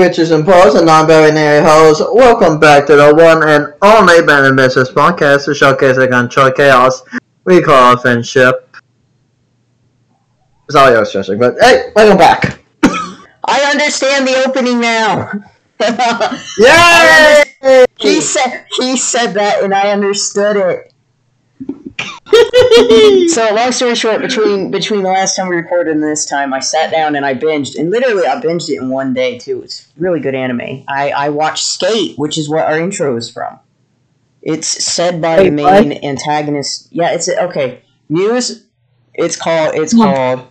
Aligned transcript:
Pictures 0.00 0.30
and 0.30 0.46
Posts 0.46 0.76
and 0.76 0.86
non-binary 0.86 1.62
hosts. 1.62 2.02
Welcome 2.10 2.58
back 2.58 2.86
to 2.86 2.96
the 2.96 3.14
one 3.14 3.46
and 3.46 3.74
only 3.82 4.22
Band 4.22 4.46
of 4.46 4.54
Misfits 4.54 4.90
podcast, 4.90 5.44
to 5.44 5.54
showcase 5.54 5.98
against 5.98 6.32
Troy 6.32 6.50
Chaos. 6.50 7.02
We 7.44 7.60
call 7.60 7.98
friendship. 7.98 8.74
Sorry 10.70 10.96
I 10.96 11.00
was 11.00 11.10
stressing, 11.10 11.38
but 11.38 11.56
hey, 11.60 11.92
welcome 11.94 12.16
back. 12.16 12.60
I 12.82 13.70
understand 13.70 14.26
the 14.26 14.42
opening 14.48 14.80
now. 14.80 15.32
Yay! 17.62 17.84
he 17.98 18.22
said 18.22 18.64
he 18.78 18.96
said 18.96 19.34
that, 19.34 19.62
and 19.62 19.74
I 19.74 19.90
understood 19.90 20.56
it. 20.56 20.94
so 23.28 23.54
long 23.54 23.72
story 23.72 23.94
short, 23.94 24.20
between 24.20 24.70
between 24.70 25.02
the 25.02 25.08
last 25.08 25.36
time 25.36 25.48
we 25.48 25.56
recorded 25.56 25.94
and 25.94 26.02
this 26.02 26.24
time, 26.26 26.54
I 26.54 26.60
sat 26.60 26.90
down 26.90 27.16
and 27.16 27.24
I 27.26 27.34
binged, 27.34 27.78
and 27.78 27.90
literally 27.90 28.26
I 28.26 28.40
binged 28.40 28.68
it 28.68 28.80
in 28.80 28.88
one 28.88 29.12
day 29.14 29.38
too. 29.38 29.62
It's 29.62 29.88
really 29.96 30.20
good 30.20 30.34
anime. 30.34 30.84
I 30.88 31.10
I 31.10 31.28
watched 31.30 31.64
Skate, 31.64 32.16
which 32.18 32.38
is 32.38 32.48
what 32.48 32.64
our 32.66 32.78
intro 32.78 33.16
is 33.16 33.30
from. 33.30 33.58
It's 34.42 34.68
said 34.68 35.20
by 35.20 35.38
Wait, 35.38 35.44
the 35.50 35.50
main 35.50 35.92
antagonist. 36.04 36.88
Yeah, 36.90 37.12
it's 37.12 37.28
okay. 37.28 37.82
Muse. 38.08 38.64
It's 39.14 39.36
called. 39.36 39.74
It's 39.74 39.92
Hmm. 39.92 40.02
called 40.02 40.42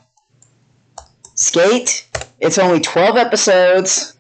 Skate. 1.36 2.08
It's 2.40 2.58
only 2.58 2.80
twelve 2.82 3.18
episodes. 3.18 4.16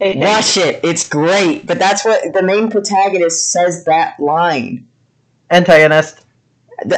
Watch 0.00 0.56
it. 0.56 0.80
It's 0.84 1.08
great. 1.08 1.66
But 1.66 1.78
that's 1.78 2.04
what 2.04 2.32
the 2.32 2.42
main 2.42 2.70
protagonist 2.70 3.50
says 3.50 3.84
that 3.84 4.18
line. 4.20 4.87
Antagonist. 5.50 6.24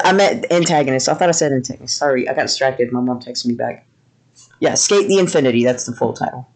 I 0.05 0.13
meant 0.13 0.47
antagonist. 0.51 1.09
I 1.09 1.15
thought 1.15 1.29
I 1.29 1.33
said 1.33 1.53
antagonist. 1.53 1.97
Sorry, 1.97 2.29
I 2.29 2.35
got 2.35 2.43
distracted. 2.43 2.93
My 2.93 3.01
mom 3.01 3.21
texted 3.21 3.47
me 3.47 3.55
back. 3.55 3.87
Yeah, 4.59 4.75
Skate 4.75 5.09
the 5.09 5.19
Infinity. 5.19 5.65
That's 5.65 5.87
the 5.87 5.93
full 5.93 6.13
title. 6.13 6.49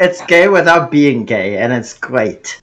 It's 0.00 0.24
gay 0.26 0.48
without 0.48 0.90
being 0.90 1.24
gay, 1.24 1.58
and 1.58 1.72
it's 1.72 1.92
great. 1.92 2.62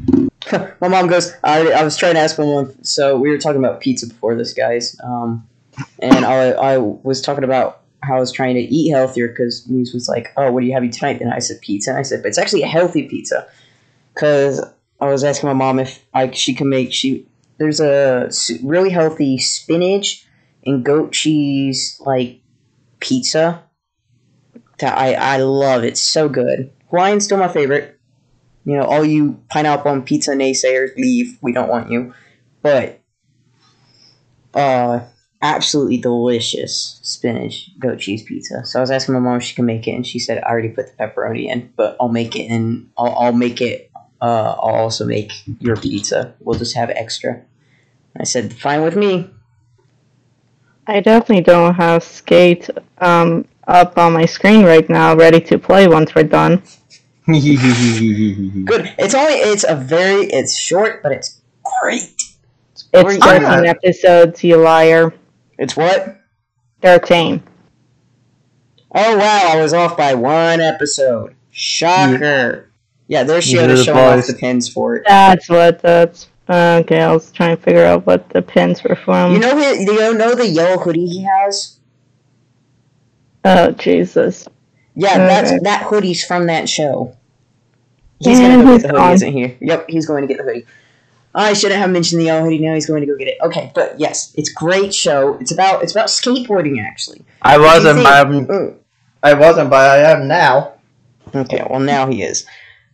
my 0.80 0.88
mom 0.88 1.06
goes. 1.06 1.32
I, 1.44 1.70
I 1.70 1.82
was 1.84 1.96
trying 1.96 2.14
to 2.14 2.20
ask 2.20 2.38
my 2.38 2.44
mom. 2.44 2.74
So 2.82 3.16
we 3.16 3.30
were 3.30 3.38
talking 3.38 3.58
about 3.58 3.80
pizza 3.80 4.06
before 4.06 4.34
this, 4.34 4.52
guys. 4.52 4.96
Um, 5.02 5.48
and 6.00 6.24
I, 6.24 6.50
I 6.50 6.78
was 6.78 7.22
talking 7.22 7.44
about 7.44 7.82
how 8.02 8.16
I 8.16 8.20
was 8.20 8.32
trying 8.32 8.54
to 8.56 8.60
eat 8.60 8.90
healthier 8.90 9.28
because 9.28 9.66
Muse 9.68 9.94
was 9.94 10.08
like, 10.08 10.32
"Oh, 10.36 10.50
what 10.50 10.62
are 10.62 10.66
you 10.66 10.72
having 10.72 10.90
tonight?" 10.90 11.20
And 11.20 11.32
I 11.32 11.38
said 11.38 11.60
pizza. 11.60 11.90
And 11.90 11.98
I 11.98 12.02
said, 12.02 12.22
"But 12.22 12.28
it's 12.28 12.38
actually 12.38 12.62
a 12.62 12.68
healthy 12.68 13.08
pizza." 13.08 13.46
Because 14.16 14.60
I 15.00 15.06
was 15.06 15.22
asking 15.22 15.48
my 15.48 15.52
mom 15.52 15.78
if 15.78 16.04
like 16.12 16.34
she 16.34 16.54
can 16.54 16.68
make 16.68 16.92
she. 16.92 17.28
There's 17.58 17.80
a 17.80 18.30
really 18.62 18.90
healthy 18.90 19.38
spinach 19.38 20.26
and 20.64 20.84
goat 20.84 21.12
cheese 21.12 22.00
like 22.04 22.40
pizza 22.98 23.62
that 24.78 24.96
I 24.98 25.14
I 25.14 25.36
love. 25.38 25.84
It's 25.84 26.00
so 26.00 26.28
good. 26.28 26.72
Hawaiian's 26.90 27.24
still 27.24 27.38
my 27.38 27.48
favorite. 27.48 27.98
You 28.64 28.76
know, 28.76 28.84
all 28.84 29.04
you 29.04 29.40
pineapple 29.48 29.92
on 29.92 30.02
pizza 30.02 30.32
naysayers, 30.32 30.96
leave. 30.96 31.38
We 31.40 31.52
don't 31.52 31.68
want 31.68 31.90
you. 31.90 32.14
But, 32.62 33.00
uh, 34.54 35.04
absolutely 35.40 35.98
delicious 35.98 36.98
spinach 37.02 37.70
goat 37.78 38.00
cheese 38.00 38.24
pizza. 38.24 38.64
So 38.64 38.80
I 38.80 38.82
was 38.82 38.90
asking 38.90 39.14
my 39.14 39.20
mom 39.20 39.36
if 39.36 39.44
she 39.44 39.54
can 39.54 39.66
make 39.66 39.86
it, 39.86 39.92
and 39.92 40.06
she 40.06 40.18
said 40.18 40.42
I 40.42 40.50
already 40.50 40.70
put 40.70 40.86
the 40.86 40.92
pepperoni 40.94 41.46
in, 41.46 41.72
but 41.76 41.96
I'll 42.00 42.08
make 42.08 42.34
it, 42.34 42.46
and 42.46 42.90
I'll, 42.98 43.14
I'll 43.16 43.32
make 43.32 43.60
it. 43.60 43.85
Uh, 44.20 44.54
I'll 44.58 44.74
also 44.74 45.04
make 45.04 45.32
your 45.60 45.76
pizza. 45.76 46.34
We'll 46.40 46.58
just 46.58 46.74
have 46.76 46.90
extra. 46.90 47.42
I 48.18 48.24
said, 48.24 48.52
fine 48.52 48.82
with 48.82 48.96
me. 48.96 49.30
I 50.86 51.00
definitely 51.00 51.42
don't 51.42 51.74
have 51.74 52.02
Skate 52.02 52.70
um, 52.98 53.44
up 53.66 53.98
on 53.98 54.12
my 54.12 54.24
screen 54.24 54.64
right 54.64 54.88
now, 54.88 55.14
ready 55.14 55.40
to 55.40 55.58
play 55.58 55.88
once 55.88 56.14
we're 56.14 56.22
done. 56.22 56.62
Good. 57.26 58.94
It's 58.98 59.14
only. 59.14 59.34
It's 59.34 59.64
a 59.64 59.74
very. 59.74 60.26
It's 60.26 60.56
short, 60.56 61.02
but 61.02 61.10
it's 61.10 61.40
great. 61.80 62.14
It's 62.72 62.84
great. 62.84 63.20
13 63.20 63.66
episodes, 63.66 64.44
you 64.44 64.56
liar. 64.58 65.12
It's 65.58 65.76
what? 65.76 66.20
13. 66.82 67.42
Oh 68.94 69.16
wow, 69.16 69.48
I 69.48 69.60
was 69.60 69.72
off 69.74 69.96
by 69.96 70.14
one 70.14 70.60
episode. 70.60 71.34
Shocker. 71.50 72.70
Yeah, 72.70 72.75
there 73.08 73.40
she 73.40 73.52
You 73.52 73.60
had 73.60 73.68
to 73.68 73.74
did 73.74 73.80
it, 73.80 73.84
show 73.84 73.94
off 73.94 74.26
the 74.26 74.34
pins 74.34 74.68
for 74.68 74.96
it. 74.96 75.04
That's 75.06 75.48
what 75.48 75.80
that's. 75.80 76.28
Uh, 76.48 76.80
okay, 76.84 77.00
I 77.02 77.12
was 77.12 77.32
trying 77.32 77.56
to 77.56 77.62
figure 77.62 77.84
out 77.84 78.06
what 78.06 78.28
the 78.30 78.40
pins 78.42 78.82
were 78.84 78.94
from. 78.94 79.32
You 79.32 79.38
know 79.40 79.56
his, 79.56 79.80
you 79.80 80.14
know 80.14 80.34
the 80.34 80.46
yellow 80.46 80.78
hoodie 80.78 81.06
he 81.06 81.24
has? 81.24 81.78
oh, 83.44 83.72
Jesus. 83.72 84.48
Yeah, 84.94 85.18
that's 85.18 85.62
that 85.62 85.82
hoodie's 85.82 86.24
from 86.24 86.46
that 86.46 86.68
show. 86.68 87.16
He's 88.18 88.38
And 88.38 88.62
gonna 88.62 88.64
go 88.64 88.72
he's 88.72 88.82
get 88.82 88.82
the 88.82 88.88
hoodie, 88.94 88.98
gone. 88.98 89.12
isn't 89.12 89.32
he? 89.32 89.56
Yep, 89.60 89.86
he's 89.88 90.06
going 90.06 90.22
to 90.22 90.28
get 90.28 90.38
the 90.38 90.44
hoodie. 90.44 90.66
I 91.34 91.52
shouldn't 91.52 91.78
have 91.80 91.90
mentioned 91.90 92.20
the 92.22 92.26
yellow 92.26 92.44
hoodie. 92.44 92.60
Now 92.60 92.74
he's 92.74 92.86
going 92.86 93.02
to 93.02 93.06
go 93.06 93.14
get 93.16 93.28
it. 93.28 93.36
Okay, 93.42 93.70
but 93.74 94.00
yes, 94.00 94.32
it's 94.36 94.48
great 94.48 94.94
show. 94.94 95.34
It's 95.38 95.52
about 95.52 95.82
it's 95.82 95.92
about 95.92 96.06
skateboarding 96.06 96.82
actually. 96.82 97.22
I 97.42 97.58
wasn't, 97.58 97.98
You 97.98 98.04
but 98.04 98.26
I'm. 98.26 98.46
Mm. 98.46 98.76
I 99.22 99.34
wasn't, 99.34 99.68
but 99.70 99.90
I 99.90 100.12
am 100.12 100.28
now. 100.28 100.74
Okay, 101.34 101.62
well 101.68 101.80
now 101.80 102.06
he 102.08 102.22
is. 102.22 102.46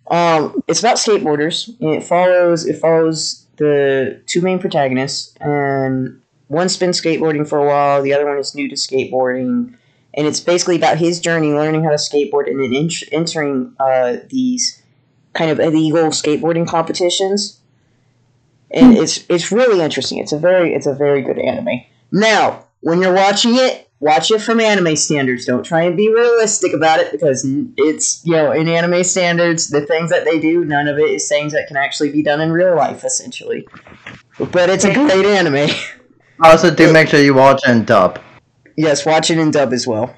Um, 0.09 0.63
it's 0.69 0.81
about 0.81 0.97
skateboarders. 0.97 1.75
It 1.81 2.03
follows 2.03 2.67
it 2.67 2.79
follows 2.81 3.47
the 3.57 4.21
two 4.27 4.41
main 4.41 4.59
protagonists, 4.59 5.35
and 5.41 6.21
one's 6.49 6.77
been 6.77 6.91
skateboarding 6.91 7.49
for 7.49 7.59
a 7.59 7.67
while. 7.67 8.03
The 8.03 8.13
other 8.13 8.27
one 8.27 8.39
is 8.39 8.55
new 8.55 8.69
to 8.69 8.75
skateboarding, 8.75 9.75
and 10.15 10.27
it's 10.27 10.41
basically 10.41 10.77
about 10.77 10.99
his 10.99 11.21
journey 11.21 11.53
learning 11.53 11.85
how 11.85 11.91
to 11.91 11.97
skateboard 11.97 12.49
and 12.49 12.61
then 12.61 12.75
ent- 12.75 13.05
entering 13.13 13.75
uh, 13.79 14.17
these 14.29 14.83
kind 15.35 15.51
of 15.51 15.61
illegal 15.61 16.09
skateboarding 16.09 16.67
competitions. 16.67 17.61
And 18.71 18.97
it's 18.97 19.25
it's 19.29 19.53
really 19.53 19.81
interesting. 19.85 20.19
It's 20.19 20.33
a 20.33 20.39
very 20.39 20.75
it's 20.75 20.87
a 20.87 20.95
very 20.95 21.23
good 21.23 21.39
anime. 21.39 21.83
Now, 22.11 22.67
when 22.81 23.01
you're 23.01 23.15
watching 23.15 23.55
it, 23.55 23.91
watch 24.03 24.31
it 24.33 24.43
from 24.43 24.61
anime 24.61 24.97
standards. 24.97 25.47
Don't 25.47 25.63
try 25.65 25.83
and 25.85 25.97
be 25.97 26.13
realistic 26.13 26.75
about 26.75 26.99
it 27.01 27.13
because 27.13 27.43
it's, 27.79 28.21
you 28.27 28.33
know, 28.33 28.53
in 28.53 28.69
anime 28.69 29.05
standards, 29.05 29.71
the 29.71 29.87
things 29.87 30.11
that 30.11 30.25
they 30.27 30.39
do, 30.41 30.65
none 30.65 30.89
of 30.89 30.99
it 30.99 31.09
is 31.09 31.29
things 31.29 31.53
that 31.55 31.69
can 31.69 31.77
actually 31.79 32.11
be 32.13 32.23
done 32.23 32.41
in 32.41 32.51
real 32.53 32.75
life, 32.77 33.05
essentially. 33.05 33.67
But 34.39 34.69
it's 34.69 34.85
a 34.85 34.93
great 34.93 35.25
anime. 35.25 35.71
Also, 36.43 36.75
do 36.75 36.93
make 36.93 37.07
sure 37.09 37.21
you 37.23 37.35
watch 37.35 37.61
in 37.69 37.85
dub. 37.85 38.19
yes, 38.77 39.07
watch 39.07 39.31
it 39.31 39.39
in 39.39 39.53
dub 39.53 39.73
as 39.73 39.87
well. 39.87 40.17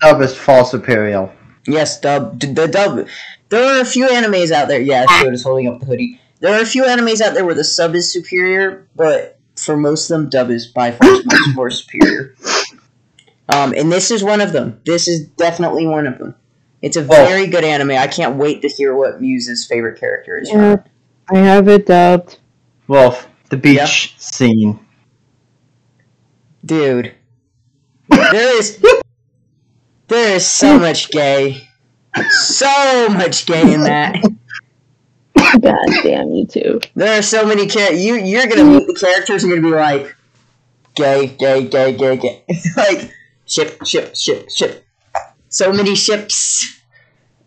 Dub 0.00 0.22
is 0.22 0.34
far 0.34 0.64
superior. 0.64 1.30
Yes, 1.66 2.00
dub. 2.00 2.38
d- 2.38 2.54
The 2.54 2.68
dub. 2.68 3.06
There 3.50 3.62
are 3.76 3.82
a 3.82 3.84
few 3.84 4.06
animes 4.06 4.50
out 4.50 4.68
there. 4.68 4.80
Yeah, 4.80 5.04
ah. 5.06 5.20
Shoda's 5.22 5.42
holding 5.42 5.68
up 5.68 5.80
the 5.80 5.84
hoodie. 5.86 6.18
There 6.40 6.54
are 6.58 6.62
a 6.62 6.64
few 6.64 6.84
animes 6.84 7.20
out 7.20 7.34
there 7.34 7.44
where 7.44 7.54
the 7.56 7.64
sub 7.64 7.94
is 7.94 8.10
superior, 8.10 8.86
but 8.96 9.38
for 9.56 9.76
most 9.76 10.08
of 10.10 10.16
them, 10.20 10.30
dub 10.30 10.48
is 10.50 10.68
by 10.68 10.90
far 10.92 11.10
much 11.10 11.40
more 11.54 11.68
superior. 11.70 12.34
Um, 13.52 13.74
and 13.76 13.92
this 13.92 14.10
is 14.10 14.24
one 14.24 14.40
of 14.40 14.52
them. 14.52 14.80
This 14.86 15.08
is 15.08 15.26
definitely 15.26 15.86
one 15.86 16.06
of 16.06 16.18
them. 16.18 16.34
It's 16.80 16.96
a 16.96 17.02
Well- 17.04 17.26
very 17.26 17.46
good 17.46 17.64
anime. 17.64 17.90
I 17.92 18.06
can't 18.06 18.36
wait 18.36 18.62
to 18.62 18.68
hear 18.68 18.94
what 18.94 19.20
Muse's 19.20 19.66
favorite 19.66 20.00
character 20.00 20.38
is. 20.38 20.48
Yeah, 20.50 20.76
I 21.30 21.38
have 21.38 21.68
it 21.68 21.86
dubbed. 21.86 22.38
Wolf, 22.88 23.28
the 23.50 23.56
beach 23.56 23.76
Yeah. 23.76 23.86
scene. 24.18 24.78
Dude, 26.64 27.12
there 28.08 28.58
is 28.58 28.78
there 30.08 30.36
is 30.36 30.46
so 30.46 30.78
much 30.86 31.10
gay, 31.10 31.68
so 32.30 33.08
much 33.08 33.46
gay 33.46 33.72
in 33.74 33.82
that. 33.82 34.22
God 35.36 35.76
damn 36.02 36.30
you 36.30 36.46
two. 36.46 36.80
There 36.94 37.18
are 37.18 37.22
so 37.22 37.44
many 37.46 37.66
char- 37.66 37.92
you 37.92 38.14
you're 38.14 38.46
gonna 38.46 38.64
meet 38.64 38.86
the 38.86 38.94
characters 38.94 39.42
and 39.42 39.52
you're 39.52 39.60
gonna 39.60 39.74
be 39.74 39.80
like 39.80 40.16
gay, 40.94 41.26
gay, 41.38 41.64
gay, 41.66 41.92
gay, 41.96 42.16
gay. 42.16 42.44
like 42.76 43.10
ship, 43.52 43.84
ship, 43.84 44.16
ship, 44.16 44.50
ship. 44.50 44.84
So 45.48 45.72
many 45.72 45.94
ships. 45.94 46.80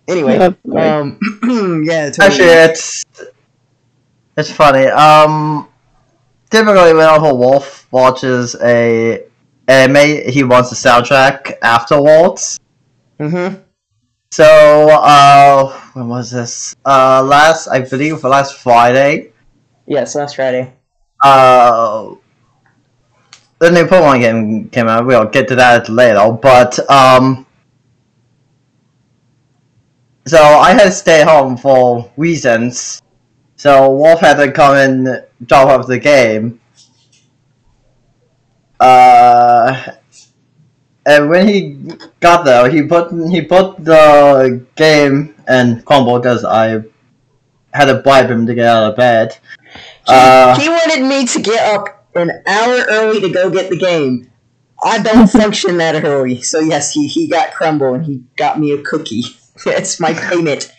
Anyway, 0.08 0.38
Yep, 0.38 0.60
um, 0.78 1.20
yeah, 1.86 2.12
totally. 2.12 2.28
Actually, 2.28 2.48
it's 2.48 3.06
it's 4.38 4.52
funny. 4.52 4.86
Um, 4.86 5.68
typically, 6.52 6.94
whenever 6.94 7.34
Wolf 7.34 7.88
watches 7.92 8.56
a 8.62 9.24
anime, 9.68 10.30
he 10.30 10.44
wants 10.44 10.70
the 10.70 10.76
soundtrack 10.76 11.54
afterwards. 11.64 12.60
Mm-hmm. 13.20 13.62
So, 14.32 14.90
uh, 14.92 15.72
when 15.94 16.08
was 16.10 16.30
this? 16.30 16.76
Uh, 16.86 17.24
last, 17.24 17.68
I 17.68 17.80
believe, 17.80 18.24
last 18.24 18.58
Friday. 18.58 19.32
Yes, 19.88 20.14
last 20.14 20.36
Friday. 20.36 20.74
Uh, 21.24 22.16
the 23.66 23.72
new 23.72 23.88
Pokemon 23.88 24.20
game 24.20 24.70
came 24.70 24.88
out. 24.88 25.06
We'll 25.06 25.26
get 25.26 25.48
to 25.50 25.56
that 25.56 25.90
later, 25.90 26.32
but 26.32 26.78
um. 26.90 27.46
So 30.28 30.38
I 30.38 30.74
had 30.74 30.84
to 30.84 30.92
stay 30.92 31.24
home 31.24 31.56
for 31.58 32.12
reasons. 32.18 33.02
So 33.58 33.92
Wolf 33.92 34.20
had 34.20 34.38
to 34.38 34.52
come 34.52 34.76
and 34.76 35.24
drop 35.46 35.70
off 35.70 35.88
the 35.88 36.00
game. 36.00 36.60
Uh, 38.80 39.94
and 41.06 41.30
when 41.30 41.48
he 41.48 41.78
got 42.20 42.44
there, 42.44 42.70
he 42.70 42.82
put 42.84 43.12
he 43.30 43.42
put 43.42 43.84
the 43.84 44.66
game 44.76 45.36
in 45.48 45.82
crumble 45.84 46.20
because 46.20 46.44
I 46.44 46.84
had 47.74 47.86
to 47.86 48.02
bribe 48.02 48.30
him 48.30 48.46
to 48.48 48.56
get 48.56 48.66
out 48.66 48.92
of 48.92 48.96
bed. 48.96 49.38
Uh, 50.08 50.60
he 50.60 50.70
wanted 50.70 51.08
me 51.08 51.26
to 51.26 51.42
get 51.42 51.62
up 51.74 51.95
an 52.16 52.32
hour 52.48 52.86
early 52.90 53.22
to 53.22 53.30
go 53.30 53.50
get 53.50 53.70
the 53.70 53.78
game. 53.78 54.32
I 54.84 55.00
don't 55.02 55.28
function 55.42 55.78
that 55.78 56.04
early, 56.04 56.42
so 56.42 56.60
yes, 56.60 56.92
he, 56.94 57.08
he 57.08 57.28
got 57.28 57.54
crumble 57.54 57.94
and 57.94 58.06
he 58.06 58.24
got 58.36 58.60
me 58.60 58.72
a 58.72 58.82
cookie. 58.82 59.24
It's 59.66 60.02
my 60.02 60.14
payment. 60.14 60.72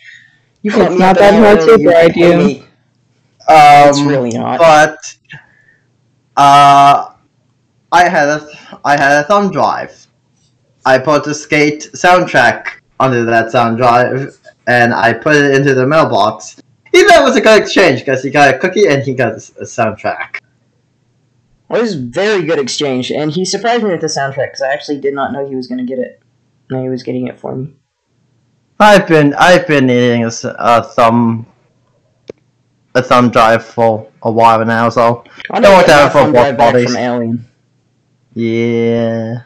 You 0.61 0.71
it's 0.71 0.91
me 0.91 0.97
not 0.99 1.17
up 1.17 1.17
that 1.17 1.33
hour 1.33 1.41
hard 1.55 1.59
to 1.61 1.69
early, 1.71 1.81
you 1.83 1.89
bribe 1.89 2.11
pay 2.11 2.31
you. 2.31 2.37
me. 2.37 2.59
um, 3.49 3.89
It's 3.89 4.01
really 4.01 4.29
not. 4.37 4.59
But 4.59 4.97
uh, 6.35 7.11
I 7.91 8.09
had 8.09 8.27
a 8.29 8.47
I 8.85 8.97
had 8.97 9.21
a 9.21 9.23
thumb 9.23 9.51
drive. 9.51 10.05
I 10.85 10.99
put 10.99 11.23
the 11.23 11.33
skate 11.33 11.89
soundtrack 11.93 12.67
onto 12.99 13.25
that 13.25 13.51
sound 13.51 13.77
drive, 13.77 14.37
and 14.67 14.93
I 14.93 15.13
put 15.13 15.35
it 15.35 15.55
into 15.55 15.73
the 15.73 15.87
mailbox. 15.87 16.61
He 16.93 17.03
thought 17.03 17.21
it 17.21 17.23
was 17.23 17.35
a 17.35 17.41
good 17.41 17.61
exchange 17.61 17.99
because 18.01 18.23
he 18.23 18.29
got 18.29 18.53
a 18.53 18.57
cookie 18.57 18.87
and 18.87 19.03
he 19.03 19.13
got 19.13 19.33
a, 19.33 19.35
a 19.59 19.65
soundtrack. 19.65 20.37
It 21.69 21.81
was 21.81 21.95
a 21.95 21.99
very 21.99 22.43
good 22.45 22.59
exchange, 22.59 23.11
and 23.11 23.31
he 23.31 23.43
surprised 23.43 23.83
me 23.83 23.91
with 23.91 24.01
the 24.01 24.07
soundtrack 24.07 24.47
because 24.47 24.61
I 24.61 24.69
actually 24.71 24.99
did 25.01 25.13
not 25.13 25.33
know 25.33 25.47
he 25.47 25.55
was 25.55 25.67
going 25.67 25.79
to 25.79 25.83
get 25.85 25.99
it. 25.99 26.21
No, 26.69 26.81
he 26.81 26.89
was 26.89 27.03
getting 27.03 27.27
it 27.27 27.39
for 27.39 27.55
me. 27.55 27.73
I've 28.79 29.07
been 29.07 29.33
I've 29.33 29.67
been 29.67 29.87
needing 29.87 30.23
a 30.23 30.31
thumb 30.83 31.45
a 32.95 33.01
thumb 33.01 33.29
drive 33.31 33.65
for 33.65 34.07
a 34.23 34.31
while 34.31 34.63
now, 34.65 34.89
so 34.89 35.23
I 35.51 35.59
Don't 35.59 35.73
want 35.73 35.87
get 35.87 35.93
that 35.93 36.03
my 36.05 36.09
for 36.09 36.19
thumb 36.19 36.31
drive 36.31 36.57
both 36.57 36.57
back 36.57 36.73
bodies. 36.73 36.91
from 36.93 36.97
Alien. 36.97 37.47
yeah. 38.33 39.41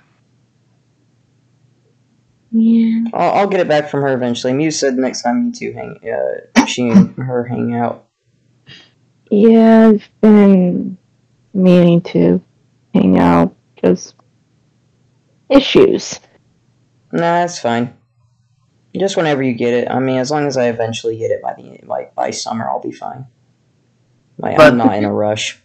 Yeah. 2.51 3.05
I'll, 3.13 3.31
I'll 3.39 3.47
get 3.47 3.61
it 3.61 3.67
back 3.69 3.89
from 3.89 4.01
her 4.01 4.13
eventually. 4.13 4.53
Muse 4.53 4.77
said 4.79 4.95
next 4.95 5.21
time 5.21 5.45
you 5.45 5.51
two 5.53 5.73
hang, 5.73 5.97
uh, 6.03 6.65
she 6.65 6.89
and 6.89 7.15
her 7.15 7.45
hang 7.45 7.73
out. 7.73 8.07
Yeah, 9.29 9.87
I've 9.93 10.09
been 10.19 10.97
meaning 11.53 12.01
to 12.01 12.41
hang 12.93 13.17
out. 13.17 13.55
Just 13.83 14.15
issues. 15.49 16.19
Nah, 17.11 17.19
that's 17.41 17.59
fine. 17.59 17.93
Just 18.95 19.17
whenever 19.17 19.41
you 19.41 19.53
get 19.53 19.73
it. 19.73 19.89
I 19.89 19.99
mean, 19.99 20.17
as 20.17 20.31
long 20.31 20.45
as 20.47 20.57
I 20.57 20.67
eventually 20.67 21.17
get 21.17 21.31
it 21.31 21.41
by 21.41 21.53
the 21.53 21.79
like 21.85 22.13
by 22.13 22.31
summer, 22.31 22.69
I'll 22.69 22.81
be 22.81 22.91
fine. 22.91 23.25
Like 24.37 24.57
But- 24.57 24.73
I'm 24.73 24.77
not 24.77 24.95
in 24.95 25.05
a 25.05 25.13
rush. 25.13 25.59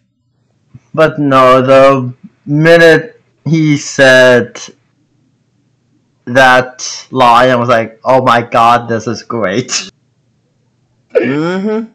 But 0.94 1.18
no, 1.18 1.60
the 1.60 2.14
minute 2.46 3.20
he 3.44 3.76
said 3.76 4.58
that 6.24 7.06
line, 7.10 7.50
I 7.50 7.56
was 7.56 7.68
like, 7.68 8.00
oh 8.04 8.22
my 8.22 8.40
god, 8.42 8.88
this 8.88 9.06
is 9.06 9.22
great. 9.22 9.90
Mm-hmm. 11.14 11.92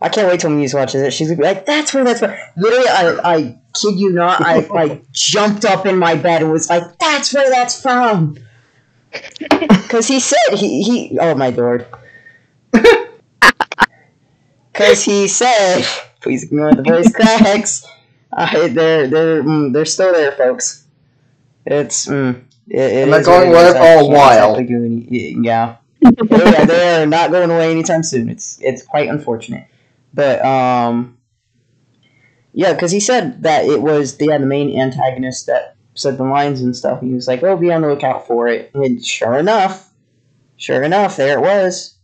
I 0.00 0.08
can't 0.10 0.28
wait 0.28 0.40
till 0.40 0.50
Muse 0.50 0.74
watches 0.74 1.00
it. 1.02 1.12
She's 1.12 1.28
gonna 1.28 1.38
be 1.38 1.44
like, 1.44 1.64
"That's 1.66 1.94
where 1.94 2.04
that's 2.04 2.20
where." 2.20 2.38
Literally, 2.56 2.86
I, 2.88 3.18
I 3.34 3.58
kid 3.74 3.98
you 3.98 4.12
not, 4.12 4.40
I 4.42 4.58
like 4.66 5.10
jumped 5.12 5.64
up 5.64 5.86
in 5.86 5.98
my 5.98 6.14
bed 6.16 6.42
and 6.42 6.52
was 6.52 6.68
like, 6.68 6.82
"That's 6.98 7.32
where 7.34 7.48
that's 7.50 7.80
from." 7.80 8.36
Because 9.86 10.08
he 10.08 10.18
said 10.20 10.54
he 10.54 10.82
he. 10.82 11.18
Oh 11.20 11.34
my 11.34 11.50
lord. 11.50 11.86
Because 14.72 15.04
he 15.04 15.26
said, 15.28 15.84
"Please 16.20 16.44
ignore 16.44 16.74
the 16.74 16.82
voice 16.82 17.10
cracks." 17.14 17.86
Uh, 18.32 18.68
they're 18.68 19.06
they're 19.08 19.42
mm, 19.42 19.72
they're 19.72 19.84
still 19.86 20.12
there, 20.12 20.32
folks. 20.32 20.84
It's 21.64 22.06
mm, 22.06 22.42
it, 22.68 22.76
it 22.78 23.02
And 23.04 23.12
they're 23.12 23.20
is 23.20 23.26
what 23.28 23.38
going 23.44 23.50
it 23.50 23.54
away 23.54 23.72
for 23.72 23.78
I 23.78 23.86
a 23.92 23.96
can't 24.00 24.08
while. 24.08 24.54
exactly 24.56 24.66
do 24.66 24.84
any- 24.84 25.36
yeah 25.46 25.76
yeah, 26.02 26.64
they're 26.66 27.06
not 27.06 27.30
going 27.30 27.50
away 27.50 27.70
anytime 27.70 28.02
soon. 28.02 28.28
It's 28.28 28.58
it's 28.60 28.82
quite 28.82 29.08
unfortunate, 29.08 29.66
but 30.16 30.44
um, 30.44 31.18
yeah, 32.52 32.72
because 32.72 32.90
he 32.90 33.00
said 33.00 33.42
that 33.42 33.66
it 33.66 33.80
was 33.82 34.16
yeah, 34.20 34.38
the 34.38 34.46
main 34.46 34.78
antagonist 34.78 35.46
that 35.46 35.76
said 35.94 36.18
the 36.18 36.24
lines 36.24 36.62
and 36.62 36.76
stuff. 36.76 37.00
He 37.02 37.12
was 37.12 37.28
like, 37.28 37.42
"Oh, 37.42 37.56
be 37.56 37.72
on 37.72 37.82
the 37.82 37.88
lookout 37.88 38.26
for 38.26 38.48
it," 38.48 38.70
and 38.74 39.04
sure 39.04 39.36
enough, 39.38 39.92
sure 40.56 40.82
enough, 40.82 41.16
there 41.16 41.38
it 41.38 41.42
was, 41.42 41.96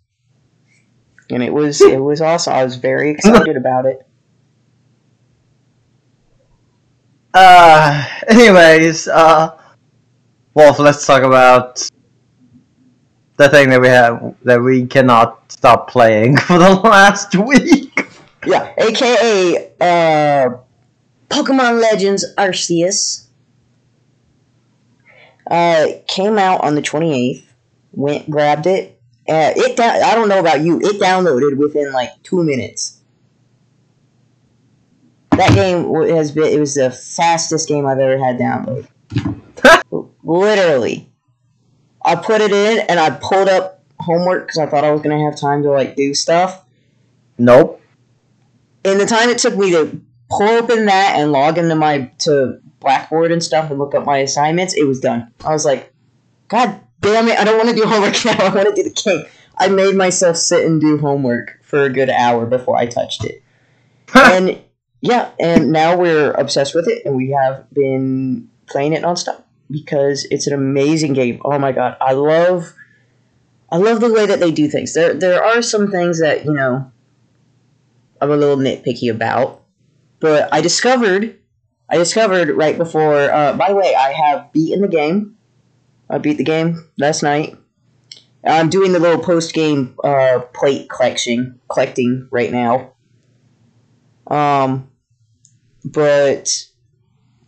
and 1.31 1.43
it 1.43 1.53
was 1.53 1.81
it 1.81 1.99
was 2.01 2.21
awesome. 2.21 2.53
I 2.55 2.65
was 2.65 2.77
very 2.77 3.11
excited 3.11 3.57
about 3.57 3.87
it. 3.87 4.07
Uh, 7.35 8.07
anyways, 8.29 9.09
uh, 9.09 9.57
Wolf, 10.55 10.79
let's 10.79 11.07
talk 11.07 11.23
about 11.23 11.89
the 13.43 13.49
thing 13.49 13.71
that 13.71 13.81
we 13.81 13.89
have 13.89 14.35
that 14.45 14.63
we 14.63 14.87
cannot 14.87 15.51
stop 15.51 15.91
playing 15.91 16.37
for 16.49 16.59
the 16.59 16.75
last 16.75 17.35
week. 17.35 18.09
Yeah, 18.47 18.73
aka 18.79 19.73
uh, 19.81 20.57
Pokemon 21.29 21.81
Legends 21.81 22.25
Arceus. 22.37 23.27
Uh, 25.51 25.87
came 26.07 26.39
out 26.39 26.63
on 26.63 26.77
the 26.77 26.83
28th. 26.83 27.45
Went, 27.93 28.31
grabbed 28.31 28.67
it. 28.67 29.01
Uh, 29.29 29.53
it 29.55 29.77
down, 29.77 30.03
I 30.03 30.15
don't 30.15 30.29
know 30.29 30.41
about 30.41 30.63
you. 30.63 30.81
It 30.81 31.01
downloaded 31.01 31.57
within 31.57 31.93
like 31.93 32.11
two 32.23 32.43
minutes. 32.43 33.01
That 35.33 35.55
game 35.55 35.93
has 36.11 36.33
been. 36.33 36.45
It 36.45 36.61
was 36.61 36.75
the 36.75 36.91
fastest 36.91 37.69
game 37.69 37.87
I've 37.87 37.99
ever 37.99 38.19
had 38.19 38.39
download. 38.39 38.89
Literally, 40.23 41.12
I 42.05 42.17
put 42.17 42.41
it 42.41 42.53
in 42.53 42.81
and 42.89 42.99
I 42.99 43.11
pulled 43.11 43.49
up 43.49 43.83
homework 44.01 44.47
because 44.47 44.59
I 44.59 44.67
thought 44.67 44.85
I 44.85 44.91
was 44.91 45.03
gonna 45.03 45.25
have 45.25 45.39
time 45.39 45.63
to 45.63 45.71
like 45.71 45.95
do 45.97 46.15
stuff 46.15 46.65
Nope. 47.39 47.81
in 48.85 48.99
the 48.99 49.07
time 49.07 49.29
it 49.29 49.39
took 49.39 49.57
me 49.57 49.71
to 49.71 50.01
pull 50.31 50.49
open 50.49 50.87
that 50.87 51.15
and 51.17 51.33
log 51.33 51.59
into 51.59 51.75
my 51.75 52.11
to 52.21 52.59
Blackboard 52.81 53.31
and 53.31 53.43
stuff 53.43 53.71
and 53.71 53.79
look 53.79 53.95
up 53.95 54.05
my 54.05 54.19
assignments, 54.19 54.75
it 54.75 54.85
was 54.85 55.01
done. 55.01 55.33
I 55.45 55.51
was 55.51 55.65
like, 55.65 55.93
God 56.49 56.81
damn 57.01 57.29
it, 57.29 57.39
I 57.39 57.45
don't 57.45 57.57
want 57.57 57.71
to 57.71 57.77
do 57.77 57.87
homework 57.87 58.25
now. 58.25 58.37
I 58.39 58.55
want 58.55 58.75
to 58.75 58.83
do 58.83 58.89
the 58.89 58.91
game. 58.91 59.25
I 59.57 59.69
made 59.69 59.95
myself 59.95 60.37
sit 60.37 60.67
and 60.67 60.81
do 60.81 60.99
homework 60.99 61.61
for 61.63 61.83
a 61.83 61.93
good 61.93 62.11
hour 62.11 62.47
before 62.47 62.77
I 62.77 62.87
touched 62.87 63.25
it. 63.25 63.43
and 64.15 64.61
yeah, 65.01 65.31
and 65.39 65.71
now 65.71 65.97
we're 65.97 66.33
obsessed 66.33 66.75
with 66.75 66.89
it 66.89 67.05
and 67.05 67.17
we 67.17 67.31
have 67.31 67.69
been 67.73 68.49
playing 68.67 68.93
it 68.93 69.03
nonstop 69.03 69.42
because 69.73 70.27
it's 70.31 70.47
an 70.47 70.53
amazing 70.53 71.15
game. 71.15 71.41
Oh 71.45 71.59
my 71.59 71.73
god, 71.73 71.97
I 72.01 72.13
love 72.13 72.75
I 73.71 73.79
love 73.79 74.01
the 74.01 74.13
way 74.13 74.27
that 74.27 74.39
they 74.39 74.53
do 74.53 74.69
things. 74.69 74.93
There 74.93 75.15
there 75.15 75.43
are 75.43 75.63
some 75.63 75.91
things 75.91 76.21
that, 76.21 76.45
you 76.45 76.53
know, 76.53 76.93
I'm 78.21 78.31
a 78.31 78.37
little 78.37 78.59
nitpicky 78.59 79.11
about. 79.11 79.65
But 80.21 80.53
I 80.53 80.61
discovered, 80.61 81.39
I 81.89 81.97
discovered 81.97 82.51
right 82.51 82.77
before. 82.77 83.33
Uh, 83.33 83.55
by 83.57 83.71
the 83.71 83.75
way, 83.75 83.95
I 83.95 84.13
have 84.13 84.53
beaten 84.53 84.83
the 84.83 84.89
game. 84.89 85.37
I 86.09 86.19
beat 86.19 86.37
the 86.37 86.45
game 86.45 86.89
last 86.99 87.23
night. 87.23 87.57
I'm 88.45 88.69
doing 88.69 88.93
the 88.93 88.99
little 88.99 89.23
post 89.23 89.55
game 89.55 89.95
uh, 90.05 90.41
plate 90.53 90.91
collection, 90.91 91.61
collecting 91.69 92.29
right 92.31 92.53
now. 92.53 92.93
Um, 94.27 94.91
but 95.85 96.67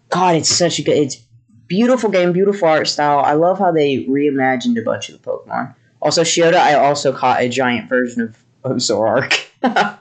God, 0.08 0.36
it's 0.36 0.48
such 0.48 0.78
a 0.78 0.82
good, 0.82 0.96
it's 0.96 1.18
beautiful 1.68 2.10
game, 2.10 2.32
beautiful 2.32 2.68
art 2.68 2.88
style. 2.88 3.20
I 3.20 3.32
love 3.34 3.58
how 3.58 3.72
they 3.72 4.04
reimagined 4.04 4.78
a 4.78 4.82
bunch 4.82 5.08
of 5.08 5.20
the 5.20 5.30
Pokemon. 5.30 5.74
Also, 6.00 6.22
Shiota, 6.22 6.54
I 6.54 6.74
also 6.74 7.12
caught 7.12 7.40
a 7.40 7.48
giant 7.48 7.88
version 7.88 8.34
of, 8.64 8.76
Zoroark. 8.76 9.46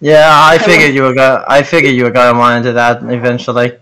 Yeah, 0.00 0.30
I 0.30 0.58
figured 0.58 0.94
you 0.94 1.02
were 1.02 1.14
gonna. 1.14 1.44
I 1.48 1.62
figured 1.64 1.94
you 1.94 2.04
were 2.04 2.10
gonna 2.10 2.38
run 2.38 2.58
into 2.58 2.72
that 2.74 3.02
eventually. 3.02 3.72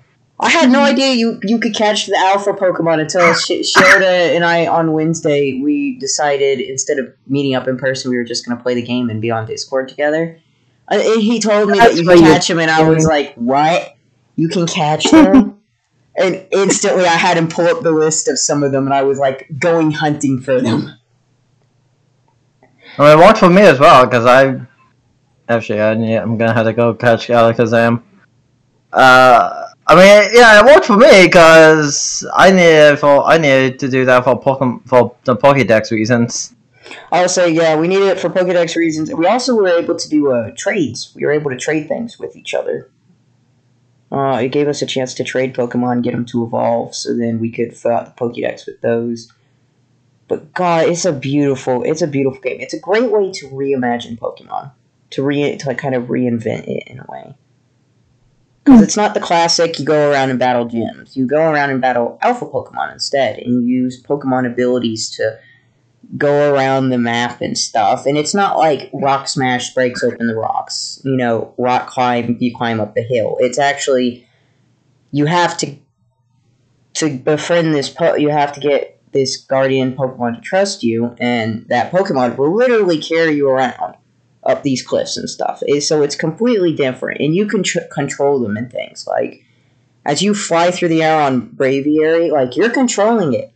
I 0.40 0.48
had 0.48 0.70
no 0.70 0.80
idea 0.80 1.12
you 1.14 1.38
you 1.42 1.58
could 1.58 1.74
catch 1.74 2.06
the 2.06 2.16
alpha 2.16 2.52
Pokemon 2.54 3.00
until 3.00 3.34
Sh- 3.34 3.74
Shioda 3.74 4.34
and 4.34 4.44
I 4.44 4.66
on 4.66 4.92
Wednesday 4.92 5.60
we 5.62 5.98
decided 5.98 6.60
instead 6.60 6.98
of 6.98 7.12
meeting 7.26 7.54
up 7.54 7.68
in 7.68 7.76
person 7.76 8.10
we 8.10 8.16
were 8.16 8.24
just 8.24 8.46
gonna 8.46 8.60
play 8.60 8.74
the 8.74 8.82
game 8.82 9.10
and 9.10 9.20
be 9.20 9.30
on 9.30 9.46
Discord 9.46 9.88
together. 9.88 10.38
Uh, 10.88 10.98
he 11.00 11.38
told 11.38 11.68
me 11.68 11.78
that 11.78 11.96
you 11.96 12.06
can 12.06 12.18
catch 12.20 12.48
him, 12.48 12.60
and 12.60 12.70
I 12.70 12.88
was 12.88 13.04
like, 13.04 13.34
"What? 13.34 13.94
You 14.36 14.48
can 14.48 14.66
catch 14.66 15.04
them?" 15.10 15.55
And 16.16 16.46
instantly, 16.50 17.04
I 17.04 17.16
had 17.16 17.36
him 17.36 17.48
pull 17.48 17.66
up 17.66 17.82
the 17.82 17.92
list 17.92 18.28
of 18.28 18.38
some 18.38 18.62
of 18.62 18.72
them, 18.72 18.84
and 18.86 18.94
I 18.94 19.02
was 19.02 19.18
like 19.18 19.48
going 19.58 19.90
hunting 19.90 20.40
for 20.40 20.60
them. 20.60 20.98
Mean, 22.98 23.08
it 23.08 23.18
worked 23.18 23.38
for 23.38 23.50
me 23.50 23.62
as 23.62 23.78
well 23.78 24.06
because 24.06 24.24
I 24.24 24.60
actually 25.48 25.80
I 25.80 25.92
I'm 25.92 26.38
gonna 26.38 26.54
have 26.54 26.66
to 26.66 26.72
go 26.72 26.94
catch 26.94 27.28
Alakazam. 27.28 28.02
Uh, 28.92 29.66
I 29.86 29.94
mean, 29.94 30.30
yeah, 30.32 30.60
it 30.60 30.64
worked 30.64 30.86
for 30.86 30.96
me 30.96 31.26
because 31.26 32.26
I 32.34 32.50
needed 32.50 32.98
for 32.98 33.24
I 33.24 33.36
needed 33.36 33.78
to 33.80 33.88
do 33.88 34.06
that 34.06 34.24
for 34.24 34.40
Pokemon 34.40 34.88
for 34.88 35.14
the 35.24 35.36
Pokédex 35.36 35.90
reasons. 35.90 36.54
I 37.12 37.20
would 37.20 37.30
say, 37.30 37.50
yeah, 37.50 37.76
we 37.76 37.88
needed 37.88 38.08
it 38.08 38.20
for 38.20 38.30
Pokedex 38.30 38.76
reasons. 38.76 39.12
We 39.12 39.26
also 39.26 39.54
were 39.54 39.68
able 39.68 39.96
to 39.96 40.08
do 40.08 40.32
uh, 40.32 40.52
trades. 40.56 41.12
We 41.14 41.24
were 41.24 41.32
able 41.32 41.50
to 41.50 41.56
trade 41.56 41.88
things 41.88 42.18
with 42.18 42.36
each 42.36 42.54
other. 42.54 42.90
Uh, 44.10 44.38
it 44.40 44.50
gave 44.50 44.68
us 44.68 44.82
a 44.82 44.86
chance 44.86 45.14
to 45.14 45.24
trade 45.24 45.54
Pokemon, 45.54 46.02
get 46.02 46.12
them 46.12 46.24
to 46.26 46.44
evolve, 46.44 46.94
so 46.94 47.14
then 47.16 47.40
we 47.40 47.50
could 47.50 47.76
fill 47.76 47.92
out 47.92 48.16
the 48.16 48.24
Pokédex 48.24 48.66
with 48.66 48.80
those. 48.80 49.32
But 50.28 50.52
God, 50.54 50.88
it's 50.88 51.04
a 51.04 51.12
beautiful, 51.12 51.82
it's 51.82 52.02
a 52.02 52.06
beautiful 52.06 52.40
game. 52.40 52.60
It's 52.60 52.74
a 52.74 52.80
great 52.80 53.10
way 53.10 53.32
to 53.32 53.48
reimagine 53.48 54.18
Pokemon, 54.18 54.72
to 55.10 55.22
re, 55.22 55.56
to 55.56 55.66
like 55.66 55.78
kind 55.78 55.94
of 55.94 56.04
reinvent 56.04 56.68
it 56.68 56.84
in 56.86 57.00
a 57.00 57.06
way. 57.08 57.34
Because 58.64 58.82
it's 58.82 58.96
not 58.96 59.14
the 59.14 59.20
classic. 59.20 59.78
You 59.78 59.84
go 59.84 60.10
around 60.10 60.30
and 60.30 60.38
battle 60.40 60.68
gyms. 60.68 61.14
You 61.14 61.26
go 61.26 61.50
around 61.50 61.70
and 61.70 61.80
battle 61.80 62.18
Alpha 62.20 62.46
Pokemon 62.46 62.92
instead, 62.92 63.38
and 63.38 63.52
you 63.52 63.60
use 63.60 64.02
Pokemon 64.02 64.46
abilities 64.46 65.08
to 65.10 65.38
go 66.16 66.52
around 66.52 66.90
the 66.90 66.98
map 66.98 67.40
and 67.40 67.56
stuff. 67.56 68.06
And 68.06 68.16
it's 68.16 68.34
not 68.34 68.58
like 68.58 68.90
Rock 68.92 69.28
Smash 69.28 69.74
breaks 69.74 70.02
open 70.02 70.26
the 70.26 70.34
rocks. 70.34 71.00
You 71.04 71.16
know, 71.16 71.54
Rock 71.58 71.88
Climb, 71.88 72.36
you 72.40 72.54
climb 72.54 72.80
up 72.80 72.94
the 72.94 73.02
hill. 73.02 73.36
It's 73.40 73.58
actually 73.58 74.26
you 75.10 75.26
have 75.26 75.56
to 75.58 75.76
to 76.94 77.18
befriend 77.18 77.74
this. 77.74 77.88
Po- 77.88 78.16
you 78.16 78.30
have 78.30 78.52
to 78.52 78.60
get 78.60 79.00
this 79.12 79.36
guardian 79.36 79.96
Pokemon 79.96 80.36
to 80.36 80.40
trust 80.40 80.82
you, 80.82 81.14
and 81.18 81.66
that 81.68 81.92
Pokemon 81.92 82.36
will 82.36 82.54
literally 82.54 82.98
carry 82.98 83.34
you 83.36 83.48
around 83.48 83.96
up 84.42 84.62
these 84.62 84.82
cliffs 84.82 85.16
and 85.16 85.28
stuff. 85.28 85.62
So 85.80 86.02
it's 86.02 86.16
completely 86.16 86.74
different, 86.74 87.20
and 87.20 87.34
you 87.34 87.46
can 87.46 87.62
tr- 87.62 87.80
control 87.92 88.40
them 88.40 88.56
and 88.56 88.70
things 88.70 89.06
like 89.06 89.42
as 90.06 90.22
you 90.22 90.34
fly 90.34 90.70
through 90.70 90.88
the 90.88 91.02
air 91.02 91.20
on 91.20 91.50
Braviary, 91.50 92.30
like 92.30 92.56
you're 92.56 92.70
controlling 92.70 93.34
it. 93.34 93.52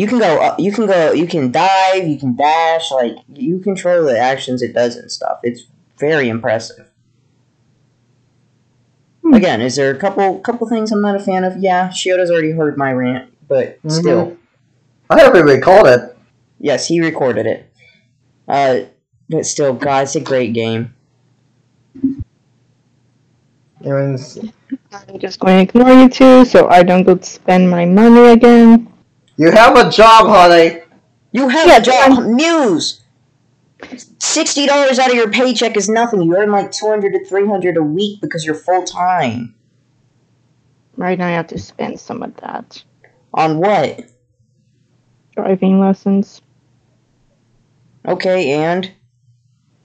You 0.00 0.06
can 0.06 0.18
go, 0.18 0.40
up, 0.40 0.58
you 0.58 0.72
can 0.72 0.86
go, 0.86 1.12
you 1.12 1.26
can 1.26 1.52
dive, 1.52 2.08
you 2.08 2.18
can 2.18 2.34
dash, 2.34 2.90
like 2.90 3.16
you 3.34 3.58
control 3.58 4.04
the 4.04 4.18
actions 4.18 4.62
it 4.62 4.72
does 4.72 4.96
and 4.96 5.12
stuff. 5.12 5.40
It's 5.42 5.64
very 5.98 6.30
impressive. 6.30 6.88
Hmm. 9.22 9.34
Again, 9.34 9.60
is 9.60 9.76
there 9.76 9.90
a 9.90 9.98
couple 9.98 10.38
couple 10.38 10.66
things 10.70 10.90
I'm 10.90 11.02
not 11.02 11.16
a 11.16 11.18
fan 11.18 11.44
of? 11.44 11.58
Yeah, 11.58 11.90
Shioda's 11.90 12.30
already 12.30 12.52
heard 12.52 12.78
my 12.78 12.94
rant, 12.94 13.30
but 13.46 13.78
Mhm. 13.82 13.90
still, 13.90 14.36
I 15.10 15.16
never 15.16 15.44
recalled 15.44 15.86
it. 15.86 16.16
yes, 16.58 16.88
he 16.88 17.02
recorded 17.02 17.44
it. 17.44 17.70
Uh, 18.48 18.84
but 19.28 19.44
still, 19.44 19.74
God, 19.74 20.04
it's 20.04 20.16
a 20.16 20.20
great 20.20 20.54
game. 20.54 20.94
I 22.02 22.08
mean, 23.84 24.18
I'm 24.92 25.18
just 25.18 25.40
going 25.40 25.56
to 25.56 25.62
ignore 25.62 25.92
you 25.92 26.08
two 26.08 26.46
so 26.46 26.70
I 26.70 26.84
don't 26.84 27.02
go 27.02 27.18
spend 27.20 27.68
my 27.68 27.84
money 27.84 28.28
again. 28.28 28.89
You 29.40 29.50
have 29.50 29.74
a 29.74 29.90
job, 29.90 30.26
honey. 30.28 30.80
You 31.32 31.48
have 31.48 31.66
Yeah, 31.66 31.78
a 31.78 31.82
job, 31.82 32.26
Muse. 32.26 33.00
Sixty 34.18 34.66
dollars 34.66 34.98
out 34.98 35.08
of 35.08 35.16
your 35.16 35.30
paycheck 35.30 35.76
is 35.76 35.88
nothing. 35.88 36.20
You 36.20 36.36
earn 36.36 36.50
like 36.50 36.70
two 36.70 36.86
hundred 36.88 37.12
to 37.14 37.24
three 37.24 37.46
hundred 37.46 37.78
a 37.78 37.82
week 37.82 38.20
because 38.20 38.44
you're 38.44 38.54
full 38.54 38.84
time. 38.84 39.54
Right 40.96 41.18
now 41.18 41.28
I 41.28 41.30
have 41.30 41.46
to 41.48 41.58
spend 41.58 41.98
some 41.98 42.22
of 42.22 42.36
that. 42.36 42.82
On 43.32 43.58
what? 43.58 44.04
Driving 45.34 45.80
lessons. 45.80 46.42
Okay, 48.06 48.52
and 48.52 48.90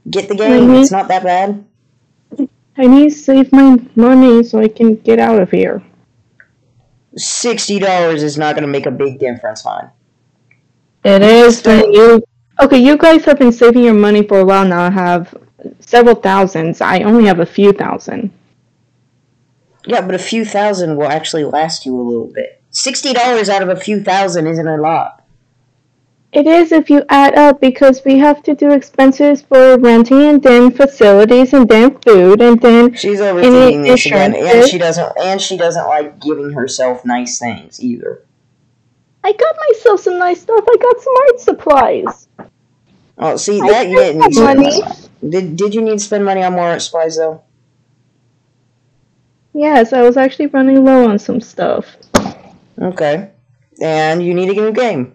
get 0.09 0.27
the 0.27 0.35
game. 0.35 0.67
Mhm. 0.67 0.81
It's 0.81 0.91
not 0.91 1.07
that 1.07 1.23
bad. 1.23 1.63
I 2.77 2.87
need 2.87 3.11
to 3.11 3.15
save 3.15 3.53
my 3.53 3.79
money 3.95 4.43
so 4.43 4.59
I 4.59 4.67
can 4.67 4.95
get 4.95 5.19
out 5.19 5.41
of 5.41 5.51
here. 5.51 5.81
Sixty 7.17 7.79
dollars 7.79 8.23
is 8.23 8.37
not 8.37 8.55
going 8.55 8.63
to 8.63 8.71
make 8.71 8.85
a 8.85 8.91
big 8.91 9.19
difference, 9.19 9.63
hon. 9.63 9.89
It 11.03 11.21
is 11.21 11.63
when 11.63 11.93
you. 11.93 12.23
Okay, 12.61 12.77
you 12.77 12.97
guys 12.97 13.25
have 13.25 13.37
been 13.37 13.51
saving 13.51 13.83
your 13.83 13.93
money 13.93 14.23
for 14.23 14.39
a 14.39 14.45
while 14.45 14.65
now. 14.65 14.81
I 14.81 14.89
have 14.89 15.35
several 15.79 16.15
thousands. 16.15 16.81
I 16.81 17.01
only 17.01 17.25
have 17.25 17.39
a 17.39 17.45
few 17.45 17.73
thousand. 17.73 18.31
Yeah, 19.85 20.01
but 20.01 20.15
a 20.15 20.19
few 20.19 20.45
thousand 20.45 20.97
will 20.97 21.07
actually 21.07 21.43
last 21.43 21.85
you 21.85 21.95
a 21.95 22.01
little 22.01 22.27
bit. 22.27 22.61
Sixty 22.71 23.13
dollars 23.13 23.49
out 23.49 23.61
of 23.61 23.69
a 23.69 23.75
few 23.75 24.03
thousand 24.03 24.47
isn't 24.47 24.67
a 24.67 24.77
lot. 24.77 25.24
It 26.35 26.47
is 26.47 26.73
if 26.73 26.89
you 26.89 27.01
add 27.07 27.33
up 27.35 27.61
because 27.61 28.03
we 28.03 28.17
have 28.17 28.43
to 28.43 28.53
do 28.53 28.71
expenses 28.71 29.41
for 29.41 29.77
renting 29.77 30.21
and 30.21 30.43
then 30.43 30.69
facilities 30.69 31.53
and 31.53 31.65
then 31.65 31.97
food 32.01 32.41
and 32.41 32.59
then 32.61 32.93
She's 32.93 33.21
overthinking 33.21 33.85
this 33.85 34.05
again, 34.05 34.35
and 34.35 34.67
she 34.67 34.77
doesn't. 34.77 35.17
And 35.17 35.41
she 35.41 35.55
doesn't 35.55 35.87
like 35.87 36.19
giving 36.19 36.51
herself 36.51 37.05
nice 37.05 37.39
things 37.39 37.81
either. 37.81 38.25
I 39.23 39.31
got 39.31 39.55
myself 39.69 40.01
some 40.01 40.19
nice 40.19 40.41
stuff. 40.41 40.65
I 40.67 40.75
got 40.75 40.99
some 40.99 41.13
art 41.15 41.39
supplies. 41.39 42.27
Oh, 43.17 43.37
see 43.37 43.61
I 43.61 43.67
that 43.69 43.87
you 43.87 43.95
didn't 43.95 44.19
need 44.19 44.43
money. 44.43 44.81
Did 45.27 45.55
Did 45.55 45.73
you 45.73 45.81
need 45.81 45.99
to 45.99 46.03
spend 46.03 46.25
money 46.25 46.43
on 46.43 46.51
more 46.51 46.67
art 46.67 46.81
supplies 46.81 47.15
though? 47.15 47.43
Yes, 49.53 49.93
I 49.93 50.01
was 50.01 50.17
actually 50.17 50.47
running 50.47 50.83
low 50.83 51.09
on 51.09 51.17
some 51.17 51.39
stuff. 51.39 51.95
Okay, 52.77 53.31
and 53.81 54.21
you 54.21 54.33
need 54.33 54.49
a 54.49 54.53
new 54.53 54.73
game. 54.73 55.14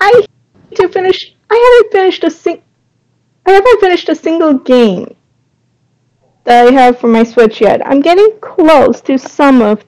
I 0.00 0.26
to 0.74 0.88
finish. 0.88 1.34
I 1.50 1.54
haven't 1.54 1.92
finished 1.92 2.24
a 2.24 2.30
sing. 2.30 2.62
I 3.46 3.52
haven't 3.52 3.80
finished 3.80 4.08
a 4.08 4.14
single 4.14 4.54
game 4.54 5.16
that 6.44 6.66
I 6.66 6.72
have 6.72 6.98
for 6.98 7.08
my 7.08 7.24
Switch 7.24 7.60
yet. 7.60 7.86
I'm 7.86 8.00
getting 8.00 8.38
close 8.40 9.00
to 9.02 9.18
some 9.18 9.62
of. 9.62 9.84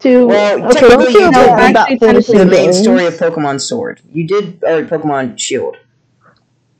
To 0.00 0.26
Well, 0.26 0.64
okay, 0.70 0.80
technically 0.80 1.12
you 1.14 1.30
know, 1.30 1.48
actually 1.48 2.38
The 2.38 2.46
main 2.46 2.72
story 2.72 3.06
of 3.06 3.14
Pokemon 3.14 3.60
Sword. 3.60 4.00
You 4.12 4.26
did, 4.26 4.62
or 4.64 4.82
Pokemon 4.84 5.38
Shield. 5.38 5.76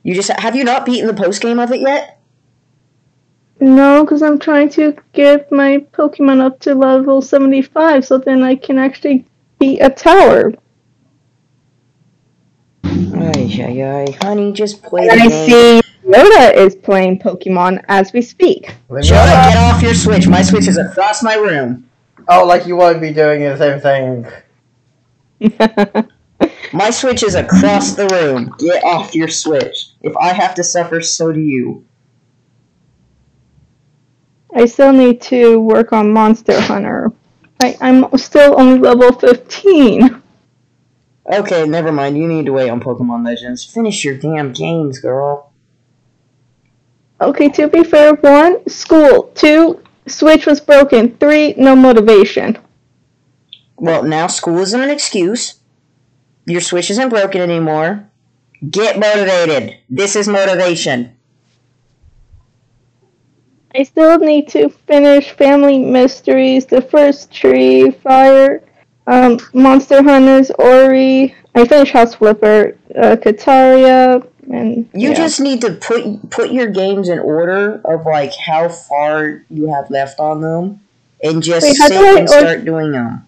You 0.03 0.13
just 0.13 0.29
have 0.29 0.55
you 0.55 0.63
not 0.63 0.85
beaten 0.85 1.07
the 1.07 1.13
post 1.13 1.41
game 1.41 1.57
of 1.57 1.71
it 1.71 1.81
yet? 1.81 2.19
No, 3.59 4.03
because 4.03 4.21
I'm 4.21 4.37
trying 4.37 4.69
to 4.71 4.95
get 5.13 5.51
my 5.51 5.77
Pokemon 5.93 6.41
up 6.41 6.59
to 6.61 6.75
level 6.75 7.21
75 7.21 8.05
so 8.05 8.17
then 8.17 8.43
I 8.43 8.55
can 8.55 8.77
actually 8.77 9.25
beat 9.59 9.79
a 9.79 9.89
tower. 9.89 10.53
Ay, 12.95 13.61
ay, 13.61 13.81
ay. 13.83 14.17
Honey, 14.21 14.53
just 14.53 14.81
play 14.83 15.07
And 15.09 15.19
the 15.19 15.25
I 15.25 15.27
game. 15.27 15.45
see 15.49 15.81
Yoda 16.07 16.53
is 16.55 16.75
playing 16.75 17.19
Pokemon 17.19 17.83
as 17.87 18.13
we 18.13 18.21
speak. 18.21 18.73
Leave 18.89 19.01
me 19.01 19.07
Shut 19.07 19.27
up, 19.27 19.35
alone. 19.35 19.53
get 19.53 19.57
off 19.75 19.81
your 19.81 19.93
Switch. 19.93 20.27
My 20.27 20.41
Switch 20.41 20.67
is 20.67 20.77
across 20.77 21.21
my 21.23 21.35
room. 21.35 21.89
Oh, 22.29 22.45
like 22.45 22.65
you 22.67 22.75
want 22.75 22.95
to 22.95 23.01
be 23.01 23.11
doing 23.13 23.41
the 23.41 23.57
same 23.57 23.79
thing. 23.79 24.25
My 26.73 26.89
Switch 26.89 27.23
is 27.23 27.35
across 27.35 27.93
the 27.95 28.07
room. 28.07 28.53
Get 28.59 28.83
off 28.83 29.15
your 29.15 29.27
Switch. 29.29 29.87
If 30.01 30.15
I 30.17 30.33
have 30.33 30.55
to 30.55 30.63
suffer, 30.63 31.01
so 31.01 31.31
do 31.31 31.39
you. 31.39 31.85
I 34.53 34.65
still 34.65 34.93
need 34.93 35.21
to 35.23 35.59
work 35.59 35.91
on 35.93 36.11
Monster 36.11 36.59
Hunter. 36.61 37.11
I, 37.61 37.77
I'm 37.81 38.17
still 38.17 38.59
only 38.59 38.79
level 38.79 39.11
15. 39.13 40.21
Okay, 41.31 41.65
never 41.65 41.91
mind. 41.91 42.17
You 42.17 42.27
need 42.27 42.45
to 42.45 42.53
wait 42.53 42.69
on 42.69 42.79
Pokemon 42.79 43.25
Legends. 43.25 43.63
Finish 43.63 44.03
your 44.03 44.17
damn 44.17 44.51
games, 44.51 44.99
girl. 44.99 45.51
Okay, 47.19 47.49
to 47.49 47.67
be 47.67 47.83
fair, 47.83 48.13
one, 48.13 48.67
school. 48.69 49.31
Two, 49.35 49.81
Switch 50.07 50.45
was 50.45 50.61
broken. 50.61 51.17
Three, 51.17 51.55
no 51.57 51.75
motivation. 51.75 52.57
Well, 53.77 54.03
now 54.03 54.27
school 54.27 54.59
isn't 54.59 54.79
an 54.79 54.89
excuse. 54.89 55.55
Your 56.45 56.61
Switch 56.61 56.91
isn't 56.91 57.09
broken 57.09 57.41
anymore. 57.41 58.07
Get 58.69 58.99
motivated. 58.99 59.77
This 59.89 60.15
is 60.15 60.27
motivation. 60.27 61.17
I 63.73 63.83
still 63.83 64.19
need 64.19 64.47
to 64.49 64.69
finish 64.69 65.31
Family 65.31 65.79
Mysteries, 65.79 66.65
The 66.65 66.81
First 66.81 67.31
Tree, 67.31 67.91
Fire, 67.91 68.63
um, 69.07 69.39
Monster 69.53 70.01
Hunters, 70.03 70.51
Ori. 70.51 71.35
I 71.53 71.65
finished 71.67 71.93
House 71.93 72.15
Flipper, 72.15 72.77
uh, 72.97 73.15
Kataria, 73.15 74.27
and 74.51 74.89
You 74.93 75.09
yeah. 75.09 75.13
just 75.15 75.39
need 75.39 75.61
to 75.61 75.71
put 75.73 76.29
put 76.29 76.51
your 76.51 76.67
games 76.67 77.07
in 77.09 77.19
order 77.19 77.81
of 77.85 78.05
like 78.05 78.33
how 78.45 78.67
far 78.69 79.43
you 79.49 79.67
have 79.73 79.89
left 79.89 80.19
on 80.19 80.41
them, 80.41 80.81
and 81.23 81.41
just 81.41 81.63
Wait, 81.65 81.75
sit 81.75 81.91
I 81.93 82.19
and 82.19 82.23
or- 82.29 82.39
start 82.39 82.65
doing 82.65 82.91
them. 82.91 83.25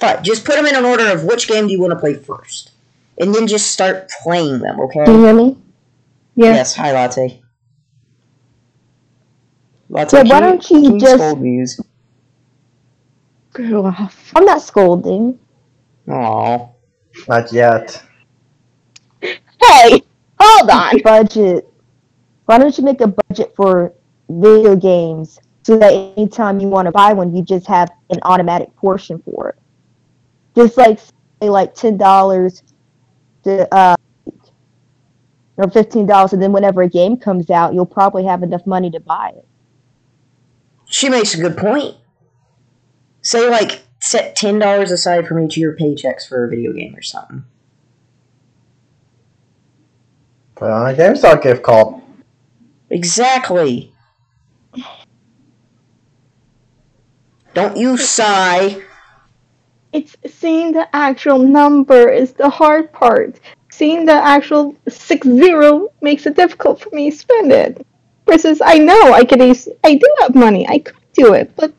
But 0.00 0.22
just 0.22 0.44
put 0.44 0.56
them 0.56 0.66
in 0.66 0.74
an 0.74 0.84
order 0.84 1.10
of 1.12 1.24
which 1.24 1.46
game 1.46 1.66
do 1.68 1.72
you 1.72 1.80
want 1.80 1.92
to 1.92 1.98
play 1.98 2.14
first, 2.14 2.70
and 3.18 3.34
then 3.34 3.46
just 3.46 3.70
start 3.70 4.10
playing 4.22 4.58
them. 4.60 4.80
Okay? 4.80 5.04
Can 5.04 5.14
you 5.14 5.24
hear 5.24 5.34
me? 5.34 5.56
Yeah. 6.34 6.54
Yes. 6.54 6.74
Hi, 6.74 6.92
Latte. 6.92 7.40
Latte, 9.88 10.16
Yeah, 10.16 10.22
why 10.24 10.40
don't 10.40 10.70
you 10.70 10.82
can 10.82 10.98
just-? 10.98 11.80
Go 13.52 13.86
off. 13.86 14.32
I'm 14.34 14.44
not 14.44 14.62
scolding. 14.62 15.38
Aw. 16.08 16.68
Not 17.28 17.52
yet. 17.52 18.02
Hey, 19.20 20.02
hold 20.40 20.70
on. 20.72 21.00
budget. 21.02 21.68
Why 22.46 22.58
don't 22.58 22.76
you 22.76 22.84
make 22.84 23.00
a 23.00 23.06
budget 23.06 23.52
for 23.54 23.92
video 24.28 24.74
games 24.74 25.38
so 25.64 25.78
that 25.78 25.92
anytime 26.16 26.60
you 26.60 26.68
want 26.68 26.86
to 26.86 26.92
buy 26.92 27.12
one, 27.12 27.34
you 27.34 27.42
just 27.42 27.66
have 27.66 27.90
an 28.10 28.18
automatic 28.22 28.74
portion 28.76 29.22
for 29.24 29.50
it. 29.50 29.58
Just 30.56 30.76
like 30.76 30.98
say 30.98 31.48
like 31.48 31.74
ten 31.74 31.96
dollars 31.96 32.62
to 33.44 33.72
uh 33.74 33.96
or 35.56 35.70
fifteen 35.70 36.06
dollars, 36.06 36.32
and 36.32 36.42
then 36.42 36.52
whenever 36.52 36.82
a 36.82 36.88
game 36.88 37.16
comes 37.16 37.50
out, 37.50 37.74
you'll 37.74 37.86
probably 37.86 38.24
have 38.24 38.42
enough 38.42 38.66
money 38.66 38.90
to 38.90 39.00
buy 39.00 39.32
it. 39.36 39.46
She 40.86 41.08
makes 41.08 41.34
a 41.34 41.38
good 41.40 41.56
point. 41.56 41.96
Say 43.22 43.48
like 43.48 43.82
set 44.00 44.36
ten 44.36 44.58
dollars 44.58 44.90
aside 44.90 45.26
from 45.26 45.38
each 45.44 45.56
of 45.56 45.60
your 45.60 45.76
paychecks 45.76 46.28
for 46.28 46.44
a 46.44 46.48
video 46.48 46.72
game 46.72 46.94
or 46.96 47.02
something. 47.02 47.44
Put 50.56 50.70
on 50.70 50.90
a 50.90 50.96
GameStop 50.96 51.42
gift 51.42 51.62
card. 51.62 52.02
Exactly. 52.90 53.92
Don't 57.54 57.76
you 57.76 57.96
sigh. 57.96 58.82
It's 59.92 60.16
seeing 60.26 60.72
the 60.72 60.88
actual 60.94 61.38
number 61.38 62.08
is 62.08 62.32
the 62.32 62.48
hard 62.48 62.92
part. 62.92 63.38
Seeing 63.70 64.04
the 64.04 64.12
actual 64.12 64.74
six 64.88 65.26
zero 65.26 65.88
makes 66.00 66.26
it 66.26 66.36
difficult 66.36 66.80
for 66.80 66.90
me 66.92 67.10
to 67.10 67.16
spend 67.16 67.52
it. 67.52 67.86
Versus, 68.26 68.62
I 68.64 68.78
know 68.78 69.12
I 69.12 69.24
could. 69.24 69.42
eas- 69.42 69.68
I 69.84 69.94
do 69.96 70.14
have 70.20 70.34
money. 70.34 70.66
I 70.68 70.78
could 70.78 70.96
do 71.12 71.34
it, 71.34 71.54
but 71.56 71.72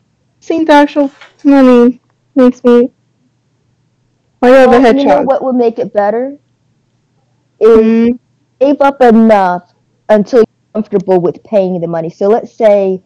seeing 0.44 0.66
the 0.66 0.74
actual 0.74 1.12
money 1.44 2.02
makes 2.36 2.64
me. 2.64 2.92
I 4.42 4.50
have 4.50 4.74
a 4.74 4.80
Well, 4.80 4.82
head 4.82 4.98
you 4.98 5.06
know 5.06 5.22
what 5.22 5.44
would 5.44 5.56
make 5.56 5.80
it 5.80 5.94
better? 5.94 6.38
Is 7.60 7.80
Mm, 7.80 8.20
save 8.62 8.82
up 8.82 9.02
enough 9.02 9.74
until 10.10 10.40
you're 10.40 10.74
comfortable 10.76 11.20
with 11.22 11.44
paying 11.44 11.80
the 11.80 11.88
money. 11.88 12.10
So 12.10 12.28
let's 12.28 12.56
say 12.56 13.02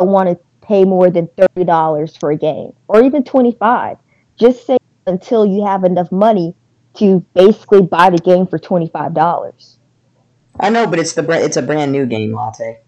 I 0.00 0.04
want 0.04 0.28
to 0.28 0.38
pay 0.62 0.84
more 0.84 1.10
than 1.10 1.28
thirty 1.36 1.64
dollars 1.64 2.16
for 2.16 2.30
a 2.30 2.36
game, 2.36 2.72
or 2.88 3.02
even 3.02 3.24
twenty 3.24 3.52
five. 3.52 3.98
Just 4.38 4.66
save 4.66 4.78
until 5.06 5.44
you 5.46 5.64
have 5.64 5.84
enough 5.84 6.10
money 6.12 6.54
to 6.98 7.24
basically 7.34 7.82
buy 7.82 8.10
the 8.10 8.18
game 8.18 8.46
for 8.46 8.58
twenty 8.58 8.88
five 8.88 9.14
dollars. 9.14 9.78
I 10.60 10.70
know, 10.70 10.86
but 10.86 10.98
it's 10.98 11.14
the 11.14 11.28
it's 11.44 11.56
a 11.56 11.62
brand 11.62 11.92
new 11.92 12.06
game, 12.06 12.32
Latte. 12.32 12.83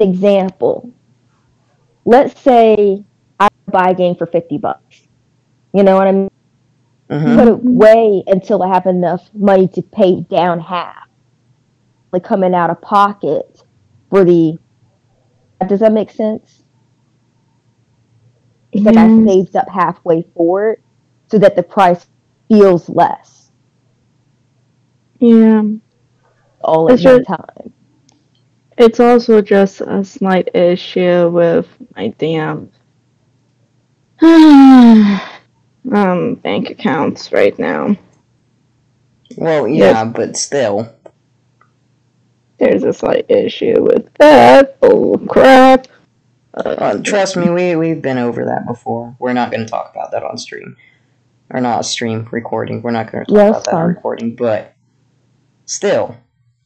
Example. 0.00 0.94
Let's 2.04 2.40
say 2.40 3.04
I 3.38 3.48
buy 3.70 3.90
a 3.90 3.94
game 3.94 4.16
for 4.16 4.26
fifty 4.26 4.58
bucks. 4.58 5.06
You 5.72 5.82
know 5.82 5.96
what 5.96 6.06
I 6.08 6.12
mean? 6.12 6.28
hmm 7.10 7.36
Put 7.36 7.48
it 7.48 7.52
away 7.54 8.22
until 8.26 8.62
I 8.62 8.68
have 8.74 8.86
enough 8.86 9.28
money 9.34 9.68
to 9.68 9.82
pay 9.82 10.22
down 10.22 10.60
half. 10.60 11.06
Like 12.12 12.24
coming 12.24 12.54
out 12.54 12.70
of 12.70 12.80
pocket 12.80 13.62
for 14.10 14.24
the. 14.24 14.58
Does 15.66 15.80
that 15.80 15.92
make 15.92 16.10
sense? 16.10 16.62
It's 18.72 18.84
like 18.84 18.96
I 18.96 19.08
Yes. 19.08 19.24
saved 19.26 19.56
up 19.56 19.68
halfway 19.68 20.22
for 20.34 20.70
it, 20.72 20.80
so 21.30 21.38
that 21.38 21.56
the 21.56 21.62
price 21.62 22.06
feels 22.48 22.88
less 22.88 23.50
yeah. 25.20 25.62
all 26.60 26.88
at 26.88 26.94
It's 26.94 27.04
one 27.04 27.22
time. 27.24 27.72
It's 28.78 29.00
also 29.00 29.42
just 29.42 29.80
a 29.80 30.04
slight 30.04 30.48
issue 30.54 31.28
with 31.30 31.66
my 31.96 32.08
damn 32.18 32.70
um 34.22 35.20
bank 36.36 36.70
accounts 36.70 37.32
right 37.32 37.58
now. 37.58 37.96
Well, 39.36 39.66
yeah, 39.68 40.04
but 40.04 40.36
still. 40.36 40.92
There's 42.58 42.82
a 42.84 42.92
slight 42.92 43.26
issue 43.28 43.82
with 43.82 44.12
that. 44.14 44.78
Oh 44.82 45.18
crap. 45.28 45.86
Uh, 46.54 46.98
trust 46.98 47.36
me, 47.36 47.50
we 47.50 47.76
we've 47.76 48.02
been 48.02 48.18
over 48.18 48.44
that 48.46 48.66
before. 48.66 49.14
We're 49.20 49.32
not 49.32 49.50
going 49.52 49.64
to 49.64 49.70
talk 49.70 49.92
about 49.94 50.10
that 50.12 50.24
on 50.24 50.38
stream, 50.38 50.76
or 51.50 51.60
not 51.60 51.84
stream 51.84 52.26
recording. 52.32 52.82
We're 52.82 52.90
not 52.90 53.12
going 53.12 53.24
to 53.24 53.30
talk 53.32 53.38
Yeah, 53.38 53.48
about 53.50 53.64
that 53.64 53.70
fine. 53.70 53.86
recording. 53.88 54.34
But 54.34 54.74
still, 55.66 56.16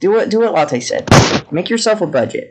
do 0.02 0.10
what 0.10 0.28
do 0.28 0.40
what 0.40 0.52
Latte 0.52 0.80
said. 0.80 1.08
Make 1.52 1.70
yourself 1.70 2.00
a 2.00 2.08
budget. 2.08 2.50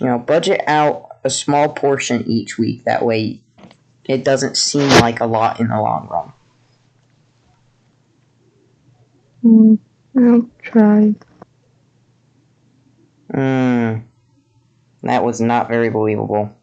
You 0.00 0.06
know, 0.06 0.18
budget 0.18 0.62
out 0.66 1.18
a 1.22 1.28
small 1.28 1.68
portion 1.68 2.24
each 2.26 2.58
week. 2.58 2.84
That 2.84 3.04
way, 3.04 3.42
it 4.06 4.24
doesn't 4.24 4.56
seem 4.56 4.88
like 4.88 5.20
a 5.20 5.26
lot 5.26 5.60
in 5.60 5.68
the 5.68 5.78
long 5.78 6.08
run. 6.08 6.32
Hmm, 9.42 9.74
I'll 10.16 10.48
try. 10.62 11.14
Mm, 13.34 14.02
that 15.02 15.24
was 15.24 15.42
not 15.42 15.68
very 15.68 15.90
believable. 15.90 16.56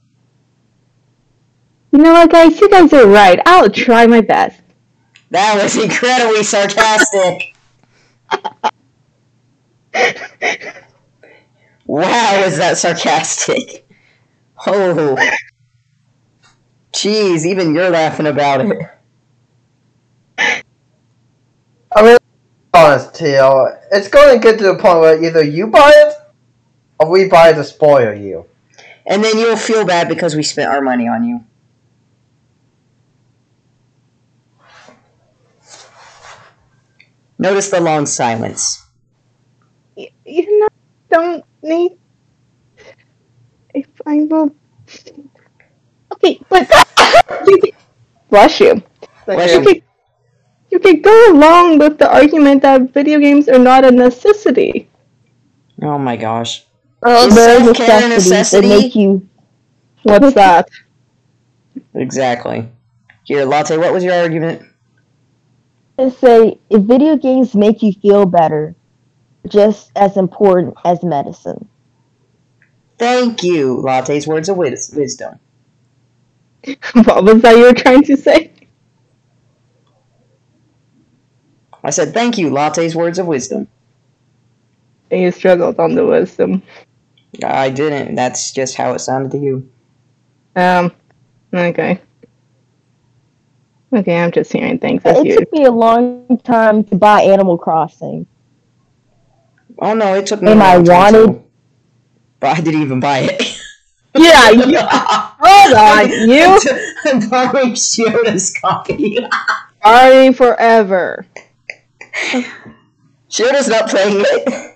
You 1.91 1.99
know 1.99 2.13
what, 2.13 2.31
guys? 2.31 2.59
You 2.59 2.67
guys 2.67 2.91
are 2.93 3.07
right. 3.07 3.39
I'll 3.45 3.69
try 3.69 4.07
my 4.07 4.21
best. 4.21 4.59
That 5.29 5.61
was 5.61 5.77
incredibly 5.77 6.41
sarcastic. 6.41 7.53
Wow, 11.85 12.43
is 12.45 12.57
that 12.57 12.77
sarcastic? 12.77 13.89
Oh. 14.67 15.17
Jeez, 16.93 17.45
even 17.45 17.73
you're 17.73 17.89
laughing 17.89 18.27
about 18.27 18.61
it. 18.61 18.89
I 21.95 22.01
mean, 22.03 22.17
honest, 22.73 23.15
Teal, 23.15 23.77
it's 23.91 24.07
going 24.07 24.39
to 24.39 24.43
get 24.43 24.57
to 24.59 24.65
the 24.65 24.75
point 24.75 24.99
where 24.99 25.23
either 25.23 25.43
you 25.43 25.67
buy 25.67 25.91
it 25.93 26.13
or 26.99 27.09
we 27.09 27.27
buy 27.27 27.49
it 27.49 27.55
to 27.55 27.63
spoil 27.63 28.13
you. 28.13 28.45
And 29.07 29.23
then 29.23 29.37
you'll 29.39 29.57
feel 29.57 29.85
bad 29.85 30.07
because 30.07 30.35
we 30.35 30.43
spent 30.43 30.69
our 30.71 30.81
money 30.81 31.07
on 31.07 31.23
you. 31.23 31.43
Notice 37.39 37.69
the 37.71 37.79
long 37.81 38.05
silence. 38.05 38.85
You 39.95 40.59
know, 40.59 40.67
don't 41.09 41.45
need. 41.63 41.97
If 43.73 43.87
I 44.05 44.21
will. 44.29 44.55
Okay, 46.13 46.39
but 46.49 46.69
you 47.47 47.57
can, 47.59 47.71
bless 48.29 48.59
you. 48.59 48.83
Bless 49.25 49.51
You 49.53 49.59
you. 49.59 49.65
could, 49.65 49.83
you 50.71 50.79
could 50.79 51.03
go 51.03 51.31
along 51.33 51.79
with 51.79 51.97
the 51.97 52.11
argument 52.13 52.61
that 52.63 52.93
video 52.93 53.19
games 53.19 53.47
are 53.47 53.59
not 53.59 53.85
a 53.85 53.91
necessity. 53.91 54.89
Oh 55.81 55.97
my 55.97 56.17
gosh. 56.17 56.65
Oh, 57.03 57.27
Is 57.27 57.35
there 57.35 57.57
are 57.61 57.73
self-care 57.73 58.05
a 58.05 58.09
necessities 58.09 58.51
that 58.51 58.63
necessity? 58.63 58.67
make 58.67 58.95
you 58.95 59.29
What's 60.03 60.33
that? 60.33 60.69
Exactly. 61.93 62.69
Here, 63.25 63.45
Latte, 63.45 63.77
what 63.77 63.93
was 63.93 64.03
your 64.03 64.15
argument? 64.15 64.63
To 65.99 66.11
say 66.11 66.59
if 66.69 66.81
video 66.83 67.17
games 67.17 67.53
make 67.53 67.81
you 67.81 67.93
feel 67.93 68.25
better, 68.25 68.75
just 69.47 69.91
as 69.95 70.17
important 70.17 70.75
as 70.85 71.03
medicine. 71.03 71.67
Thank 72.97 73.43
you, 73.43 73.81
Latte's 73.81 74.27
words 74.27 74.49
of 74.49 74.57
wisdom. 74.57 75.39
what 76.93 77.23
was 77.23 77.41
that 77.41 77.57
you 77.57 77.63
were 77.63 77.73
trying 77.73 78.03
to 78.03 78.17
say? 78.17 78.51
I 81.83 81.91
said, 81.91 82.13
thank 82.13 82.37
you, 82.37 82.49
Latte's 82.49 82.95
words 82.95 83.19
of 83.19 83.27
wisdom. 83.27 83.67
And 85.09 85.21
you 85.21 85.31
struggled 85.31 85.79
on 85.79 85.95
the 85.95 86.05
wisdom. 86.05 86.61
I 87.43 87.69
didn't. 87.69 88.15
That's 88.15 88.51
just 88.51 88.75
how 88.75 88.93
it 88.93 88.99
sounded 88.99 89.31
to 89.31 89.37
you. 89.37 89.71
Um, 90.55 90.91
okay. 91.53 92.01
Okay, 93.91 94.17
I'm 94.21 94.31
just 94.31 94.51
hearing 94.53 94.77
things 94.79 95.01
as 95.05 95.17
It 95.17 95.25
you. 95.25 95.37
took 95.39 95.51
me 95.51 95.65
a 95.65 95.71
long 95.71 96.37
time 96.43 96.83
to 96.85 96.95
buy 96.95 97.21
Animal 97.23 97.57
Crossing. 97.57 98.27
Oh 99.79 99.93
no, 99.93 100.13
it 100.13 100.27
took 100.27 100.41
me. 100.41 100.51
And 100.51 100.61
a 100.61 100.63
I 100.65 100.75
long 100.75 100.85
time 100.85 100.97
wanted- 101.13 101.25
too. 101.27 101.43
but 102.39 102.57
I 102.57 102.61
didn't 102.61 102.81
even 102.81 102.99
buy 102.99 103.19
it. 103.19 103.55
Yeah, 104.15 104.49
you, 104.49 104.63
hold 104.81 105.73
on, 105.75 106.09
you 106.27 106.59
I'm 107.05 107.29
borrowing 107.29 107.73
Shioda's 107.73 108.51
copy. 108.59 109.19
are 109.83 110.33
forever. 110.33 111.27
Shioda's 113.29 113.67
not 113.67 113.87
playing 113.87 114.23
it. 114.25 114.75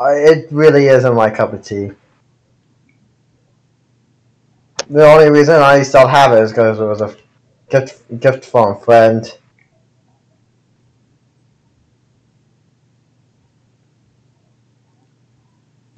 I, 0.00 0.12
it 0.14 0.48
really 0.50 0.86
isn't 0.86 1.14
my 1.14 1.28
cup 1.28 1.52
of 1.52 1.62
tea. 1.62 1.92
The 4.88 5.06
only 5.06 5.28
reason 5.28 5.56
I 5.56 5.82
still 5.82 6.08
have 6.08 6.32
it 6.32 6.40
is 6.42 6.52
because 6.52 6.80
it 6.80 6.84
was 6.84 7.02
a 7.02 7.14
gift 7.72 8.20
gift 8.20 8.44
from 8.44 8.76
a 8.76 8.78
friend. 8.78 9.26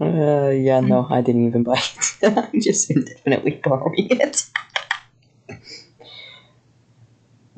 Uh, 0.00 0.50
yeah, 0.50 0.80
no, 0.80 1.06
I 1.10 1.20
didn't 1.20 1.46
even 1.46 1.62
buy 1.62 1.78
it. 1.78 2.18
I'm 2.52 2.60
just 2.60 2.90
indefinitely 2.90 3.60
borrowing 3.62 4.08
it. 4.10 4.44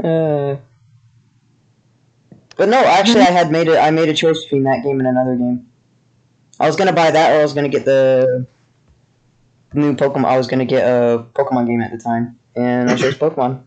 uh. 0.03 0.57
But 2.57 2.71
no, 2.71 2.83
actually, 2.83 3.21
I 3.21 3.31
had 3.31 3.51
made 3.51 3.69
it. 3.69 3.77
I 3.77 3.91
made 3.91 4.09
a 4.09 4.15
choice 4.15 4.43
between 4.43 4.63
that 4.65 4.83
game 4.83 4.99
and 4.99 5.07
another 5.07 5.37
game. 5.37 5.69
I 6.59 6.67
was 6.67 6.77
gonna 6.77 6.95
buy 6.95 7.11
that, 7.11 7.33
or 7.33 7.41
I 7.41 7.43
was 7.43 7.53
gonna 7.53 7.69
get 7.69 7.85
the 7.85 8.47
new 9.75 9.95
Pokemon. 9.95 10.25
I 10.25 10.39
was 10.39 10.47
gonna 10.47 10.65
get 10.65 10.85
a 10.89 11.27
Pokemon 11.35 11.67
game 11.67 11.83
at 11.83 11.91
the 11.91 11.99
time, 11.99 12.39
and 12.55 12.91
I 12.91 12.97
chose 12.97 13.15
Pokemon. 13.19 13.66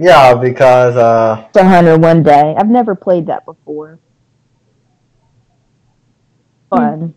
Yeah, 0.00 0.34
because 0.34 0.96
uh, 0.96 1.46
The 1.52 1.62
Hunter 1.62 1.98
one 1.98 2.22
day. 2.22 2.54
I've 2.56 2.70
never 2.70 2.94
played 2.94 3.26
that 3.26 3.44
before. 3.44 3.98
Fun. 6.70 7.14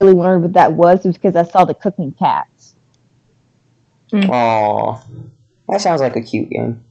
Really 0.00 0.12
learned 0.14 0.42
what 0.44 0.52
that 0.52 0.72
was 0.72 1.02
was 1.02 1.16
because 1.16 1.34
I 1.34 1.42
saw 1.42 1.64
the 1.64 1.74
cooking 1.74 2.12
cats. 2.12 2.76
Aw. 4.14 5.02
That 5.68 5.80
sounds 5.80 6.00
like 6.00 6.14
a 6.14 6.22
cute 6.22 6.48
game. 6.50 6.84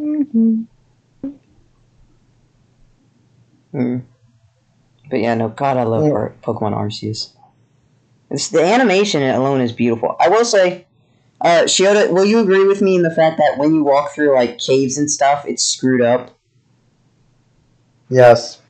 Mm-hmm. 0.00 0.62
Hmm. 3.72 3.98
But 5.10 5.20
yeah, 5.20 5.34
no, 5.34 5.48
God, 5.48 5.76
I 5.76 5.82
love 5.82 6.04
Yeah. 6.04 6.28
Pokemon 6.42 6.74
Arceus. 6.74 7.34
It's, 8.30 8.48
the 8.48 8.62
animation 8.64 9.22
alone 9.22 9.60
is 9.60 9.72
beautiful. 9.72 10.16
I 10.20 10.28
will 10.28 10.44
say, 10.44 10.86
uh, 11.40 11.64
Shiota, 11.64 12.10
will 12.10 12.24
you 12.24 12.40
agree 12.40 12.66
with 12.66 12.82
me 12.82 12.96
in 12.96 13.02
the 13.02 13.10
fact 13.10 13.38
that 13.38 13.58
when 13.58 13.74
you 13.74 13.84
walk 13.84 14.12
through 14.14 14.34
like 14.34 14.58
caves 14.58 14.98
and 14.98 15.10
stuff, 15.10 15.44
it's 15.46 15.64
screwed 15.64 16.02
up? 16.02 16.36
yes, 18.08 18.60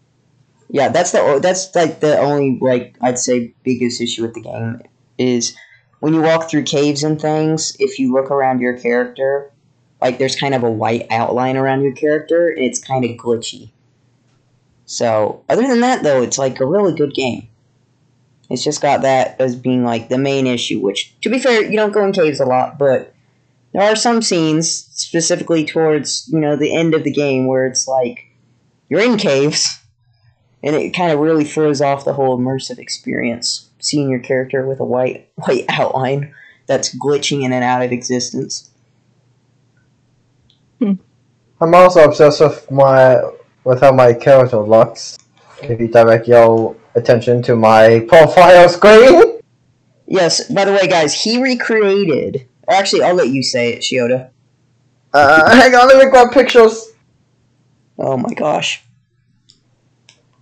Yeah, 0.71 0.89
that's 0.91 1.13
the 1.13 1.41
that's 1.43 1.75
like 1.75 2.01
the 2.01 2.19
only 2.19 2.59
like 2.61 2.97
I'd 3.01 3.19
say 3.19 3.55
biggest 3.65 4.01
issue 4.01 4.23
with 4.23 4.35
the 4.35 4.43
game 4.43 4.83
is 5.19 5.57
when 6.01 6.15
you 6.15 6.21
walk 6.23 6.51
through 6.51 6.65
caves 6.65 7.03
and 7.05 7.21
things. 7.21 7.77
If 7.79 7.99
you 7.99 8.13
look 8.13 8.31
around 8.31 8.61
your 8.61 8.79
character, 8.79 9.51
like 10.03 10.19
there's 10.19 10.37
kind 10.37 10.55
of 10.55 10.63
a 10.65 10.71
white 10.71 11.07
outline 11.11 11.57
around 11.57 11.83
your 11.83 11.93
character, 11.95 12.49
and 12.49 12.59
it's 12.65 12.79
kind 12.81 13.05
of 13.05 13.13
glitchy. 13.13 13.71
So 14.87 15.45
other 15.49 15.67
than 15.67 15.81
that, 15.81 16.03
though, 16.03 16.23
it's 16.23 16.39
like 16.39 16.61
a 16.61 16.67
really 16.67 16.95
good 16.95 17.15
game. 17.15 17.48
It's 18.51 18.65
just 18.65 18.81
got 18.81 19.03
that 19.03 19.41
as 19.41 19.55
being 19.55 19.85
like 19.85 20.09
the 20.09 20.19
main 20.19 20.47
issue. 20.47 20.81
Which, 20.81 21.19
to 21.21 21.29
be 21.29 21.39
fair, 21.39 21.63
you 21.63 21.77
don't 21.77 21.93
go 21.93 22.05
in 22.05 22.13
caves 22.13 22.41
a 22.41 22.47
lot, 22.47 22.79
but 22.79 23.15
there 23.73 23.83
are 23.83 23.97
some 23.97 24.23
scenes 24.23 24.71
specifically 24.71 25.65
towards 25.65 26.29
you 26.33 26.41
know 26.41 26.57
the 26.57 26.75
end 26.75 26.95
of 26.95 27.05
the 27.05 27.13
game 27.13 27.47
where 27.47 27.67
it's 27.67 27.87
like 27.87 28.27
you're 28.89 29.03
in 29.03 29.19
caves 29.19 29.81
and 30.63 30.75
it 30.75 30.91
kind 30.91 31.13
of 31.13 31.21
really 31.21 31.45
throws 31.45 31.81
off 31.81 32.05
the 32.05 32.15
whole 32.15 32.39
immersive 32.39 32.79
experience 32.79 33.69
seeing 33.79 34.09
your 34.09 34.19
character 34.19 34.67
with 34.67 34.81
a 34.81 34.85
white 34.85 35.31
white 35.35 35.67
outline 35.69 36.35
that's 36.67 36.95
glitching 36.97 37.45
in 37.45 37.53
and 37.53 37.65
out 37.65 37.83
of 37.83 37.93
existence 37.93 38.71
hmm. 40.79 40.95
I'm 41.61 41.75
also 41.75 42.05
obsessed 42.05 42.41
with 42.41 42.71
my 42.71 43.21
with 43.65 43.81
how 43.81 43.93
my 43.93 44.13
character 44.15 44.59
looks. 44.59 45.19
If 45.63 45.81
you 45.81 45.89
direct 45.89 46.29
your 46.29 46.77
attention 46.99 47.43
to 47.43 47.57
my 47.57 48.01
profile 48.09 48.69
screen, 48.69 49.41
yes 50.07 50.51
by 50.51 50.65
the 50.65 50.73
way 50.73 50.87
guys 50.87 51.15
he 51.15 51.41
recreated 51.41 52.47
or 52.67 52.75
actually 52.75 53.03
i'll 53.03 53.15
let 53.15 53.29
you 53.29 53.43
say 53.43 53.73
it 53.73 53.81
shiota 53.81 54.31
uh, 55.15 55.57
hang 55.57 55.75
on, 55.75 55.89
let 55.89 56.05
me 56.05 56.11
grab 56.11 56.31
pictures. 56.33 56.89
oh 57.99 58.17
my 58.17 58.35
gosh 58.35 58.83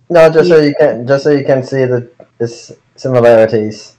No, 0.09 0.29
just 0.31 0.47
so 0.49 0.59
you 0.61 0.73
can 0.79 1.05
just 1.05 1.23
so 1.25 1.31
you 1.31 1.43
can 1.43 1.63
see 1.63 1.83
the 1.83 2.09
this 2.37 2.71
similarities. 2.95 3.97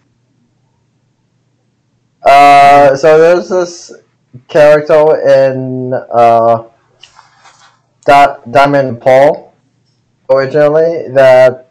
Uh, 2.23 2.97
so 2.97 3.19
there's 3.19 3.49
this 3.51 3.93
character 4.49 5.21
in 5.29 5.93
uh, 5.93 6.65
Diamond 8.07 9.01
Pearl 9.03 9.53
originally 10.31 11.09
that 11.13 11.68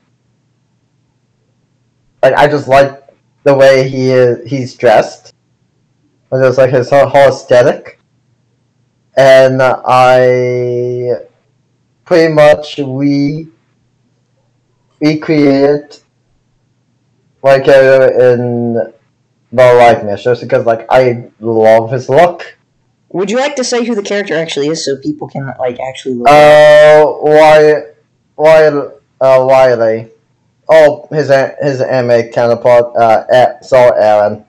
like 2.29 2.39
I 2.39 2.47
just 2.47 2.67
like 2.67 3.03
the 3.43 3.53
way 3.53 3.87
he 3.87 4.09
is 4.09 4.49
he's 4.49 4.75
dressed. 4.75 5.33
It's 6.31 6.41
just 6.41 6.57
like 6.57 6.71
his 6.71 6.89
whole 6.89 7.07
whole 7.07 7.29
aesthetic, 7.29 7.99
and 9.15 9.61
I 9.61 11.25
pretty 12.05 12.33
much 12.33 12.77
we 12.77 13.47
recreate 14.99 16.03
my 17.43 17.59
character 17.59 18.33
in 18.33 18.73
the 18.73 19.73
likeness 19.73 20.23
just 20.23 20.41
because 20.41 20.65
like 20.65 20.85
I 20.89 21.29
love 21.39 21.91
his 21.91 22.09
look. 22.09 22.57
would 23.09 23.31
you 23.31 23.37
like 23.37 23.55
to 23.55 23.63
say 23.63 23.85
who 23.85 23.95
the 23.95 24.03
character 24.03 24.35
actually 24.35 24.67
is 24.67 24.83
so 24.83 24.97
people 24.97 25.29
can 25.29 25.53
like 25.59 25.79
actually 25.79 26.15
look 26.15 26.27
Uh, 26.27 27.05
why, 27.05 27.83
why, 28.35 28.67
uh, 29.21 29.45
Riley. 29.49 30.09
Oh, 30.69 31.07
his 31.11 31.29
his 31.61 31.81
anime 31.81 32.29
counterpart, 32.31 32.95
uh, 32.95 33.23
A- 33.31 33.63
Sir 33.63 33.93
Aaron. 33.97 34.45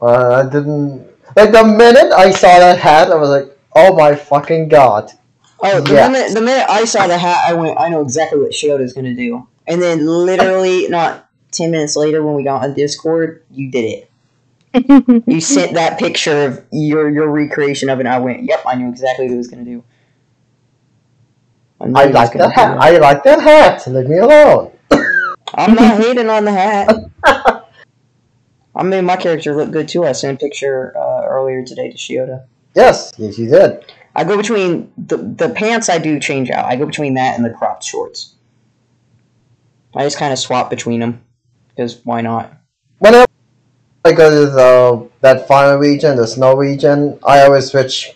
Uh, 0.00 0.44
I 0.46 0.50
didn't 0.50 1.06
like 1.36 1.52
the 1.52 1.64
minute 1.64 2.12
I 2.12 2.30
saw 2.30 2.58
that 2.58 2.78
hat, 2.78 3.10
I 3.10 3.16
was 3.16 3.30
like, 3.30 3.56
"Oh 3.74 3.94
my 3.94 4.14
fucking 4.14 4.68
god!" 4.68 5.12
oh 5.62 5.80
the 5.80 5.92
yes. 5.92 6.10
minute 6.10 6.34
the 6.34 6.40
minute 6.40 6.64
i 6.70 6.84
saw 6.86 7.06
the 7.06 7.18
hat 7.18 7.44
i 7.46 7.52
went 7.52 7.78
i 7.78 7.88
know 7.88 8.00
exactly 8.00 8.38
what 8.40 8.50
shiota's 8.54 8.94
gonna 8.94 9.14
do 9.14 9.46
and 9.66 9.82
then 9.82 10.06
literally 10.06 10.88
not 10.88 11.28
10 11.52 11.70
minutes 11.70 11.96
later 11.96 12.22
when 12.24 12.34
we 12.34 12.42
got 12.42 12.62
on 12.64 12.72
discord 12.74 13.42
you 13.50 13.70
did 13.70 13.84
it 13.84 14.10
You 15.26 15.40
sent 15.40 15.74
that 15.74 15.98
picture 15.98 16.46
of 16.46 16.64
your 16.70 17.10
your 17.10 17.28
recreation 17.28 17.88
of 17.90 17.98
it. 17.98 18.06
and 18.06 18.08
I 18.14 18.18
went, 18.20 18.44
"Yep, 18.44 18.62
I 18.66 18.76
knew 18.76 18.88
exactly 18.88 19.24
what 19.26 19.32
he 19.32 19.36
was 19.36 19.48
gonna 19.48 19.64
do." 19.64 19.82
I 21.80 21.86
like 21.86 22.32
that 22.34 22.52
hat. 22.52 22.78
I 22.78 22.98
like 22.98 23.24
that 23.24 23.40
hat. 23.40 23.86
Leave 23.86 24.08
me 24.08 24.18
alone. 24.18 24.70
I'm 25.54 25.74
not 25.74 26.00
hating 26.00 26.28
on 26.28 26.44
the 26.44 26.52
hat. 26.52 27.10
I 28.74 28.82
made 28.82 29.02
my 29.02 29.16
character 29.16 29.54
look 29.56 29.70
good 29.70 29.88
too. 29.88 30.04
I 30.04 30.12
sent 30.12 30.40
a 30.40 30.44
picture 30.44 30.96
uh, 30.96 31.24
earlier 31.26 31.64
today 31.64 31.90
to 31.90 31.96
Shiota. 31.96 32.44
yes, 32.74 33.12
yes, 33.16 33.38
you 33.38 33.48
did. 33.48 33.84
I 34.14 34.24
go 34.24 34.36
between 34.36 34.92
the 34.96 35.16
the 35.16 35.48
pants. 35.48 35.88
I 35.88 35.98
do 35.98 36.20
change 36.20 36.50
out. 36.50 36.66
I 36.66 36.76
go 36.76 36.86
between 36.86 37.14
that 37.14 37.36
and 37.36 37.44
the 37.44 37.50
cropped 37.50 37.84
shorts. 37.84 38.34
I 39.94 40.04
just 40.04 40.18
kind 40.18 40.32
of 40.32 40.38
swap 40.38 40.70
between 40.70 41.00
them 41.00 41.24
because 41.68 42.00
why 42.04 42.20
not? 42.20 42.52
Whenever 42.98 43.26
I 44.04 44.12
go 44.12 44.30
to 44.30 44.50
the 44.50 45.08
that 45.20 45.48
final 45.48 45.78
region, 45.78 46.16
the 46.16 46.26
snow 46.26 46.54
region, 46.54 47.18
I 47.24 47.42
always 47.42 47.70
switch 47.70 48.12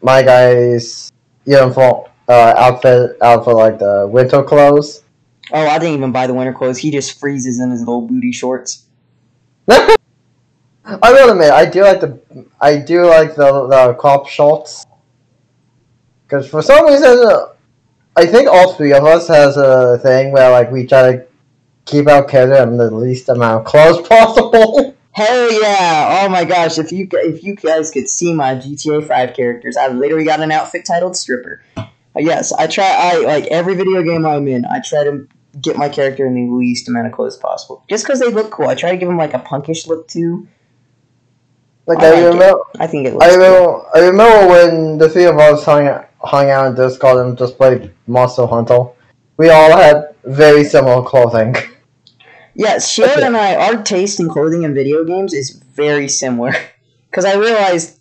my 0.00 0.22
guy's 0.22 1.12
uniform 1.44 2.11
uh, 2.32 2.54
outfit 2.56 3.16
out 3.20 3.44
for 3.44 3.54
like 3.54 3.78
the 3.78 4.08
winter 4.10 4.42
clothes. 4.42 5.02
Oh, 5.52 5.66
I 5.66 5.78
didn't 5.78 5.94
even 5.96 6.12
buy 6.12 6.26
the 6.26 6.34
winter 6.34 6.52
clothes. 6.52 6.78
He 6.78 6.90
just 6.90 7.20
freezes 7.20 7.60
in 7.60 7.70
his 7.70 7.80
little 7.80 8.02
booty 8.02 8.32
shorts. 8.32 8.86
I 9.68 9.96
will 11.12 11.30
admit, 11.30 11.50
I 11.50 11.66
do 11.66 11.82
like 11.82 12.00
the 12.00 12.18
I 12.60 12.78
do 12.78 13.06
like 13.06 13.34
the 13.34 13.66
the 13.68 13.94
crop 13.94 14.28
shorts 14.28 14.86
because 16.26 16.48
for 16.48 16.62
some 16.62 16.86
reason, 16.86 17.18
uh, 17.26 17.48
I 18.16 18.26
think 18.26 18.48
all 18.48 18.72
three 18.72 18.92
of 18.92 19.04
us 19.04 19.28
has 19.28 19.56
a 19.56 19.98
thing 19.98 20.32
where 20.32 20.50
like 20.50 20.70
we 20.72 20.86
try 20.86 21.12
to 21.12 21.26
keep 21.84 22.08
our 22.08 22.24
character 22.24 22.62
in 22.62 22.76
the 22.76 22.90
least 22.90 23.28
amount 23.28 23.60
of 23.60 23.66
clothes 23.66 24.08
possible. 24.08 24.96
Hell 25.12 25.52
yeah! 25.60 26.22
Oh 26.22 26.28
my 26.30 26.44
gosh, 26.44 26.78
if 26.78 26.90
you 26.90 27.06
if 27.12 27.44
you 27.44 27.54
guys 27.54 27.90
could 27.90 28.08
see 28.08 28.32
my 28.32 28.54
GTA 28.54 29.06
Five 29.06 29.34
characters, 29.34 29.76
I 29.76 29.88
literally 29.88 30.24
got 30.24 30.40
an 30.40 30.50
outfit 30.50 30.86
titled 30.86 31.16
stripper. 31.16 31.62
Yes, 32.16 32.52
I 32.52 32.66
try. 32.66 32.84
I 32.86 33.16
like 33.24 33.46
every 33.46 33.74
video 33.74 34.02
game 34.02 34.26
I'm 34.26 34.46
in. 34.48 34.64
I 34.66 34.80
try 34.80 35.04
to 35.04 35.26
get 35.60 35.76
my 35.76 35.88
character 35.88 36.26
in 36.26 36.34
the 36.34 36.54
least 36.54 36.88
amount 36.88 37.06
of 37.06 37.12
clothes 37.12 37.36
possible, 37.36 37.84
just 37.88 38.04
because 38.04 38.20
they 38.20 38.30
look 38.30 38.50
cool. 38.50 38.68
I 38.68 38.74
try 38.74 38.90
to 38.90 38.96
give 38.96 39.08
them 39.08 39.16
like 39.18 39.34
a 39.34 39.38
punkish 39.38 39.86
look 39.86 40.08
too. 40.08 40.46
Like 41.86 41.98
I 41.98 42.06
I, 42.06 42.10
like 42.10 42.18
it. 42.20 42.26
remember, 42.28 42.60
I 42.78 42.86
think 42.86 43.06
it 43.06 43.14
looks. 43.14 43.24
I 43.26 43.30
cool. 43.30 43.38
remember, 43.38 43.84
I 43.94 43.98
remember 44.00 44.46
when 44.48 44.98
the 44.98 45.08
three 45.08 45.24
of 45.24 45.38
us 45.38 45.64
hung 45.64 45.88
out, 45.88 46.08
hung 46.20 46.50
out 46.50 46.66
in 46.66 46.74
Discord 46.74 47.26
and 47.26 47.36
just 47.38 47.56
played 47.56 47.92
Monster 48.06 48.46
Hunter. 48.46 48.86
We 49.36 49.48
all 49.50 49.76
had 49.76 50.14
very 50.24 50.64
similar 50.64 51.02
clothing. 51.02 51.56
Yes, 52.54 52.90
Shield 52.90 53.08
Okay. 53.10 53.22
and 53.26 53.34
I, 53.34 53.54
our 53.54 53.82
taste 53.82 54.20
in 54.20 54.28
clothing 54.28 54.62
and 54.66 54.74
video 54.74 55.04
games 55.04 55.32
is 55.32 55.50
very 55.50 56.08
similar. 56.08 56.52
Because 57.10 57.24
I 57.26 57.34
realized 57.36 57.98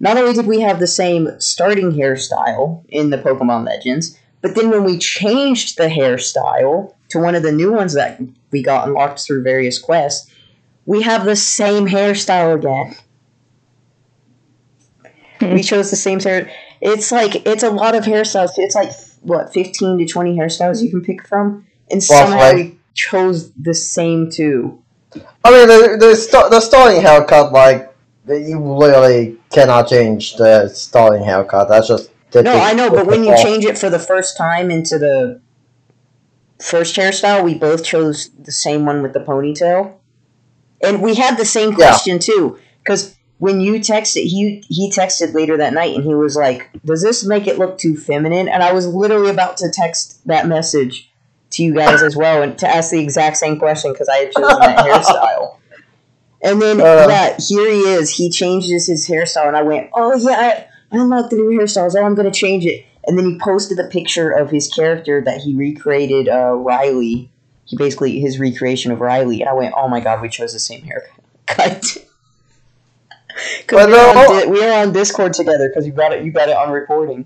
not 0.00 0.16
only 0.16 0.32
did 0.32 0.46
we 0.46 0.60
have 0.60 0.78
the 0.80 0.86
same 0.86 1.28
starting 1.38 1.92
hairstyle 1.92 2.84
in 2.88 3.10
the 3.10 3.18
Pokemon 3.18 3.66
Legends, 3.66 4.18
but 4.40 4.54
then 4.54 4.70
when 4.70 4.84
we 4.84 4.98
changed 4.98 5.76
the 5.76 5.88
hairstyle 5.88 6.94
to 7.10 7.18
one 7.18 7.34
of 7.34 7.42
the 7.42 7.52
new 7.52 7.72
ones 7.72 7.92
that 7.94 8.20
we 8.50 8.62
got 8.62 8.88
unlocked 8.88 9.20
through 9.20 9.42
various 9.42 9.78
quests, 9.78 10.30
we 10.86 11.02
have 11.02 11.24
the 11.24 11.36
same 11.36 11.86
hairstyle 11.86 12.54
again. 12.56 12.96
Hmm. 15.40 15.54
we 15.54 15.62
chose 15.62 15.90
the 15.90 15.96
same 15.96 16.20
hair. 16.20 16.50
It's 16.80 17.12
like 17.12 17.46
it's 17.46 17.62
a 17.62 17.70
lot 17.70 17.94
of 17.94 18.04
hairstyles. 18.04 18.50
It's 18.56 18.74
like 18.74 18.92
what 19.20 19.52
fifteen 19.52 19.98
to 19.98 20.06
twenty 20.06 20.36
hairstyles 20.36 20.82
you 20.82 20.90
can 20.90 21.02
pick 21.02 21.26
from, 21.26 21.66
and 21.90 22.02
Well, 22.08 22.26
somehow 22.26 22.38
like- 22.38 22.56
we 22.56 22.78
chose 22.94 23.52
the 23.52 23.74
same 23.74 24.30
two. 24.30 24.82
I 25.44 25.50
mean, 25.50 25.68
the 25.68 25.96
the, 25.98 26.14
st- 26.14 26.50
the 26.50 26.60
starting 26.60 27.02
haircut, 27.02 27.52
like 27.52 27.92
you 28.28 28.58
literally 28.62 29.39
cannot 29.50 29.88
change 29.88 30.36
the 30.36 30.68
starting 30.68 31.24
haircut. 31.24 31.68
That's 31.68 31.88
just 31.88 32.10
No, 32.34 32.52
I 32.52 32.72
know, 32.72 32.90
but 32.90 33.06
when 33.06 33.24
you 33.24 33.36
change 33.36 33.64
it 33.64 33.78
for 33.78 33.90
the 33.90 33.98
first 33.98 34.36
time 34.36 34.70
into 34.70 34.98
the 34.98 35.40
first 36.60 36.96
hairstyle, 36.96 37.44
we 37.44 37.54
both 37.54 37.84
chose 37.84 38.30
the 38.38 38.52
same 38.52 38.86
one 38.86 39.02
with 39.02 39.12
the 39.12 39.20
ponytail. 39.20 39.94
And 40.82 41.02
we 41.02 41.14
had 41.14 41.36
the 41.36 41.44
same 41.44 41.70
Yeah. 41.70 41.76
question 41.76 42.18
too, 42.18 42.58
because 42.82 43.14
when 43.38 43.60
you 43.60 43.74
texted, 43.80 44.22
he 44.22 44.62
he 44.68 44.90
texted 44.90 45.34
later 45.34 45.56
that 45.56 45.72
night, 45.74 45.94
and 45.94 46.04
he 46.04 46.14
was 46.14 46.36
like, 46.36 46.68
"Does 46.84 47.02
this 47.02 47.24
make 47.24 47.46
it 47.46 47.58
look 47.58 47.78
too 47.78 47.96
feminine?" 47.96 48.48
And 48.48 48.62
I 48.62 48.72
was 48.72 48.86
literally 48.86 49.30
about 49.30 49.56
to 49.58 49.70
text 49.70 50.26
that 50.26 50.46
message 50.46 51.10
to 51.52 51.62
you 51.64 51.74
guys 51.74 52.02
as 52.02 52.16
well, 52.16 52.42
and 52.42 52.56
to 52.58 52.68
ask 52.68 52.90
the 52.90 53.00
exact 53.00 53.36
same 53.38 53.58
question 53.58 53.92
because 53.92 54.08
I 54.08 54.16
had 54.18 54.32
chosen 54.32 54.58
that 54.60 54.78
hairstyle. 54.86 55.56
And 56.42 56.60
then 56.60 56.80
Uh. 56.80 57.06
yeah, 57.08 57.36
here 57.38 57.70
he 57.70 57.80
is. 57.80 58.10
He 58.10 58.30
changes 58.30 58.86
his 58.86 59.06
hairstyle, 59.08 59.46
and 59.48 59.56
I 59.56 59.62
went, 59.62 59.90
"Oh 59.94 60.14
yeah, 60.16 60.66
I, 60.92 60.96
I 60.96 61.00
unlocked 61.00 61.30
the 61.30 61.36
new 61.36 61.58
hairstyles. 61.58 61.94
Oh, 61.94 62.04
I'm 62.04 62.14
gonna 62.14 62.30
change 62.30 62.64
it." 62.66 62.84
And 63.06 63.18
then 63.18 63.24
he 63.26 63.38
posted 63.38 63.76
the 63.78 63.84
picture 63.84 64.30
of 64.30 64.50
his 64.50 64.68
character 64.68 65.20
that 65.22 65.38
he 65.40 65.54
recreated, 65.54 66.28
uh, 66.28 66.52
Riley. 66.54 67.30
He 67.64 67.76
basically 67.76 68.20
his 68.20 68.38
recreation 68.40 68.90
of 68.92 69.00
Riley, 69.00 69.40
and 69.40 69.48
I 69.50 69.54
went, 69.54 69.74
"Oh 69.76 69.88
my 69.88 70.00
god, 70.00 70.22
we 70.22 70.28
chose 70.28 70.52
the 70.52 70.58
same 70.58 70.82
haircut." 70.82 71.96
Because 73.60 73.86
But 73.86 73.86
we, 73.88 73.92
were 73.92 73.98
no- 74.14 74.44
on 74.44 74.50
we 74.50 74.60
were 74.60 74.72
on 74.72 74.92
Discord 74.92 75.32
together 75.32 75.68
because 75.68 75.86
you 75.86 75.92
got 75.92 76.12
it. 76.12 76.24
You 76.24 76.32
got 76.32 76.48
it 76.48 76.56
on 76.56 76.70
recording. 76.72 77.24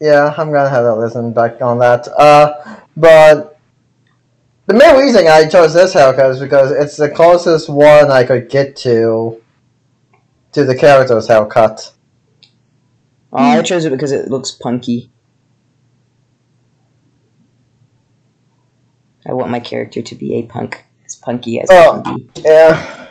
Yeah, 0.00 0.32
I'm 0.36 0.52
gonna 0.52 0.68
have 0.68 0.84
to 0.84 0.94
listen 0.94 1.32
back 1.32 1.60
on 1.62 1.78
that. 1.78 2.06
Uh, 2.08 2.76
but 2.96 3.55
the 4.66 4.74
main 4.74 4.96
reason 4.96 5.26
I 5.26 5.46
chose 5.48 5.74
this 5.74 5.92
haircut 5.92 6.30
is 6.30 6.40
because 6.40 6.70
it's 6.72 6.96
the 6.96 7.08
closest 7.08 7.68
one 7.68 8.10
I 8.10 8.24
could 8.24 8.48
get 8.48 8.76
to 8.76 9.40
to 10.52 10.64
the 10.64 10.74
character's 10.76 11.28
haircut. 11.28 11.92
Oh, 13.32 13.38
I 13.38 13.62
chose 13.62 13.84
it 13.84 13.90
because 13.90 14.12
it 14.12 14.28
looks 14.28 14.52
punky. 14.52 15.10
I 19.28 19.32
want 19.32 19.50
my 19.50 19.60
character 19.60 20.00
to 20.02 20.14
be 20.14 20.36
a 20.36 20.42
punk, 20.42 20.84
as 21.04 21.16
punky 21.16 21.60
as 21.60 21.68
Oh. 21.70 21.98
it 22.00 22.04
can 22.04 22.16
be. 22.16 22.30
Yeah, 22.42 23.06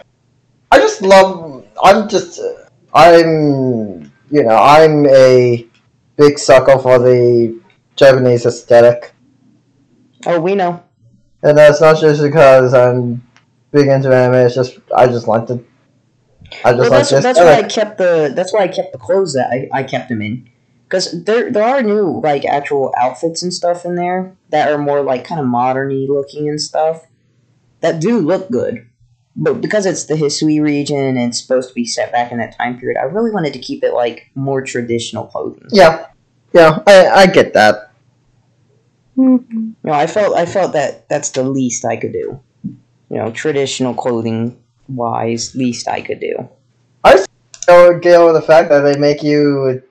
I 0.72 0.80
just 0.80 1.02
love. 1.02 1.66
I'm 1.84 2.08
just. 2.08 2.40
Uh, 2.40 2.54
I'm. 2.94 4.12
You 4.32 4.44
know, 4.44 4.56
I'm 4.56 5.06
a 5.08 5.68
big 6.18 6.40
sucker 6.40 6.80
for 6.80 6.98
the 6.98 7.60
Japanese 7.96 8.46
aesthetic, 8.46 9.14
Oh, 10.26 10.40
we 10.40 10.56
know. 10.56 10.82
And 11.46 11.58
uh, 11.58 11.62
that's 11.62 11.80
not 11.80 12.02
just 12.02 12.22
because 12.22 12.74
I'm 12.74 13.24
big 13.72 13.88
into 13.88 14.14
anime. 14.14 14.46
It's 14.46 14.56
just 14.56 14.80
I 14.96 15.08
just 15.08 15.28
like 15.28 15.48
the. 15.48 15.64
I 16.64 16.74
just 16.74 16.80
Well, 16.80 16.90
like 16.90 16.90
that's, 16.90 17.10
this. 17.12 17.24
that's 17.24 17.40
why 17.40 17.54
I 17.56 17.64
kept 17.64 17.98
the 17.98 18.34
that's 18.36 18.54
why 18.54 18.62
I 18.62 18.68
kept 18.68 18.92
the 18.92 19.00
clothes 19.00 19.34
that 19.34 19.50
I, 19.52 19.70
I 19.72 19.84
kept 19.84 20.10
them 20.10 20.22
in, 20.22 20.50
because 20.88 21.24
there 21.24 21.52
there 21.52 21.64
are 21.64 21.82
new 21.82 22.20
like 22.22 22.46
actual 22.46 22.94
outfits 22.98 23.42
and 23.44 23.54
stuff 23.54 23.86
in 23.86 23.96
there 23.96 24.36
that 24.50 24.72
are 24.72 24.78
more 24.78 25.02
like 25.02 25.26
kind 25.26 25.40
of 25.40 25.48
moderny 25.48 26.08
looking 26.08 26.50
and 26.50 26.60
stuff 26.62 27.06
that 27.82 28.00
do 28.00 28.20
look 28.20 28.50
good, 28.52 28.88
but 29.36 29.62
because 29.62 29.86
it's 29.86 30.06
the 30.06 30.16
Hisui 30.16 30.62
region 30.62 30.98
and 30.98 31.18
it's 31.18 31.42
supposed 31.42 31.70
to 31.70 31.76
be 31.76 31.86
set 31.86 32.12
back 32.12 32.32
in 32.32 32.38
that 32.38 32.58
time 32.58 32.80
period, 32.80 32.98
I 33.00 33.06
really 33.06 33.32
wanted 33.32 33.54
to 33.54 33.60
keep 33.60 33.84
it 33.84 33.94
like 33.94 34.30
more 34.36 34.62
traditional 34.62 35.26
clothing. 35.26 35.68
Yeah, 35.72 36.08
yeah, 36.54 36.82
I 36.88 37.08
I 37.08 37.26
get 37.28 37.54
that. 37.54 37.92
Mhm. 39.18 39.46
You 39.50 39.76
know, 39.84 39.94
I 39.94 40.08
felt 40.08 40.36
I 40.36 40.46
felt 40.46 40.74
that 40.74 41.08
that's 41.10 41.30
the 41.32 41.44
least 41.44 41.86
I 41.86 41.98
could 41.98 42.14
do. 42.14 42.40
You 43.10 43.18
know, 43.18 43.32
traditional 43.32 43.94
clothing 43.94 44.58
wise, 44.88 45.56
least 45.56 45.88
I 45.88 46.02
could 46.02 46.20
do. 46.20 46.50
So, 47.66 47.98
Gail, 48.00 48.32
the 48.34 48.42
fact 48.42 48.70
that 48.70 48.82
they 48.82 48.98
make 48.98 49.24
you 49.24 49.82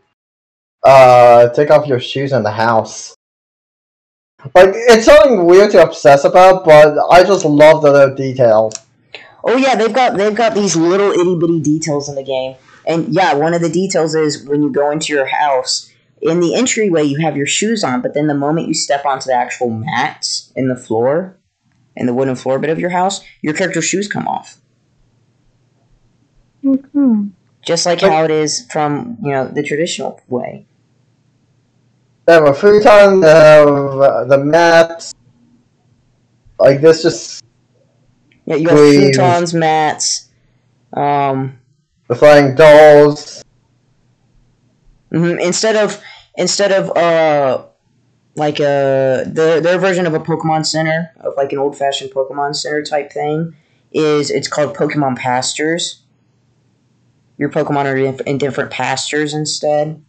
uh 0.84 1.48
take 1.50 1.70
off 1.70 1.86
your 1.86 2.00
shoes 2.00 2.32
in 2.32 2.42
the 2.42 2.52
house. 2.52 3.16
Like 4.54 4.70
it's 4.74 5.06
something 5.06 5.44
weird 5.46 5.70
to 5.72 5.82
obsess 5.82 6.24
about, 6.24 6.64
but 6.64 6.98
I 7.10 7.24
just 7.24 7.44
love 7.44 7.82
the 7.82 7.90
little 7.90 8.14
detail. 8.14 8.72
Oh 9.44 9.56
yeah, 9.56 9.74
they've 9.76 9.92
got 9.92 10.16
they've 10.16 10.34
got 10.34 10.54
these 10.54 10.76
little 10.76 11.12
itty 11.12 11.36
bitty 11.38 11.60
details 11.60 12.08
in 12.08 12.14
the 12.14 12.22
game. 12.22 12.56
And 12.86 13.14
yeah, 13.14 13.34
one 13.34 13.54
of 13.54 13.62
the 13.62 13.70
details 13.70 14.14
is 14.14 14.46
when 14.46 14.62
you 14.62 14.70
go 14.70 14.90
into 14.90 15.12
your 15.12 15.26
house, 15.26 15.90
in 16.24 16.40
the 16.40 16.54
entryway 16.54 17.04
you 17.04 17.18
have 17.20 17.36
your 17.36 17.46
shoes 17.46 17.84
on, 17.84 18.02
but 18.02 18.14
then 18.14 18.26
the 18.28 18.34
moment 18.34 18.68
you 18.68 18.74
step 18.74 19.04
onto 19.06 19.26
the 19.26 19.34
actual 19.34 19.70
mats 19.70 20.52
in 20.56 20.68
the 20.68 20.76
floor, 20.76 21.38
in 21.96 22.06
the 22.06 22.14
wooden 22.14 22.36
floor 22.36 22.58
bit 22.58 22.70
of 22.70 22.78
your 22.80 22.90
house, 22.90 23.22
your 23.42 23.54
character's 23.54 23.84
shoes 23.84 24.08
come 24.08 24.26
off. 24.28 24.60
Mhm. 26.64 27.32
Just 27.64 27.86
like 27.86 28.00
how 28.00 28.24
it 28.24 28.30
is 28.30 28.66
from, 28.70 29.18
you 29.22 29.30
know, 29.32 29.48
the 29.48 29.62
traditional 29.62 30.20
way. 30.28 30.66
They 32.26 32.34
have 32.34 32.46
a 32.46 32.54
futon, 32.54 33.20
they 33.20 33.28
have 33.28 33.68
uh, 33.68 34.24
the 34.24 34.38
mats. 34.38 35.12
Like 36.58 36.80
this 36.80 37.02
just 37.02 37.40
Yeah, 38.46 38.56
you 38.56 38.68
have 38.68 38.78
Please. 38.78 39.16
futons, 39.16 39.54
mats, 39.54 40.28
um 40.94 41.58
the 42.08 42.14
flying 42.14 42.54
dolls. 42.54 43.42
mhm, 45.12 45.40
instead 45.40 45.76
of 45.76 46.00
instead 46.36 46.72
of 46.72 46.96
uh 46.96 47.64
like 48.36 48.58
a 48.58 49.24
their 49.26 49.60
their 49.60 49.78
version 49.78 50.06
of 50.06 50.14
a 50.14 50.20
Pokemon 50.20 50.66
Center 50.66 51.12
of 51.20 51.34
like 51.36 51.52
an 51.52 51.58
old 51.58 51.78
fashioned 51.78 52.10
Pokemon 52.10 52.56
Center 52.56 52.82
type 52.82 53.12
thing 53.12 53.54
is 53.92 54.30
it's 54.30 54.48
called 54.48 54.76
Pokemon 54.76 55.16
Pastures. 55.16 56.02
Your 57.38 57.48
Pokemon 57.48 57.84
are 57.84 57.96
in, 57.96 58.18
in 58.26 58.38
different 58.38 58.70
pastures 58.70 59.34
instead. 59.34 60.04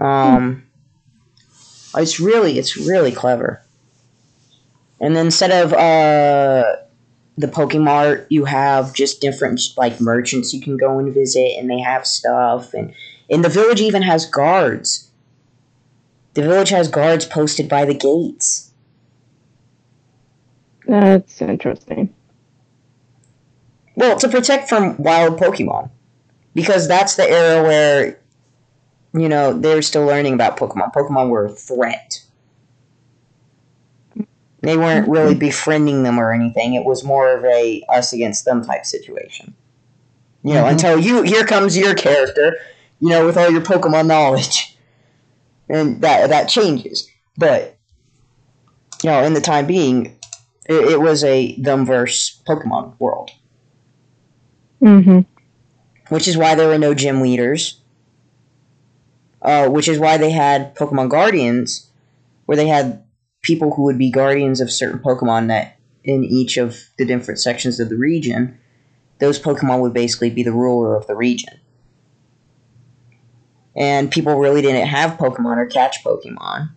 Um, 0.00 0.64
it's 1.96 2.20
really 2.20 2.58
it's 2.58 2.76
really 2.76 3.12
clever. 3.12 3.62
And 5.00 5.16
then 5.16 5.26
instead 5.26 5.50
of 5.50 5.72
uh 5.72 6.64
the 7.36 7.46
Pokemart, 7.46 8.26
you 8.30 8.44
have 8.44 8.92
just 8.92 9.20
different 9.20 9.60
like 9.76 10.00
merchants 10.00 10.52
you 10.52 10.60
can 10.60 10.76
go 10.76 10.98
and 10.98 11.14
visit, 11.14 11.52
and 11.58 11.70
they 11.70 11.80
have 11.80 12.06
stuff, 12.06 12.74
and 12.74 12.92
and 13.30 13.44
the 13.44 13.48
village 13.48 13.80
even 13.80 14.02
has 14.02 14.26
guards. 14.26 15.10
The 16.34 16.42
village 16.42 16.70
has 16.70 16.88
guards 16.88 17.26
posted 17.26 17.68
by 17.68 17.84
the 17.84 17.94
gates. 17.94 18.72
That's 20.86 21.40
interesting. 21.42 22.14
Well, 23.96 24.16
to 24.18 24.28
protect 24.28 24.68
from 24.68 24.96
wild 25.02 25.38
Pokemon. 25.38 25.90
Because 26.54 26.88
that's 26.88 27.16
the 27.16 27.28
era 27.28 27.62
where, 27.62 28.18
you 29.12 29.28
know, 29.28 29.52
they 29.52 29.74
were 29.74 29.82
still 29.82 30.04
learning 30.06 30.34
about 30.34 30.56
Pokemon. 30.56 30.92
Pokemon 30.92 31.28
were 31.28 31.46
a 31.46 31.50
threat. 31.50 32.22
They 34.60 34.76
weren't 34.76 35.08
really 35.08 35.34
befriending 35.36 36.02
them 36.02 36.18
or 36.18 36.32
anything. 36.32 36.74
It 36.74 36.84
was 36.84 37.04
more 37.04 37.36
of 37.36 37.44
a 37.44 37.84
us 37.88 38.12
against 38.12 38.44
them 38.44 38.64
type 38.64 38.84
situation. 38.86 39.54
You 40.42 40.54
know, 40.54 40.64
Mhm. 40.64 40.70
until 40.72 40.98
you 40.98 41.22
here 41.22 41.44
comes 41.44 41.76
your 41.76 41.94
character, 41.94 42.56
you 43.00 43.08
know, 43.10 43.26
with 43.26 43.36
all 43.36 43.50
your 43.50 43.60
Pokemon 43.62 44.06
knowledge. 44.06 44.74
And 45.70 46.00
that 46.00 46.30
that 46.30 46.48
changes. 46.48 47.06
But 47.36 47.76
you 49.02 49.10
know, 49.10 49.22
in 49.22 49.34
the 49.34 49.40
time 49.42 49.66
being, 49.66 50.18
it, 50.66 50.92
it 50.92 51.00
was 51.00 51.22
a 51.22 51.60
them 51.60 51.84
versus 51.84 52.40
Pokemon 52.48 52.98
world 52.98 53.30
Mm-hmm. 54.82 55.20
which 56.14 56.28
is 56.28 56.36
why 56.36 56.54
there 56.54 56.68
were 56.68 56.78
no 56.78 56.94
gym 56.94 57.20
leaders. 57.20 57.80
Uh, 59.42 59.68
which 59.68 59.88
is 59.88 59.98
why 59.98 60.16
they 60.16 60.30
had 60.30 60.74
Pokemon 60.74 61.10
Guardians, 61.10 61.90
where 62.46 62.56
they 62.56 62.66
had 62.66 63.04
people 63.42 63.74
who 63.74 63.82
would 63.82 63.98
be 63.98 64.10
guardians 64.10 64.60
of 64.60 64.70
certain 64.72 64.98
Pokemon 64.98 65.48
that 65.48 65.76
in 66.02 66.24
each 66.24 66.56
of 66.56 66.76
the 66.96 67.04
different 67.04 67.38
sections 67.40 67.78
of 67.78 67.88
the 67.88 67.96
region, 67.96 68.58
those 69.20 69.38
Pokemon 69.38 69.80
would 69.80 69.94
basically 69.94 70.30
be 70.30 70.42
the 70.42 70.52
ruler 70.52 70.96
of 70.96 71.06
the 71.06 71.14
region. 71.14 71.60
And 73.78 74.10
people 74.10 74.36
really 74.36 74.60
didn't 74.60 74.88
have 74.88 75.18
Pokemon 75.18 75.56
or 75.56 75.66
catch 75.66 76.02
Pokemon. 76.02 76.70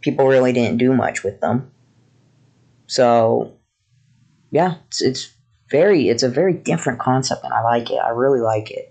People 0.00 0.26
really 0.26 0.52
didn't 0.52 0.78
do 0.78 0.94
much 0.94 1.22
with 1.22 1.40
them. 1.40 1.70
So, 2.86 3.52
yeah, 4.50 4.76
it's, 4.86 5.02
it's 5.02 5.32
very 5.70 6.08
it's 6.08 6.22
a 6.22 6.28
very 6.28 6.54
different 6.54 6.98
concept 6.98 7.44
and 7.44 7.52
I 7.52 7.62
like 7.62 7.90
it. 7.90 7.98
I 7.98 8.10
really 8.10 8.40
like 8.40 8.70
it. 8.70 8.90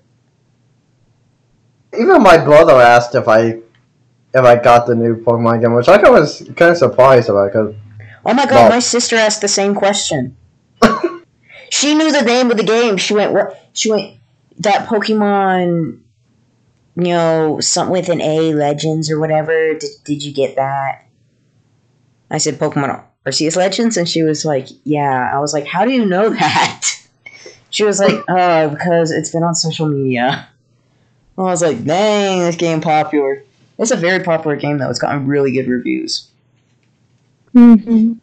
Even 1.98 2.22
my 2.22 2.38
brother 2.38 2.74
asked 2.74 3.16
if 3.16 3.28
I 3.28 3.60
if 4.34 4.44
I 4.44 4.56
got 4.56 4.86
the 4.86 4.94
new 4.94 5.16
Pokemon 5.16 5.62
game, 5.62 5.74
which 5.74 5.88
I 5.88 5.98
was 6.10 6.48
kind 6.56 6.72
of 6.72 6.78
surprised 6.78 7.30
about 7.30 7.52
because 7.52 7.76
Oh 8.24 8.34
my 8.34 8.46
god, 8.46 8.70
my 8.70 8.80
sister 8.80 9.16
asked 9.16 9.42
the 9.42 9.48
same 9.48 9.74
question. 9.74 10.36
she 11.72 11.96
knew 11.96 12.12
the 12.12 12.22
name 12.22 12.52
of 12.52 12.58
the 12.58 12.64
game. 12.64 12.98
She 12.98 13.16
went 13.16 13.32
what 13.32 13.70
she 13.74 13.90
went 13.90 14.18
that 14.60 14.88
Pokemon 14.88 16.02
you 16.98 17.14
know, 17.14 17.60
something 17.60 17.92
with 17.92 18.10
an 18.10 18.22
A, 18.22 18.56
Legends 18.56 19.12
or 19.12 19.20
whatever. 19.20 19.76
Did, 19.76 19.92
did 20.04 20.24
you 20.24 20.34
get 20.34 20.56
that? 20.56 21.06
I 22.32 22.40
said 22.40 22.56
Pokemon 22.56 23.04
Arceus 23.26 23.56
Legends 23.56 23.98
and 23.98 24.10
she 24.10 24.24
was 24.24 24.44
like, 24.46 24.68
"Yeah." 24.84 25.32
I 25.34 25.40
was 25.40 25.54
like, 25.54 25.68
"How 25.68 25.86
do 25.86 25.92
you 25.92 26.06
know 26.06 26.30
that?" 26.34 26.84
She 27.70 27.84
was 27.84 28.00
like, 28.00 28.24
"Oh, 28.28 28.70
because 28.70 29.12
it's 29.12 29.30
been 29.30 29.44
on 29.44 29.54
social 29.54 29.88
media." 29.88 30.48
I 31.38 31.42
was 31.42 31.62
like, 31.62 31.86
"Dang, 31.86 32.40
this 32.40 32.56
game 32.56 32.82
popular." 32.82 33.44
It's 33.78 33.92
a 33.92 33.96
very 33.96 34.24
popular 34.24 34.56
game 34.56 34.80
though. 34.80 34.90
It's 34.90 35.00
gotten 35.00 35.28
really 35.28 35.52
good 35.52 35.68
reviews. 35.68 36.28
Mm-hmm. 37.54 38.14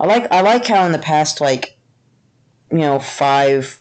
I 0.00 0.06
like 0.06 0.32
I 0.32 0.40
like 0.40 0.66
how 0.66 0.84
in 0.86 0.92
the 0.92 0.98
past 0.98 1.40
like 1.40 1.78
you 2.72 2.78
know 2.78 2.98
five, 2.98 3.80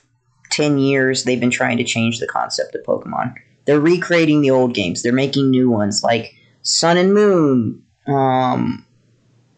ten 0.51 0.77
years 0.77 1.23
they've 1.23 1.39
been 1.39 1.49
trying 1.49 1.77
to 1.77 1.83
change 1.83 2.19
the 2.19 2.27
concept 2.27 2.75
of 2.75 2.83
Pokemon. 2.83 3.35
They're 3.65 3.79
recreating 3.79 4.41
the 4.41 4.51
old 4.51 4.73
games. 4.73 5.03
They're 5.03 5.13
making 5.13 5.49
new 5.49 5.69
ones 5.69 6.03
like 6.03 6.33
Sun 6.61 6.97
and 6.97 7.13
Moon, 7.13 7.83
um, 8.07 8.85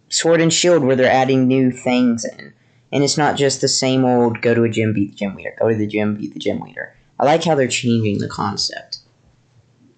Sword 0.10 0.42
and 0.42 0.54
Shield, 0.54 0.84
where 0.84 0.96
they're 0.96 1.12
adding 1.12 1.48
new 1.48 1.72
things 1.72 2.26
in. 2.26 2.54
And 2.92 3.04
it's 3.04 3.18
not 3.18 3.38
just 3.38 3.62
the 3.62 3.68
same 3.68 4.06
old 4.06 4.42
go 4.42 4.54
to 4.54 4.64
a 4.64 4.70
gym, 4.70 4.94
beat 4.94 5.12
the 5.12 5.18
gym 5.18 5.36
leader, 5.36 5.56
go 5.60 5.70
to 5.70 5.76
the 5.76 5.88
gym, 5.88 6.16
beat 6.16 6.34
the 6.34 6.40
gym 6.40 6.60
leader. 6.60 6.96
I 7.20 7.26
like 7.26 7.44
how 7.44 7.56
they're 7.56 7.68
changing 7.68 8.20
the 8.20 8.28
concept. 8.28 9.00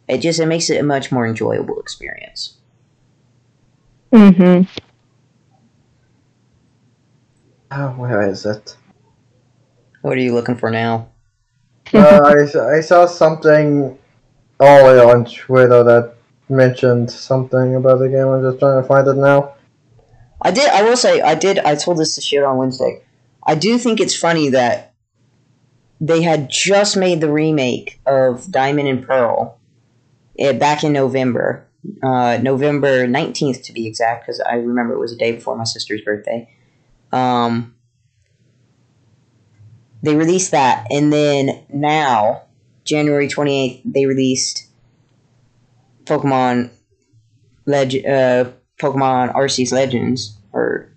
It 0.07 0.19
just 0.19 0.39
it 0.39 0.45
makes 0.45 0.69
it 0.69 0.79
a 0.79 0.83
much 0.83 1.11
more 1.11 1.25
enjoyable 1.25 1.79
experience. 1.79 2.57
Mm-hmm. 4.11 4.69
Oh, 7.71 7.89
where 7.89 8.27
is 8.29 8.45
it? 8.45 8.77
What 10.01 10.17
are 10.17 10.21
you 10.21 10.33
looking 10.33 10.55
for 10.55 10.69
now? 10.69 11.09
Uh, 11.93 12.35
I, 12.55 12.77
I 12.77 12.81
saw 12.81 13.05
something 13.05 13.97
earlier 14.59 15.03
on 15.03 15.25
Twitter 15.25 15.83
that 15.83 16.15
mentioned 16.49 17.11
something 17.11 17.75
about 17.75 17.99
the 17.99 18.09
game. 18.09 18.27
I'm 18.27 18.41
just 18.41 18.59
trying 18.59 18.81
to 18.81 18.87
find 18.87 19.07
it 19.07 19.15
now. 19.15 19.55
I 20.41 20.51
did. 20.51 20.69
I 20.69 20.83
will 20.83 20.97
say. 20.97 21.21
I 21.21 21.35
did. 21.35 21.59
I 21.59 21.75
told 21.75 21.97
this 21.97 22.15
to 22.15 22.21
shit 22.21 22.43
on 22.43 22.57
Wednesday. 22.57 23.01
I 23.43 23.55
do 23.55 23.77
think 23.77 23.99
it's 23.99 24.15
funny 24.15 24.49
that 24.49 24.93
they 26.01 26.21
had 26.21 26.49
just 26.49 26.97
made 26.97 27.21
the 27.21 27.31
remake 27.31 27.99
of 28.05 28.51
Diamond 28.51 28.87
and 28.87 29.05
Pearl 29.05 29.57
eh, 30.37 30.51
back 30.51 30.83
in 30.83 30.93
November, 30.93 31.67
uh, 32.03 32.37
November 32.41 33.07
nineteenth 33.07 33.63
to 33.63 33.73
be 33.73 33.87
exact, 33.87 34.25
because 34.25 34.39
I 34.41 34.55
remember 34.55 34.93
it 34.93 34.99
was 34.99 35.13
a 35.13 35.17
day 35.17 35.31
before 35.31 35.55
my 35.55 35.63
sister's 35.63 36.01
birthday. 36.01 36.49
Um, 37.11 37.74
they 40.05 40.15
released 40.15 40.51
that, 40.51 40.87
and 40.89 41.11
then 41.11 41.63
now, 41.69 42.43
January 42.83 43.27
twenty 43.27 43.63
eighth, 43.63 43.81
they 43.85 44.05
released 44.05 44.67
Pokemon 46.05 46.69
Leg- 47.65 48.05
uh, 48.05 48.51
Pokemon 48.79 49.33
Arceus 49.33 49.71
Legends 49.71 50.37
or 50.51 50.89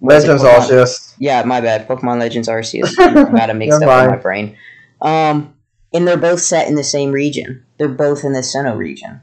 Legends 0.00 0.42
Arceus. 0.42 1.14
Yeah, 1.18 1.42
my 1.42 1.60
bad. 1.60 1.88
Pokemon 1.88 2.20
Legends 2.20 2.48
Arceus. 2.48 2.94
I 2.98 3.30
got 3.30 3.50
it 3.50 3.54
mixed 3.54 3.80
You're 3.80 3.90
up 3.90 4.04
in 4.04 4.10
my 4.10 4.16
brain. 4.16 4.56
Um, 5.00 5.54
and 5.92 6.06
they're 6.06 6.16
both 6.16 6.40
set 6.40 6.68
in 6.68 6.74
the 6.74 6.84
same 6.84 7.12
region. 7.12 7.64
They're 7.78 7.88
both 7.88 8.24
in 8.24 8.32
the 8.32 8.40
Sinnoh 8.40 8.76
region, 8.76 9.20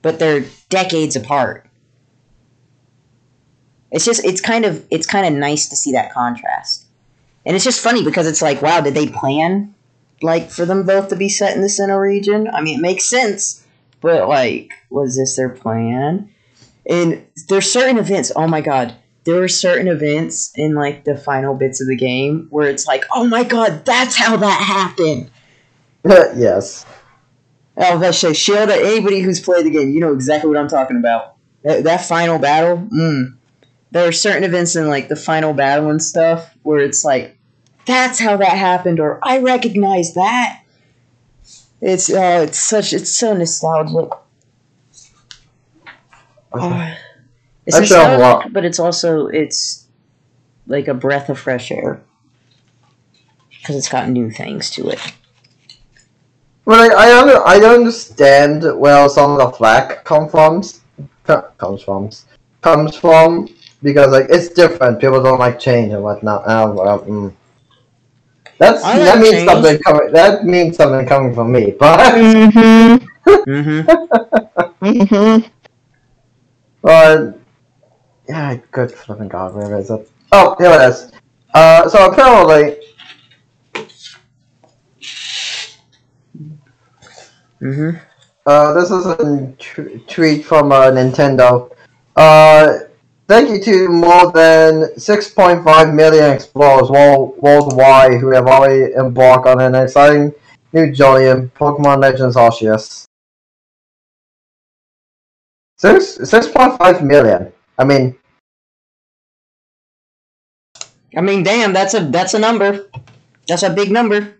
but 0.00 0.18
they're 0.18 0.44
decades 0.68 1.16
apart. 1.16 1.68
It's 3.90 4.04
just 4.04 4.24
it's 4.24 4.40
kind 4.40 4.64
of 4.64 4.84
it's 4.90 5.06
kind 5.06 5.26
of 5.26 5.38
nice 5.38 5.68
to 5.68 5.76
see 5.76 5.92
that 5.92 6.12
contrast, 6.12 6.81
and 7.44 7.56
it's 7.56 7.64
just 7.64 7.80
funny 7.80 8.04
because 8.04 8.26
it's 8.26 8.42
like, 8.42 8.62
wow, 8.62 8.80
did 8.80 8.94
they 8.94 9.08
plan 9.08 9.74
like 10.22 10.50
for 10.50 10.64
them 10.64 10.84
both 10.84 11.08
to 11.08 11.16
be 11.16 11.28
set 11.28 11.54
in 11.54 11.62
the 11.62 11.68
Sinnoh 11.68 12.00
region? 12.00 12.48
I 12.48 12.60
mean, 12.60 12.78
it 12.78 12.82
makes 12.82 13.04
sense, 13.04 13.64
but 14.00 14.28
like, 14.28 14.72
was 14.90 15.16
this 15.16 15.36
their 15.36 15.48
plan? 15.48 16.28
And 16.88 17.24
there's 17.48 17.70
certain 17.70 17.98
events. 17.98 18.32
Oh 18.34 18.46
my 18.46 18.60
god, 18.60 18.94
there 19.24 19.42
are 19.42 19.48
certain 19.48 19.88
events 19.88 20.52
in 20.56 20.74
like 20.74 21.04
the 21.04 21.16
final 21.16 21.54
bits 21.54 21.80
of 21.80 21.88
the 21.88 21.96
game 21.96 22.46
where 22.50 22.68
it's 22.68 22.86
like, 22.86 23.04
oh 23.12 23.26
my 23.26 23.44
god, 23.44 23.84
that's 23.84 24.16
how 24.16 24.36
that 24.36 24.62
happened. 24.62 25.30
yes. 26.04 26.84
Oh, 27.76 28.10
say 28.10 28.34
shield 28.34 28.68
anybody 28.68 29.20
who's 29.20 29.40
played 29.40 29.64
the 29.64 29.70
game, 29.70 29.90
you 29.90 30.00
know 30.00 30.12
exactly 30.12 30.48
what 30.48 30.58
I'm 30.58 30.68
talking 30.68 30.96
about. 30.96 31.36
That, 31.62 31.84
that 31.84 32.04
final 32.04 32.38
battle, 32.38 32.78
mm. 32.78 33.36
There 33.92 34.08
are 34.08 34.12
certain 34.12 34.42
events 34.42 34.74
in 34.74 34.88
like 34.88 35.08
the 35.08 35.16
final 35.16 35.52
battle 35.52 35.90
and 35.90 36.02
stuff 36.02 36.56
where 36.62 36.80
it's 36.80 37.04
like, 37.04 37.36
that's 37.86 38.18
how 38.18 38.38
that 38.38 38.56
happened, 38.56 38.98
or 39.00 39.18
I 39.22 39.38
recognize 39.40 40.14
that. 40.14 40.62
It's 41.80 42.08
oh, 42.10 42.42
it's 42.42 42.58
such 42.58 42.92
it's 42.92 43.10
so 43.14 43.34
nostalgic. 43.34 44.10
Oh, 46.52 46.94
it's 47.66 47.76
I 47.76 47.84
shall 47.84 48.08
nostalgic, 48.08 48.20
walk. 48.20 48.46
but 48.52 48.64
it's 48.64 48.78
also 48.78 49.26
it's 49.26 49.86
like 50.66 50.88
a 50.88 50.94
breath 50.94 51.28
of 51.28 51.38
fresh 51.38 51.70
air 51.70 52.00
because 53.50 53.76
it's 53.76 53.88
got 53.90 54.08
new 54.08 54.30
things 54.30 54.70
to 54.70 54.88
it. 54.88 55.00
Well, 56.64 56.80
I, 56.80 57.08
I, 57.08 57.20
under, 57.20 57.46
I 57.46 57.74
understand 57.74 58.62
where 58.78 59.08
some 59.08 59.32
of 59.32 59.38
the 59.38 59.50
flack 59.50 60.04
come 60.04 60.28
from. 60.28 60.62
Comes 61.24 61.82
from. 61.82 62.10
Comes 62.62 62.96
from. 62.96 63.48
Because, 63.82 64.12
like, 64.12 64.26
it's 64.30 64.48
different. 64.48 65.00
People 65.00 65.22
don't 65.22 65.38
like 65.40 65.58
change 65.58 65.92
and 65.92 66.02
whatnot. 66.02 66.44
Mm. 66.44 67.34
That's, 68.58 68.82
I 68.84 68.98
that 69.00 69.18
means 69.18 69.30
change. 69.32 69.48
something 69.50 69.78
coming. 69.80 70.12
That 70.12 70.44
means 70.44 70.76
something 70.76 71.06
coming 71.06 71.34
from 71.34 71.50
me. 71.52 71.72
But, 71.72 72.14
Mm-hmm. 72.14 73.06
Mm-hmm. 73.48 74.84
Mm-hmm. 74.84 75.46
but 76.82 77.38
yeah, 78.28 78.56
good 78.72 78.90
flipping 78.92 79.28
god, 79.28 79.54
where 79.54 79.78
is 79.78 79.90
it? 79.90 80.10
Oh, 80.32 80.56
here 80.58 80.70
it 80.72 80.88
is. 80.88 81.12
Uh, 81.54 81.88
so 81.88 82.10
apparently, 82.10 82.78
Mm-hmm. 87.60 87.96
Uh, 88.44 88.72
this 88.72 88.90
is 88.90 89.06
a 89.06 89.52
t- 89.58 90.04
tweet 90.08 90.44
from 90.44 90.72
uh, 90.72 90.90
Nintendo. 90.90 91.70
Uh, 92.16 92.78
thank 93.28 93.50
you 93.50 93.62
to 93.62 93.88
more 93.88 94.30
than 94.32 94.94
6.5 94.96 95.94
million 95.94 96.30
explorers 96.32 96.90
worldwide 96.90 98.20
who 98.20 98.32
have 98.32 98.46
already 98.46 98.92
embarked 98.94 99.46
on 99.46 99.60
an 99.60 99.74
exciting 99.74 100.32
new 100.72 100.92
journey 100.92 101.26
in 101.26 101.50
Pokemon 101.50 102.00
Legends 102.00 102.36
Arceus. 102.36 103.04
Six, 105.78 106.18
6.5 106.18 107.02
million. 107.02 107.52
I 107.78 107.84
mean, 107.84 108.16
I 111.16 111.20
mean, 111.20 111.42
damn, 111.42 111.72
that's 111.72 111.94
a 111.94 112.00
that's 112.00 112.34
a 112.34 112.38
number. 112.38 112.86
That's 113.48 113.62
a 113.62 113.70
big 113.70 113.90
number. 113.90 114.34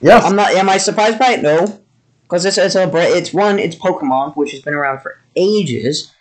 yes. 0.00 0.24
I'm 0.24 0.36
not. 0.36 0.52
Am 0.52 0.68
I 0.68 0.78
surprised 0.78 1.18
by 1.18 1.34
it? 1.34 1.42
No, 1.42 1.80
because 2.22 2.44
it's 2.44 2.58
it's 2.58 2.74
a 2.74 2.90
it's 3.16 3.32
one. 3.32 3.58
It's 3.58 3.76
Pokemon, 3.76 4.36
which 4.36 4.50
has 4.52 4.60
been 4.60 4.74
around 4.74 5.00
for 5.00 5.20
ages, 5.36 6.12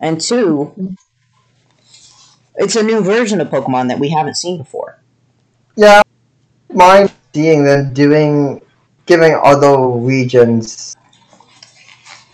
and 0.00 0.20
two, 0.20 0.96
it's 2.56 2.76
a 2.76 2.82
new 2.82 3.02
version 3.02 3.40
of 3.40 3.48
Pokemon 3.48 3.88
that 3.88 3.98
we 3.98 4.10
haven't 4.10 4.36
seen 4.36 4.58
before. 4.58 5.02
Yeah, 5.76 6.02
mind 6.72 7.12
seeing 7.34 7.64
them 7.64 7.92
doing, 7.92 8.60
giving 9.06 9.34
other 9.42 9.78
regions, 9.78 10.96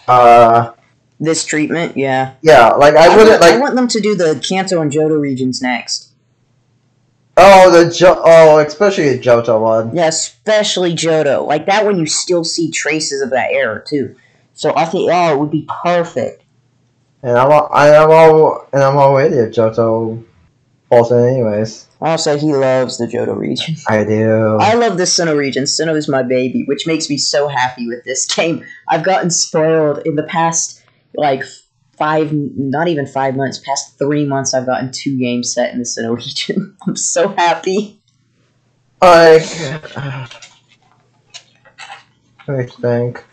uh, 0.08 0.72
This 1.20 1.44
treatment, 1.44 1.96
yeah. 1.96 2.34
yeah, 2.42 2.70
like 2.70 2.94
I, 2.94 3.06
I, 3.06 3.08
wouldn't 3.16 3.28
want, 3.30 3.40
like. 3.42 3.54
I 3.54 3.58
want 3.58 3.76
them 3.76 3.88
to 3.88 4.00
do 4.00 4.14
the 4.14 4.42
Kanto 4.46 4.80
and 4.80 4.90
Johto 4.90 5.20
regions 5.20 5.62
next. 5.62 6.12
Oh, 7.36 7.70
the 7.70 7.92
jo- 7.92 8.20
oh, 8.24 8.58
especially 8.58 9.10
the 9.10 9.22
Johto 9.22 9.60
one. 9.60 9.94
Yeah, 9.94 10.08
especially 10.08 10.94
Johto. 10.94 11.46
Like 11.46 11.66
that 11.66 11.84
one, 11.84 11.98
you 11.98 12.06
still 12.06 12.42
see 12.42 12.70
traces 12.70 13.20
of 13.22 13.30
that 13.30 13.50
error 13.52 13.84
too. 13.86 14.16
So 14.54 14.74
I 14.74 14.84
think, 14.86 15.08
oh, 15.12 15.32
it 15.32 15.38
would 15.38 15.52
be 15.52 15.68
perfect. 15.84 16.42
And 17.22 17.36
I'm 17.36 17.50
al- 17.50 17.70
I 17.72 17.88
am 17.88 18.10
all 18.10 18.66
and 18.72 18.82
I'm 18.82 18.96
already 18.96 19.38
a 19.38 19.48
Johto 19.48 20.24
person, 20.90 21.24
anyways. 21.24 21.88
I 22.00 22.10
also, 22.10 22.38
he 22.38 22.54
loves 22.54 22.98
the 22.98 23.06
Johto 23.06 23.36
region. 23.36 23.76
I 23.88 24.04
do. 24.04 24.56
I 24.60 24.74
love 24.74 24.98
the 24.98 25.04
Sinnoh 25.04 25.36
region. 25.36 25.64
Sinnoh 25.64 25.96
is 25.96 26.08
my 26.08 26.22
baby, 26.22 26.62
which 26.66 26.86
makes 26.86 27.10
me 27.10 27.18
so 27.18 27.48
happy 27.48 27.88
with 27.88 28.04
this 28.04 28.24
game. 28.26 28.64
I've 28.86 29.02
gotten 29.02 29.30
spoiled 29.30 30.06
in 30.06 30.14
the 30.14 30.22
past, 30.22 30.80
like, 31.14 31.42
five, 31.96 32.32
not 32.32 32.86
even 32.86 33.06
five 33.06 33.34
months, 33.34 33.58
past 33.58 33.98
three 33.98 34.24
months, 34.24 34.54
I've 34.54 34.66
gotten 34.66 34.92
two 34.92 35.18
games 35.18 35.52
set 35.52 35.72
in 35.72 35.80
the 35.80 35.84
Sinnoh 35.84 36.16
region. 36.16 36.76
I'm 36.86 36.96
so 36.96 37.28
happy. 37.28 38.00
Like, 39.02 39.42
let 42.46 42.58
me 42.58 42.66
think. 42.66 43.24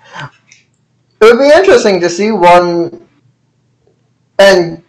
It 1.21 1.25
would 1.25 1.39
be 1.39 1.51
interesting 1.51 2.01
to 2.01 2.09
see 2.09 2.31
one, 2.31 3.04
and 4.39 4.83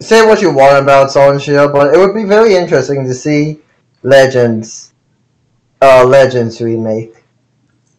say 0.00 0.26
what 0.26 0.42
you 0.42 0.52
want 0.52 0.82
about 0.82 1.14
and 1.14 1.40
Shield, 1.40 1.72
but 1.72 1.94
it 1.94 1.98
would 1.98 2.14
be 2.14 2.24
very 2.24 2.54
interesting 2.54 3.04
to 3.06 3.14
see 3.14 3.60
Legends, 4.02 4.92
uh, 5.80 6.04
Legends 6.04 6.60
remake. 6.60 7.14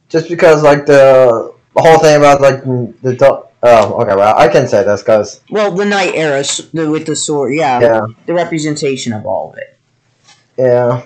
Just 0.10 0.30
because, 0.30 0.62
like 0.64 0.86
the, 0.86 1.54
whole 1.76 1.98
thing 2.00 2.18
about 2.18 2.42
like 2.42 2.64
the 3.02 3.16
do- 3.16 3.44
oh 3.64 4.02
okay 4.02 4.16
well 4.16 4.38
I 4.38 4.48
can 4.48 4.68
say 4.68 4.84
this 4.84 5.02
because 5.02 5.42
Well, 5.50 5.72
the 5.72 5.86
Night 5.86 6.14
Era 6.14 6.44
the, 6.74 6.90
with 6.90 7.06
the 7.06 7.16
sword, 7.16 7.54
yeah, 7.54 7.80
yeah 7.80 8.02
the 8.26 8.34
representation 8.34 9.14
of 9.14 9.26
all 9.26 9.52
of 9.52 9.58
it. 9.58 9.80
Yeah. 10.58 11.04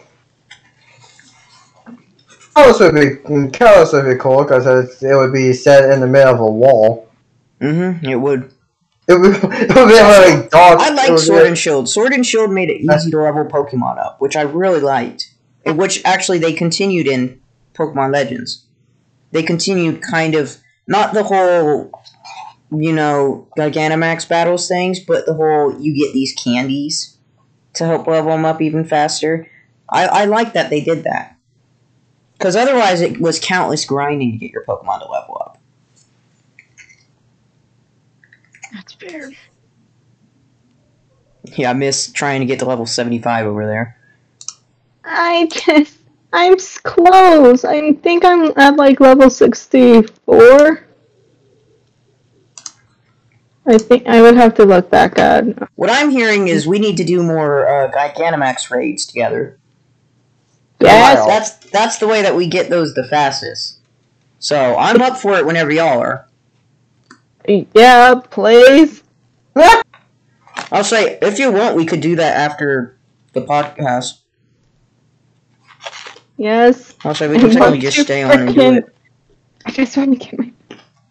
Kalos 2.55 2.80
would 2.80 2.95
be 2.95 3.58
Kalos 3.58 3.93
would 3.93 4.12
be 4.12 4.20
cool 4.20 4.43
because 4.43 5.01
it 5.01 5.16
would 5.16 5.32
be 5.32 5.53
set 5.53 5.89
in 5.91 6.01
the 6.01 6.08
middle 6.08 6.34
of 6.34 6.39
a 6.39 6.45
wall. 6.45 7.07
Mm-hmm, 7.62 8.05
it 8.05 8.16
would. 8.16 8.51
It 9.08 9.14
would, 9.20 9.36
it 9.36 9.43
would 9.43 9.70
be 9.70 10.34
like 10.34 10.49
dog. 10.49 10.80
I 10.80 10.89
it 10.89 10.95
like 10.95 11.20
Sword 11.20 11.43
be- 11.43 11.47
and 11.47 11.58
Shield. 11.58 11.89
Sword 11.89 12.14
and 12.14 12.26
Shield 12.26 12.51
made 12.51 12.70
it 12.70 12.82
easy 12.82 13.12
to 13.12 13.20
level 13.20 13.45
Pokemon 13.45 13.99
up, 13.99 14.20
which 14.20 14.36
I 14.36 14.41
really 14.41 14.82
liked. 14.82 15.34
And 15.66 15.78
which 15.78 16.01
actually 16.05 16.39
they 16.39 16.53
continued 16.53 17.08
in 17.08 17.41
Pokemon 17.74 18.14
Legends. 18.14 18.66
They 19.32 19.43
continued 19.43 20.01
kind 20.01 20.36
of 20.36 20.58
not 20.88 21.14
the 21.14 21.24
whole, 21.24 21.91
you 22.72 22.93
know, 22.93 23.47
Gigantamax 23.58 24.28
battles 24.28 24.68
things, 24.68 24.99
but 24.99 25.26
the 25.26 25.34
whole 25.34 25.80
you 25.80 25.93
get 25.93 26.14
these 26.14 26.34
candies 26.34 27.18
to 27.74 27.86
help 27.86 28.08
level 28.08 28.32
them 28.32 28.45
up 28.45 28.62
even 28.62 28.86
faster. 28.86 29.49
I, 29.89 30.05
I 30.08 30.26
like 30.26 30.53
that 30.53 30.70
they 30.70 30.82
did 30.82 31.03
that. 31.03 31.38
Because 32.34 32.55
otherwise 32.55 33.01
it 33.01 33.20
was 33.20 33.39
countless 33.39 33.86
grinding 33.86 34.32
to 34.34 34.38
get 34.38 34.51
your 34.51 34.64
Pokemon 34.64 34.99
to 34.99 35.12
level 35.12 35.38
up. 35.41 35.47
That's 38.78 38.93
fair. 38.93 39.32
Yeah, 41.55 41.71
I 41.71 41.73
miss 41.73 42.11
trying 42.11 42.41
to 42.41 42.45
get 42.45 42.59
to 42.59 42.65
level 42.65 42.86
75 42.86 43.47
over 43.47 43.65
there. 43.65 43.97
I 45.03 45.47
just, 45.47 45.97
I'm 46.32 46.57
close. 46.84 47.65
I 47.65 47.93
think 47.93 48.23
I'm 48.23 48.53
at 48.55 48.75
like 48.75 48.99
level 48.99 49.32
64. 49.32 50.88
I 53.65 53.78
think 53.80 54.07
I 54.07 54.21
would 54.21 54.36
have 54.36 54.53
to 54.55 54.65
look 54.65 54.91
back 54.91 55.17
at. 55.17 55.43
What 55.73 55.89
I'm 55.89 56.11
hearing 56.11 56.47
is 56.47 56.67
we 56.67 56.78
need 56.78 56.97
to 56.97 57.03
do 57.03 57.23
more 57.23 57.67
uh, 57.67 57.91
Gigantamax 57.91 58.69
raids 58.69 59.07
together. 59.07 59.57
Yes. 60.80 61.25
That's 61.25 61.71
that's 61.71 61.97
the 61.97 62.07
way 62.07 62.21
that 62.21 62.36
we 62.36 62.45
get 62.45 62.69
those 62.69 62.93
the 62.93 63.07
fastest. 63.07 63.80
So 64.38 64.78
I'm 64.78 65.01
up 65.01 65.17
for 65.17 65.36
it 65.36 65.47
whenever 65.47 65.71
y'all 65.71 65.99
are. 65.99 66.26
Yeah, 67.48 68.16
please. 68.30 69.04
I'll 70.72 70.84
say 70.84 71.18
if 71.22 71.39
you 71.39 71.52
want, 71.52 71.76
we 71.76 71.86
could 71.86 72.02
do 72.02 72.16
that 72.18 72.36
after 72.38 72.98
the 73.34 73.41
podcast. 73.41 74.20
Yes. 76.38 76.93
I'll 77.04 77.16
say 77.16 77.28
we 77.28 77.39
can 77.39 77.50
technically 77.52 77.80
just 77.80 78.00
stay 78.02 78.24
on 78.24 78.32
and 78.39 78.54
do 78.56 78.62
it. 78.62 78.95
I 79.66 79.72
just 79.72 79.98
want 79.98 80.12
to 80.14 80.18
get 80.18 80.38
my. 80.39 80.52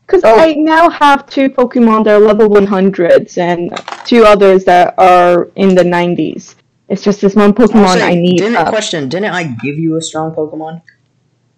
Because 0.07 0.22
Oh. 0.24 0.39
I 0.39 0.53
now 0.55 0.89
have 0.89 1.26
two 1.26 1.49
Pokemon 1.51 2.05
that 2.05 2.14
are 2.14 2.20
level 2.24 2.49
100s 2.49 3.39
and 3.39 3.72
two 4.07 4.24
others 4.24 4.64
that 4.64 4.95
are 4.99 5.51
in 5.57 5.74
the 5.74 5.82
90s. 5.82 6.55
It's 6.89 7.03
just 7.03 7.20
this 7.20 7.34
one 7.34 7.53
Pokemon 7.53 7.95
say, 7.95 8.03
I 8.03 8.14
need. 8.14 8.39
didn't 8.39 8.57
up. 8.57 8.68
question? 8.68 9.09
Didn't 9.09 9.32
I 9.34 9.45
give 9.64 9.76
you 9.78 9.97
a 9.97 10.01
strong 10.01 10.32
Pokemon? 10.32 10.82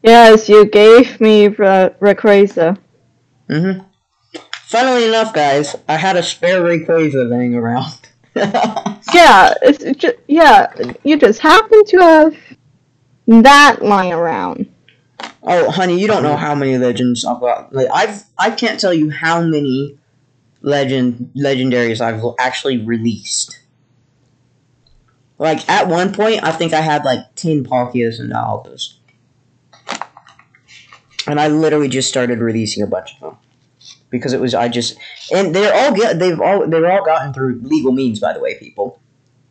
Yes, 0.03 0.49
you 0.49 0.65
gave 0.65 1.21
me 1.21 1.49
Ra- 1.49 1.91
Rayquaza. 2.01 2.79
Mm-hmm. 3.51 3.85
Funnily 4.69 5.09
enough, 5.09 5.33
guys, 5.33 5.75
I 5.89 5.97
had 5.97 6.17
a 6.17 6.23
spare 6.23 6.61
Rayquaza 6.61 7.29
laying 7.31 7.55
around. 7.55 7.95
Yeah, 9.15 9.55
it's 9.63 9.83
just 9.99 10.17
yeah. 10.29 10.71
You 11.03 11.19
just 11.19 11.41
happen 11.41 11.85
to 11.87 11.99
have 11.99 12.37
that 13.27 13.79
lying 13.81 14.13
around. 14.13 14.71
Oh, 15.43 15.71
honey, 15.71 15.99
you 15.99 16.07
don't 16.07 16.23
know 16.23 16.37
how 16.37 16.55
many 16.55 16.77
legends 16.77 17.25
I've 17.25 17.41
got. 17.41 17.73
Like, 17.73 17.89
I've 17.93 18.25
I 18.37 18.51
can't 18.51 18.79
tell 18.79 18.93
you 18.93 19.11
how 19.11 19.41
many 19.41 19.99
legend 20.61 21.33
legendaries 21.35 22.03
I've 22.03 22.23
actually 22.39 22.85
released. 22.85 23.61
Like 25.39 25.67
at 25.71 25.89
one 25.89 26.13
point, 26.13 26.45
I 26.45 26.53
think 26.53 26.75
I 26.75 26.83
had 26.83 27.05
like 27.05 27.35
ten 27.35 27.65
Palkias 27.65 28.21
and 28.21 28.33
Alphas, 28.33 28.99
and 31.27 31.41
I 31.41 31.49
literally 31.49 31.89
just 31.89 32.11
started 32.11 32.41
releasing 32.41 32.83
a 32.83 32.87
bunch 32.87 33.15
of 33.15 33.21
them 33.21 33.39
because 34.11 34.33
it 34.33 34.41
was 34.41 34.55
I 34.55 34.69
just 34.69 34.97
and 35.33 35.55
they're 35.55 35.75
all 35.75 35.95
get 35.95 36.19
they've 36.19 36.41
all 36.41 36.67
they've 36.67 36.85
all 36.85 37.05
gotten 37.05 37.33
through 37.33 37.61
legal 37.63 37.93
means. 37.93 38.21
By 38.21 38.33
the 38.33 38.41
way, 38.41 38.59
people, 38.59 39.01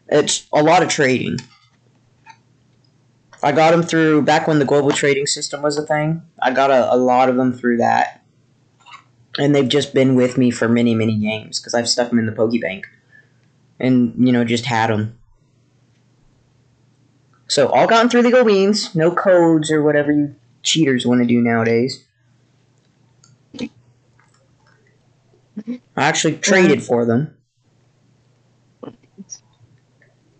it's 0.08 0.47
a 0.53 0.64
lot 0.64 0.84
of 0.84 0.89
trading. 0.89 1.38
I 3.43 3.51
got 3.51 3.72
them 3.72 3.84
through 3.84 4.24
back 4.24 4.47
when 4.47 4.60
the 4.60 4.66
global 4.66 4.91
trading 4.91 5.28
system 5.28 5.62
was 5.62 5.78
a 5.78 5.86
thing. 5.86 6.24
I 6.41 6.51
got 6.51 6.72
a, 6.72 6.93
a 6.93 6.97
lot 6.97 7.30
of 7.30 7.36
them 7.36 7.53
through 7.53 7.78
that. 7.78 8.24
And 9.38 9.53
they've 9.53 9.68
just 9.68 9.93
been 9.93 10.16
with 10.16 10.38
me 10.38 10.49
for 10.49 10.68
many, 10.68 10.95
many 10.95 11.18
games 11.18 11.60
because 11.60 11.76
I've 11.76 11.88
stuck 11.88 12.10
them 12.10 12.18
in 12.18 12.26
the 12.26 12.32
Pokebank. 12.32 12.86
And, 13.80 14.16
you 14.18 14.34
know, 14.34 14.43
just 14.43 14.66
had 14.66 14.89
them. 14.89 15.20
So, 17.47 17.68
all 17.68 17.86
gotten 17.86 18.10
through 18.10 18.24
legal 18.24 18.43
means. 18.43 18.95
No 18.95 19.12
codes 19.12 19.72
or 19.72 19.84
whatever 19.84 20.12
you 20.12 20.36
cheaters 20.64 21.05
want 21.05 21.22
to 21.22 21.28
do 21.28 21.39
nowadays. 21.39 22.03
I 25.66 25.80
actually 25.95 26.38
traded 26.38 26.84
for 26.84 27.05
them. 27.05 27.34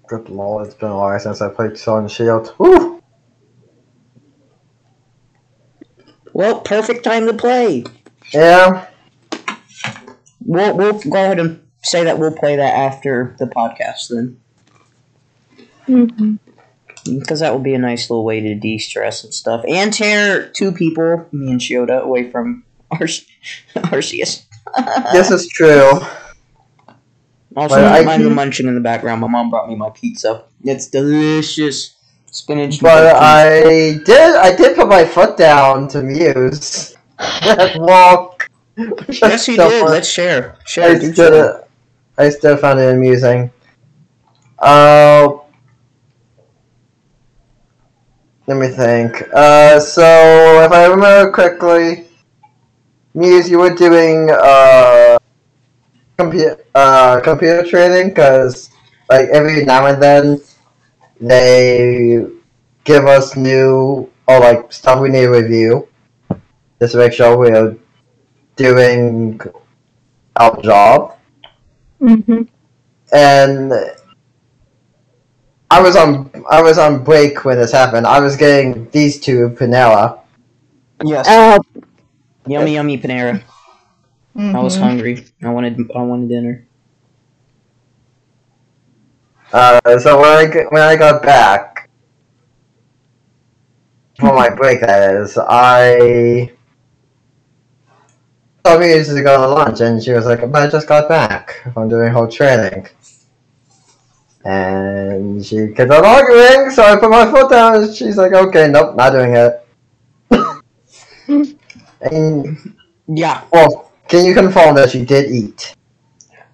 Good 0.08 0.30
lord, 0.30 0.68
it's 0.68 0.76
been 0.76 0.90
a 0.90 0.98
while 0.98 1.20
since 1.20 1.42
I 1.42 1.50
played 1.50 1.78
Sword 1.78 2.04
and 2.04 2.12
Shield. 2.12 2.54
Woo! 2.58 3.04
Well, 6.34 6.62
perfect 6.62 7.04
time 7.04 7.26
to 7.26 7.34
play. 7.34 7.84
Yeah. 8.32 8.88
We'll, 10.46 10.78
we'll 10.78 11.00
go 11.00 11.16
ahead 11.16 11.40
and 11.40 11.62
say 11.82 12.04
that 12.04 12.20
we'll 12.20 12.32
play 12.32 12.56
that 12.56 12.74
after 12.74 13.36
the 13.40 13.48
podcast 13.48 14.10
then. 14.10 14.40
Mm-hmm. 15.88 16.36
Because 17.20 17.40
that 17.40 17.52
will 17.52 17.60
be 17.60 17.74
a 17.74 17.80
nice 17.80 18.10
little 18.10 18.24
way 18.24 18.40
to 18.40 18.56
de 18.56 18.78
stress 18.78 19.24
and 19.24 19.34
stuff. 19.34 19.64
And 19.68 19.94
tear 19.94 20.50
two 20.50 20.72
people, 20.72 21.26
me 21.32 21.52
and 21.52 21.60
Shioda, 21.60 22.02
away 22.02 22.30
from 22.30 22.64
Arce- 22.92 23.26
Arceus. 23.76 24.46
This 25.14 25.32
is 25.32 25.48
true. 25.48 26.00
Also, 27.56 27.76
But 27.76 27.86
I 27.86 28.04
mind 28.04 28.24
the 28.24 28.30
munching 28.30 28.68
in 28.68 28.76
the 28.76 28.82
background. 28.82 29.22
My 29.22 29.28
mom 29.28 29.50
brought 29.50 29.68
me 29.68 29.76
my 29.76 29.90
pizza. 29.90 30.44
It's 30.64 30.88
delicious. 30.88 31.96
Spinach. 32.30 32.80
But. 32.82 33.16
I 33.16 34.00
did 34.06 34.36
I 34.36 34.56
did 34.56 34.76
put 34.76 34.88
my 34.88 35.06
foot 35.06 35.38
down 35.38 35.88
to 35.90 36.04
muse. 36.04 36.96
Walk. 37.78 38.50
Yes, 38.78 39.48
you 39.48 39.56
So 39.56 39.70
did. 39.70 39.82
fun. 39.82 39.92
Let's 39.92 40.10
share. 40.10 40.56
I 40.60 40.64
Share. 40.66 41.00
Do 41.00 41.14
still, 41.14 41.32
share. 41.32 41.64
I 42.18 42.30
still 42.30 42.58
found 42.58 42.80
it 42.80 42.94
amusing. 42.94 43.52
Uh, 44.60 45.38
let 48.46 48.58
me 48.58 48.68
think. 48.68 49.24
Uh, 49.34 49.80
so 49.80 50.04
if 50.64 50.72
I 50.72 50.86
remember 50.86 51.32
correctly, 51.32 52.07
Muse, 53.18 53.50
you 53.50 53.58
were 53.58 53.74
doing 53.74 54.30
uh, 54.30 55.18
computer 56.20 56.64
uh, 56.76 57.20
computer 57.22 57.64
trading 57.66 58.10
because 58.10 58.70
like 59.10 59.28
every 59.30 59.66
now 59.66 59.88
and 59.88 60.02
then 60.02 60.40
they 61.20 62.24
give 62.84 63.08
us 63.08 63.36
new 63.36 64.08
or 64.28 64.40
like 64.40 64.72
stuff 64.72 65.00
we 65.00 65.10
need 65.10 65.22
to 65.22 65.30
review 65.30 65.88
just 66.80 66.92
to 66.92 67.00
make 67.00 67.12
sure 67.12 67.36
we're 67.36 67.76
doing 68.56 69.42
our 70.36 70.62
job 70.62 71.18
Mm-hmm. 72.00 72.44
and 73.12 73.74
I 75.72 75.82
was 75.82 75.96
on 75.96 76.30
I 76.48 76.62
was 76.62 76.78
on 76.78 77.04
break 77.04 77.44
when 77.44 77.58
this 77.58 77.72
happened. 77.72 78.06
I 78.06 78.20
was 78.20 78.38
getting 78.38 78.88
these 78.92 79.20
two 79.20 79.50
Panera. 79.58 80.20
Yes. 81.04 81.28
Uh, 81.28 81.58
yummy, 82.48 82.74
yummy 82.74 82.98
Panera. 82.98 83.44
I 84.54 84.60
was 84.60 84.78
mhm. 84.78 84.80
hungry. 84.80 85.26
I 85.44 85.50
wanted. 85.50 85.80
I 85.96 86.02
wanted 86.04 86.30
dinner. 86.30 86.68
Uh, 89.52 89.80
so 90.00 90.20
when 90.22 90.30
I 90.30 90.46
g- 90.52 90.66
when 90.70 90.82
I 90.84 90.96
got 90.96 91.22
back 91.24 91.90
for 94.20 94.34
my 94.34 94.50
break, 94.50 94.82
that 94.82 95.16
is, 95.16 95.38
I 95.38 96.52
told 98.64 98.82
me 98.82 98.88
to 99.04 99.22
go 99.24 99.42
to 99.42 99.48
lunch, 99.48 99.82
and 99.82 100.02
she 100.04 100.12
was 100.12 100.26
like, 100.26 100.40
"But 100.52 100.62
I 100.64 100.68
just 100.70 100.88
got 100.88 101.10
back 101.10 101.62
from 101.74 101.90
doing 101.90 102.12
whole 102.12 102.28
training." 102.28 102.88
And 104.46 105.46
she 105.46 105.68
kept 105.74 105.92
on 105.92 106.06
arguing, 106.06 106.72
so 106.72 106.84
I 106.84 106.96
put 106.98 107.10
my 107.10 107.30
foot 107.30 107.50
down, 107.52 107.76
and 107.76 107.94
she's 107.96 108.18
like, 108.18 108.34
"Okay, 108.34 108.68
nope, 108.70 108.96
not 108.96 109.12
doing 109.12 109.36
it." 109.36 109.64
and 112.02 112.76
Yeah, 113.08 113.44
well, 113.52 113.92
can 114.08 114.26
you 114.26 114.34
confirm 114.34 114.76
that 114.76 114.92
she 114.92 115.04
did 115.04 115.32
eat? 115.32 115.76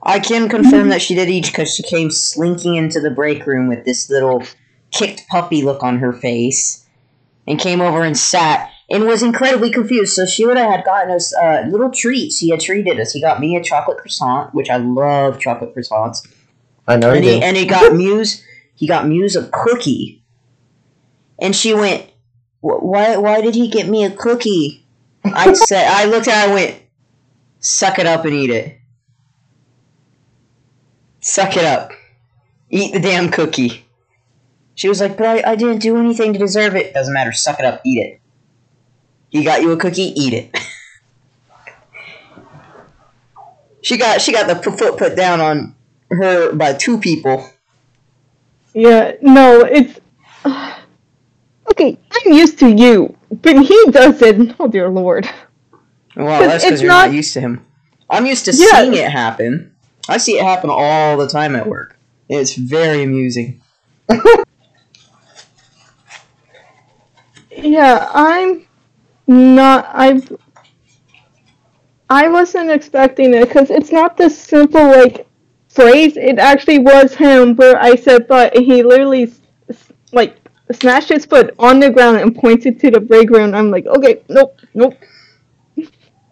I 0.02 0.20
can 0.20 0.50
confirm 0.50 0.89
that 0.89 1.02
she 1.02 1.16
did 1.16 1.30
eat 1.30 1.46
because 1.46 1.74
she 1.74 1.84
came 1.84 2.12
slinking 2.12 2.76
into 2.76 3.00
the 3.00 3.10
break 3.10 3.46
room 3.46 3.70
with 3.70 3.86
this 3.86 4.10
little 4.10 4.44
kicked 4.91 5.28
puppy 5.30 5.62
look 5.62 5.82
on 5.82 6.00
her 6.00 6.12
face, 6.12 6.86
and 7.48 7.60
came 7.60 7.82
over 7.82 8.04
and 8.04 8.18
sat 8.18 8.70
and 8.89 9.06
was 9.06 9.24
incredibly 9.24 9.72
confused. 9.72 10.14
So 10.14 10.26
she 10.26 10.44
Sheila 10.44 10.60
had 10.60 10.84
gotten 10.84 11.12
us 11.12 11.34
uh, 11.36 11.66
little 11.70 11.89
treats. 11.89 12.39
He 12.39 12.50
had 12.50 12.60
treated 12.60 13.00
us. 13.00 13.14
He 13.14 13.22
got 13.22 13.39
me 13.39 13.56
a 13.56 13.64
chocolate 13.64 13.98
croissant, 13.98 14.54
which 14.54 14.70
I 14.70 14.78
love 14.78 15.39
chocolate 15.39 15.76
croissants. 15.76 16.28
I 16.88 16.98
know 16.98 17.14
and 17.14 17.24
you 17.24 17.32
he, 17.32 17.39
do. 17.39 17.46
and 17.46 17.58
he 17.58 17.66
got 17.66 17.94
Muse. 17.94 18.44
He 18.76 18.88
got 18.88 19.08
Muse 19.08 19.36
a 19.36 19.48
cookie, 19.50 20.24
and 21.39 21.56
she 21.56 21.74
went, 21.74 22.06
"Wh- 22.60 22.84
"Why? 22.84 23.18
Why 23.18 23.41
did 23.41 23.56
he 23.56 23.70
get 23.70 23.88
me 23.88 24.04
a 24.04 24.12
cookie?" 24.12 24.83
I 25.26 25.53
said, 25.53 25.88
I 25.88 26.05
looked 26.05 26.28
at, 26.28 26.45
her, 26.45 26.51
I 26.51 26.53
went, 26.53 26.82
"Suck 27.59 27.99
it 27.99 28.05
up 28.05 28.26
and 28.26 28.34
eat 28.34 28.49
it." 28.49 28.78
Suck 31.21 31.55
it 31.55 31.63
up. 31.63 31.91
Eat 32.69 32.91
the 32.91 32.99
damn 32.99 33.30
cookie. 33.30 33.86
She 34.76 34.89
was 34.89 34.99
like, 34.99 35.15
but 35.15 35.26
I, 35.26 35.51
I 35.51 35.55
didn't 35.55 35.80
do 35.80 35.97
anything 35.97 36.34
to 36.34 36.39
deserve 36.39 36.76
it. 36.76 36.93
Doesn't 36.93 37.13
matter. 37.13 37.32
Suck 37.32 37.59
it 37.59 37.65
up. 37.65 37.82
Eat 37.86 37.99
it. 37.99 38.19
He 39.30 39.43
got 39.43 39.61
you 39.61 39.71
a 39.71 39.78
cookie. 39.78 40.13
Eat 40.19 40.34
it. 40.34 40.53
she 43.82 43.97
got 43.97 44.21
she 44.21 44.32
got 44.32 44.47
the 44.47 44.71
foot 44.71 44.97
put 44.97 45.15
down 45.15 45.39
on 45.39 45.76
her 46.09 46.53
by 46.53 46.74
two 46.74 46.99
people. 46.99 47.47
Yeah, 48.74 49.13
no, 49.21 49.61
it's. 49.61 49.99
Okay, 51.72 51.97
I'm 52.11 52.34
used 52.34 52.59
to 52.59 52.70
you, 52.70 53.16
but 53.32 53.57
he 53.66 53.86
does 53.91 54.22
it. 54.22 54.55
Oh 54.59 54.68
dear 54.68 54.89
lord. 54.89 55.30
Well, 56.16 56.41
that's 56.47 56.64
because 56.64 56.82
you're 56.82 56.91
not, 56.91 57.07
not- 57.07 57.16
used 57.16 57.34
to 57.34 57.41
him. 57.41 57.66
I'm 58.09 58.26
used 58.26 58.45
to 58.45 58.51
Yeah. 58.53 58.82
seeing 58.82 58.93
it 58.93 59.09
happen. 59.11 59.74
I 60.07 60.18
see 60.18 60.38
it 60.38 60.43
happen 60.43 60.70
all 60.70 61.18
the 61.18 61.28
time 61.28 61.55
at 61.55 61.66
work. 61.68 61.97
It's 62.30 62.55
very 62.55 63.03
amusing. 63.03 63.61
Yeah, 67.55 68.09
I'm 68.14 68.66
not. 69.28 69.88
I. 69.93 70.22
I 72.09 72.28
wasn't 72.28 72.70
expecting 72.72 73.34
it 73.34 73.47
because 73.47 73.70
it's 73.70 73.91
not 73.91 74.18
this 74.18 74.38
simple 74.38 74.84
like 74.84 75.28
phrase. 75.70 76.18
It 76.18 76.39
actually 76.39 76.80
was 76.80 77.16
him 77.16 77.55
where 77.55 77.80
I 77.82 77.95
said, 77.95 78.28
but 78.28 78.55
he 78.57 78.84
literally 78.84 79.32
like 80.11 80.38
smashed 80.72 81.09
his 81.09 81.26
foot 81.26 81.53
on 81.59 81.80
the 81.80 81.89
ground 81.89 82.18
and 82.18 82.36
pointed 82.36 82.80
to 82.80 82.91
the 82.91 82.99
break 82.99 83.30
room. 83.30 83.53
I'm 83.53 83.72
like, 83.72 83.86
okay, 83.86 84.22
nope, 84.30 84.59
nope, 84.74 84.95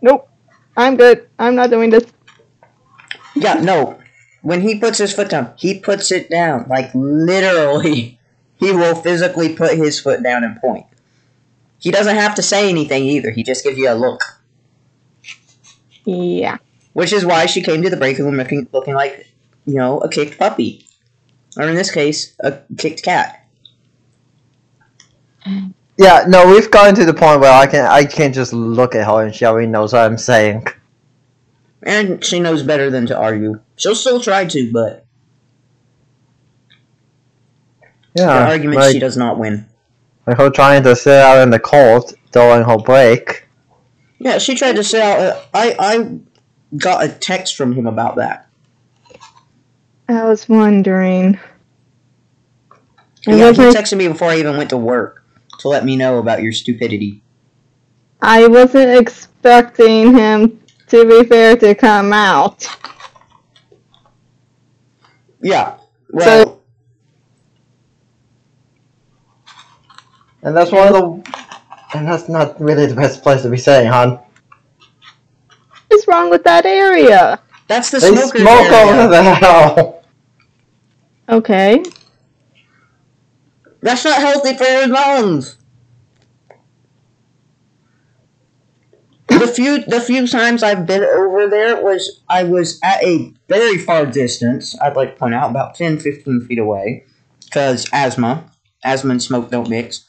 nope. 0.01 0.29
I'm 0.77 0.95
good. 0.95 1.27
I'm 1.38 1.55
not 1.55 1.69
doing 1.69 1.89
this. 1.89 2.05
Yeah, 3.36 3.55
no. 3.55 3.99
When 4.41 4.61
he 4.61 4.79
puts 4.79 4.97
his 4.97 5.13
foot 5.13 5.29
down, 5.29 5.53
he 5.57 5.79
puts 5.79 6.11
it 6.11 6.29
down. 6.29 6.67
Like, 6.67 6.91
literally. 6.93 8.17
He 8.61 8.71
will 8.71 8.93
physically 8.93 9.55
put 9.55 9.75
his 9.75 9.99
foot 9.99 10.21
down 10.21 10.43
and 10.43 10.61
point. 10.61 10.86
He 11.79 11.89
doesn't 11.89 12.15
have 12.15 12.36
to 12.36 12.43
say 12.43 12.69
anything 12.69 13.05
either. 13.05 13.32
He 13.32 13.41
just 13.41 13.63
gives 13.63 13.75
you 13.75 13.91
a 13.91 13.95
look. 13.95 14.21
Yeah. 16.05 16.57
Which 16.93 17.11
is 17.11 17.25
why 17.25 17.47
she 17.47 17.63
came 17.63 17.82
to 17.82 17.89
the 17.89 17.97
break 17.97 18.19
room 18.19 18.38
looking, 18.38 18.67
looking 18.71 18.93
like, 18.93 19.25
you 19.65 19.77
know, 19.77 19.97
a 20.01 20.09
kicked 20.09 20.38
puppy. 20.38 20.86
Or 21.57 21.63
in 21.63 21.75
this 21.75 21.89
case, 21.89 22.36
a 22.39 22.59
kicked 22.77 23.01
cat. 23.01 23.40
Yeah, 25.97 26.25
no, 26.27 26.47
we've 26.47 26.71
gotten 26.71 26.95
to 26.95 27.05
the 27.05 27.13
point 27.13 27.41
where 27.41 27.51
I 27.51 27.67
can 27.67 27.85
I 27.85 28.05
can't 28.05 28.33
just 28.33 28.53
look 28.53 28.95
at 28.95 29.05
her 29.05 29.23
and 29.23 29.35
she 29.35 29.45
already 29.45 29.67
knows 29.67 29.93
what 29.93 30.01
I'm 30.01 30.17
saying. 30.17 30.65
And 31.83 32.23
she 32.23 32.39
knows 32.39 32.63
better 32.63 32.89
than 32.89 33.05
to 33.07 33.17
argue. 33.17 33.59
She'll 33.75 33.95
still 33.95 34.19
try 34.19 34.45
to, 34.45 34.71
but 34.71 35.05
Yeah, 38.15 38.25
the 38.25 38.47
argument 38.47 38.79
like, 38.79 38.93
she 38.93 38.99
does 38.99 39.15
not 39.17 39.37
win. 39.37 39.67
like 40.25 40.37
her 40.37 40.49
trying 40.49 40.83
to 40.83 40.95
sit 40.95 41.19
out 41.19 41.41
in 41.41 41.49
the 41.49 41.59
cold 41.59 42.15
during 42.31 42.63
her 42.63 42.77
break. 42.77 43.47
Yeah, 44.19 44.37
she 44.37 44.55
tried 44.55 44.77
to 44.77 44.83
say 44.83 45.01
out. 45.01 45.19
Uh, 45.19 45.41
I 45.53 45.75
I 45.79 46.19
got 46.77 47.03
a 47.03 47.09
text 47.09 47.55
from 47.55 47.73
him 47.73 47.87
about 47.87 48.15
that. 48.15 48.47
I 50.07 50.25
was 50.25 50.47
wondering. 50.49 51.39
I 53.27 53.35
Yeah, 53.35 53.51
he 53.51 53.61
texted 53.61 53.97
me 53.97 54.07
before 54.07 54.29
I 54.29 54.37
even 54.37 54.57
went 54.57 54.71
to 54.71 54.77
work 54.77 55.20
to 55.62 55.70
let 55.70 55.86
me 55.86 55.95
know 55.95 56.18
about 56.20 56.41
your 56.41 56.51
stupidity. 56.51 57.22
I 58.22 58.47
wasn't 58.47 58.99
expecting 58.99 60.14
him, 60.16 60.59
to 60.88 61.05
be 61.07 61.28
fair, 61.28 61.55
to 61.57 61.74
come 61.76 62.14
out. 62.14 62.68
Yeah. 65.41 65.78
Well, 66.12 66.62
And 70.43 70.55
that's 70.57 70.72
one 70.72 70.88
of 70.88 70.93
the 70.93 71.32
and 71.93 72.07
that's 72.07 72.28
not 72.30 72.59
really 72.59 72.86
the 72.86 72.95
best 72.95 73.22
place 73.22 73.41
to 73.43 73.49
be 73.49 73.57
saying, 73.57 73.88
hon. 73.91 74.20
What's 75.88 76.07
wrong 76.07 76.30
with 76.30 76.43
that 76.45 76.66
area? 76.66 77.39
that's 77.68 77.89
the 77.91 77.99
They 77.99 78.16
smoke 78.16 78.36
area. 78.36 79.01
over 79.01 79.07
the 79.07 79.24
hell. 79.24 80.03
Okay. 81.30 81.84
That's 83.82 84.05
not 84.05 84.21
healthy 84.21 84.55
for 84.55 84.63
your 84.63 84.88
lungs. 84.88 85.57
The 89.27 89.47
few 89.47 89.84
the 89.86 89.99
few 89.99 90.27
times 90.27 90.61
I've 90.61 90.86
been 90.86 91.03
over 91.03 91.47
there 91.47 91.82
was 91.82 92.21
I 92.29 92.43
was 92.43 92.79
at 92.84 93.03
a 93.03 93.34
very 93.47 93.77
far 93.77 94.05
distance. 94.05 94.79
I'd 94.79 94.95
like 94.95 95.13
to 95.13 95.19
point 95.19 95.34
out 95.34 95.49
about 95.49 95.73
10, 95.75 95.99
15 95.99 96.41
feet 96.41 96.59
away, 96.59 97.05
because 97.45 97.88
asthma, 97.91 98.51
asthma 98.84 99.11
and 99.11 99.23
smoke 99.23 99.49
don't 99.49 99.69
mix. 99.69 100.05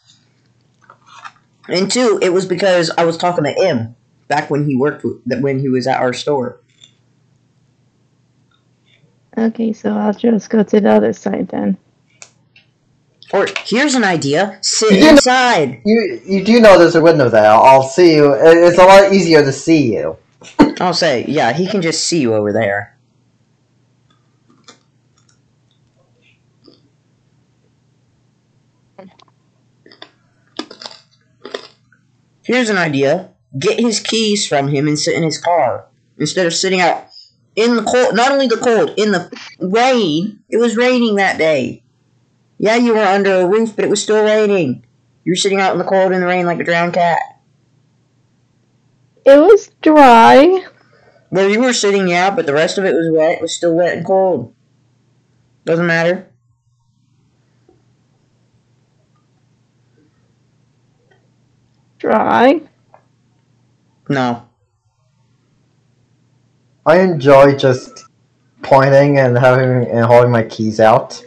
And 1.68 1.90
two, 1.90 2.18
it 2.20 2.30
was 2.30 2.44
because 2.44 2.90
I 2.98 3.04
was 3.04 3.16
talking 3.16 3.44
to 3.44 3.52
him 3.52 3.96
back 4.28 4.50
when 4.50 4.66
he 4.66 4.76
worked 4.76 5.04
with, 5.04 5.22
when 5.40 5.60
he 5.60 5.68
was 5.68 5.86
at 5.86 6.00
our 6.00 6.12
store. 6.12 6.60
Okay, 9.38 9.72
so 9.72 9.92
I'll 9.92 10.12
just 10.12 10.50
go 10.50 10.62
to 10.62 10.80
the 10.80 10.90
other 10.90 11.12
side 11.12 11.48
then. 11.48 11.78
Or 13.32 13.46
here's 13.64 13.94
an 13.94 14.04
idea: 14.04 14.58
sit 14.62 14.92
You 14.92 15.00
know- 15.00 15.10
inside. 15.10 15.80
You 15.84 16.20
you 16.24 16.44
do 16.44 16.60
know 16.60 16.78
there's 16.78 16.94
a 16.94 17.00
window 17.02 17.28
there. 17.28 17.50
I'll 17.50 17.82
see 17.82 18.14
you. 18.14 18.32
It's 18.34 18.78
a 18.78 18.84
lot 18.84 19.12
easier 19.12 19.42
to 19.42 19.52
see 19.52 19.94
you. 19.94 20.16
I'll 20.80 20.94
say, 20.94 21.24
yeah, 21.28 21.52
he 21.52 21.66
can 21.66 21.80
just 21.82 22.04
see 22.06 22.20
you 22.20 22.34
over 22.34 22.52
there. 22.52 22.96
Here's 32.44 32.68
an 32.70 32.78
idea. 32.78 33.30
Get 33.58 33.78
his 33.80 34.00
keys 34.00 34.46
from 34.46 34.68
him 34.68 34.88
and 34.88 34.98
sit 34.98 35.14
in 35.14 35.22
his 35.22 35.38
car. 35.38 35.86
Instead 36.18 36.46
of 36.46 36.54
sitting 36.54 36.80
out 36.80 37.06
in 37.54 37.76
the 37.76 37.82
cold, 37.82 38.14
not 38.14 38.32
only 38.32 38.46
the 38.46 38.56
cold, 38.56 38.94
in 38.96 39.12
the 39.12 39.30
rain. 39.60 40.40
It 40.48 40.56
was 40.56 40.76
raining 40.76 41.16
that 41.16 41.38
day. 41.38 41.81
Yeah, 42.62 42.76
you 42.76 42.94
were 42.94 43.02
under 43.02 43.40
a 43.40 43.48
roof, 43.48 43.74
but 43.74 43.84
it 43.84 43.90
was 43.90 44.00
still 44.00 44.24
raining. 44.24 44.86
You 45.24 45.32
were 45.32 45.36
sitting 45.36 45.60
out 45.60 45.72
in 45.72 45.78
the 45.78 45.84
cold 45.84 46.12
and 46.12 46.22
the 46.22 46.28
rain 46.28 46.46
like 46.46 46.60
a 46.60 46.64
drowned 46.64 46.94
cat. 46.94 47.18
It 49.26 49.36
was 49.36 49.72
dry. 49.82 50.64
Where 51.30 51.50
you 51.50 51.60
were 51.60 51.72
sitting, 51.72 52.06
yeah, 52.06 52.30
but 52.30 52.46
the 52.46 52.52
rest 52.52 52.78
of 52.78 52.84
it 52.84 52.94
was 52.94 53.10
wet. 53.10 53.38
It 53.38 53.42
was 53.42 53.52
still 53.52 53.74
wet 53.74 53.96
and 53.96 54.06
cold. 54.06 54.54
Doesn't 55.64 55.88
matter. 55.88 56.28
Dry. 61.98 62.60
No. 64.08 64.46
I 66.86 67.00
enjoy 67.00 67.56
just 67.56 68.04
pointing 68.62 69.18
and 69.18 69.36
having 69.36 69.90
and 69.90 70.06
holding 70.06 70.30
my 70.30 70.44
keys 70.44 70.78
out. 70.78 71.24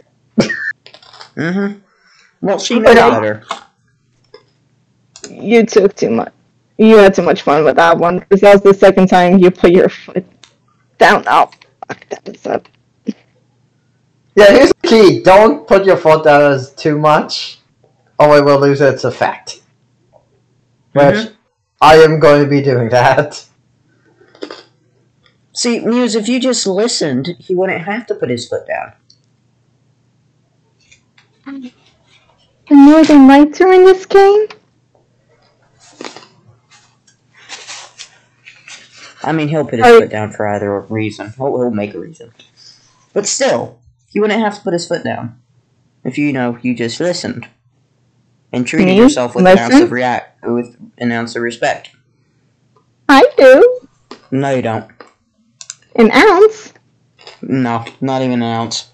Mm-hmm. 1.37 1.79
Well, 2.41 2.59
she 2.59 2.75
But 2.79 2.95
knows 2.95 2.97
I- 2.97 3.09
better. 3.19 3.43
You 5.29 5.65
took 5.65 5.95
too 5.95 6.11
much. 6.11 6.31
You 6.77 6.97
had 6.97 7.13
too 7.15 7.21
much 7.21 7.41
fun 7.41 7.63
with 7.63 7.77
that 7.77 7.97
one 7.97 8.19
because 8.19 8.41
that 8.41 8.53
was 8.53 8.61
the 8.61 8.73
second 8.73 9.07
time 9.07 9.39
you 9.39 9.49
put 9.49 9.71
your 9.71 9.89
foot 9.89 10.25
down. 10.97 11.23
Oh, 11.27 11.49
fuck, 11.87 12.05
that 12.09 12.25
was 12.27 12.45
up. 12.45 12.67
Yeah, 14.35 14.51
here's 14.51 14.73
the 14.81 14.87
key. 14.87 15.23
Don't 15.23 15.65
put 15.67 15.85
your 15.85 15.95
foot 15.95 16.25
down 16.25 16.51
as 16.51 16.73
too 16.75 16.97
much, 16.99 17.59
or 18.19 18.37
it 18.37 18.43
will 18.43 18.59
lose 18.59 18.81
its 18.81 19.05
effect. 19.05 19.61
Which 20.91 21.29
I 21.81 21.95
am 21.95 22.19
going 22.19 22.43
to 22.43 22.49
be 22.49 22.61
doing 22.61 22.89
that. 22.89 23.45
See, 25.53 25.79
Muse, 25.79 26.15
if 26.15 26.27
you 26.27 26.39
just 26.41 26.67
listened, 26.67 27.35
he 27.39 27.55
wouldn't 27.55 27.81
have 27.83 28.05
to 28.07 28.15
put 28.15 28.29
his 28.29 28.47
foot 28.49 28.67
down. 28.67 28.91
The 31.45 31.71
Northern 32.71 33.27
Lights 33.27 33.61
are 33.61 33.71
in 33.71 33.85
this 33.85 34.05
game? 34.05 34.47
I 39.23 39.31
mean, 39.31 39.47
he'll 39.47 39.65
put 39.65 39.79
his 39.79 39.87
Are- 39.87 39.99
foot 40.01 40.09
down 40.09 40.31
for 40.31 40.47
either 40.47 40.81
reason. 40.81 41.33
He'll, 41.37 41.57
he'll 41.57 41.71
make 41.71 41.93
a 41.93 41.99
reason. 41.99 42.31
But 43.13 43.27
still, 43.27 43.79
he 44.11 44.19
wouldn't 44.19 44.39
have 44.39 44.55
to 44.55 44.61
put 44.61 44.73
his 44.73 44.87
foot 44.87 45.03
down. 45.03 45.39
If 46.03 46.17
you 46.17 46.31
know, 46.33 46.57
you 46.61 46.75
just 46.75 46.99
listened. 46.99 47.47
And 48.51 48.65
treated 48.65 48.91
Me? 48.91 48.97
yourself 48.97 49.35
with 49.35 49.45
an 49.47 49.57
ounce 49.57 49.75
of 49.81 49.91
react 49.91 50.43
with 50.43 50.77
an 50.97 51.11
ounce 51.11 51.35
of 51.35 51.41
respect. 51.41 51.89
I 53.09 53.25
do. 53.37 53.79
No, 54.31 54.55
you 54.55 54.61
don't. 54.61 54.89
An 55.95 56.11
ounce. 56.11 56.73
No, 57.41 57.83
not 58.01 58.21
even 58.21 58.41
an 58.41 58.43
ounce. 58.43 58.91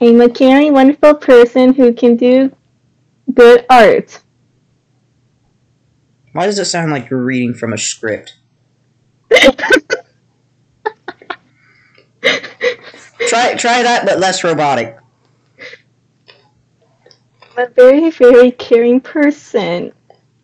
A 0.00 0.28
caring, 0.30 0.72
wonderful 0.72 1.14
person 1.14 1.74
who 1.74 1.92
can 1.92 2.16
do 2.16 2.54
good 3.34 3.66
art. 3.68 4.22
Why 6.32 6.46
does 6.46 6.58
it 6.58 6.64
sound 6.66 6.90
like 6.90 7.10
you're 7.10 7.22
reading 7.22 7.54
from 7.54 7.72
a 7.72 7.78
script? 7.78 8.36
try 13.28 13.54
try 13.54 13.82
that, 13.82 14.04
but 14.06 14.18
less 14.18 14.42
robotic. 14.42 14.96
I'm 17.56 17.66
a 17.66 17.70
very, 17.70 18.10
very 18.10 18.52
caring 18.52 19.00
person. 19.00 19.92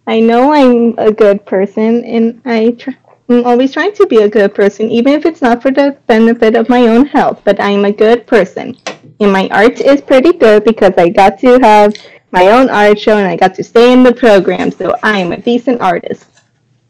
I 0.07 0.21
know 0.21 0.53
I'm 0.53 0.99
a 0.99 1.11
good 1.13 1.47
person, 1.47 2.05
and 2.05 2.43
I 2.45 2.73
tr- 2.73 2.91
I'm 3.29 3.45
always 3.45 3.73
trying 3.73 3.93
to 3.95 4.07
be 4.07 4.19
a 4.23 4.29
good 4.29 4.55
person, 4.55 4.91
even 4.91 5.13
if 5.15 5.27
it's 5.27 5.43
not 5.43 5.61
for 5.63 5.71
the 5.71 5.97
benefit 6.07 6.55
of 6.55 6.69
my 6.69 6.87
own 6.87 7.07
health. 7.07 7.43
But 7.45 7.61
I'm 7.61 7.85
a 7.85 7.93
good 7.93 8.27
person, 8.27 8.77
and 9.21 9.33
my 9.33 9.49
art 9.51 9.81
is 9.81 10.01
pretty 10.01 10.33
good 10.33 10.65
because 10.65 10.93
I 10.97 11.09
got 11.09 11.39
to 11.41 11.59
have 11.61 11.95
my 12.31 12.49
own 12.49 12.71
art 12.71 12.99
show 12.99 13.17
and 13.19 13.27
I 13.27 13.37
got 13.37 13.55
to 13.57 13.65
stay 13.65 13.93
in 13.93 14.03
the 14.05 14.13
program. 14.15 14.71
So 14.71 14.95
I 15.03 15.19
am 15.19 15.33
a 15.33 15.39
decent 15.41 15.81
artist. 15.81 16.27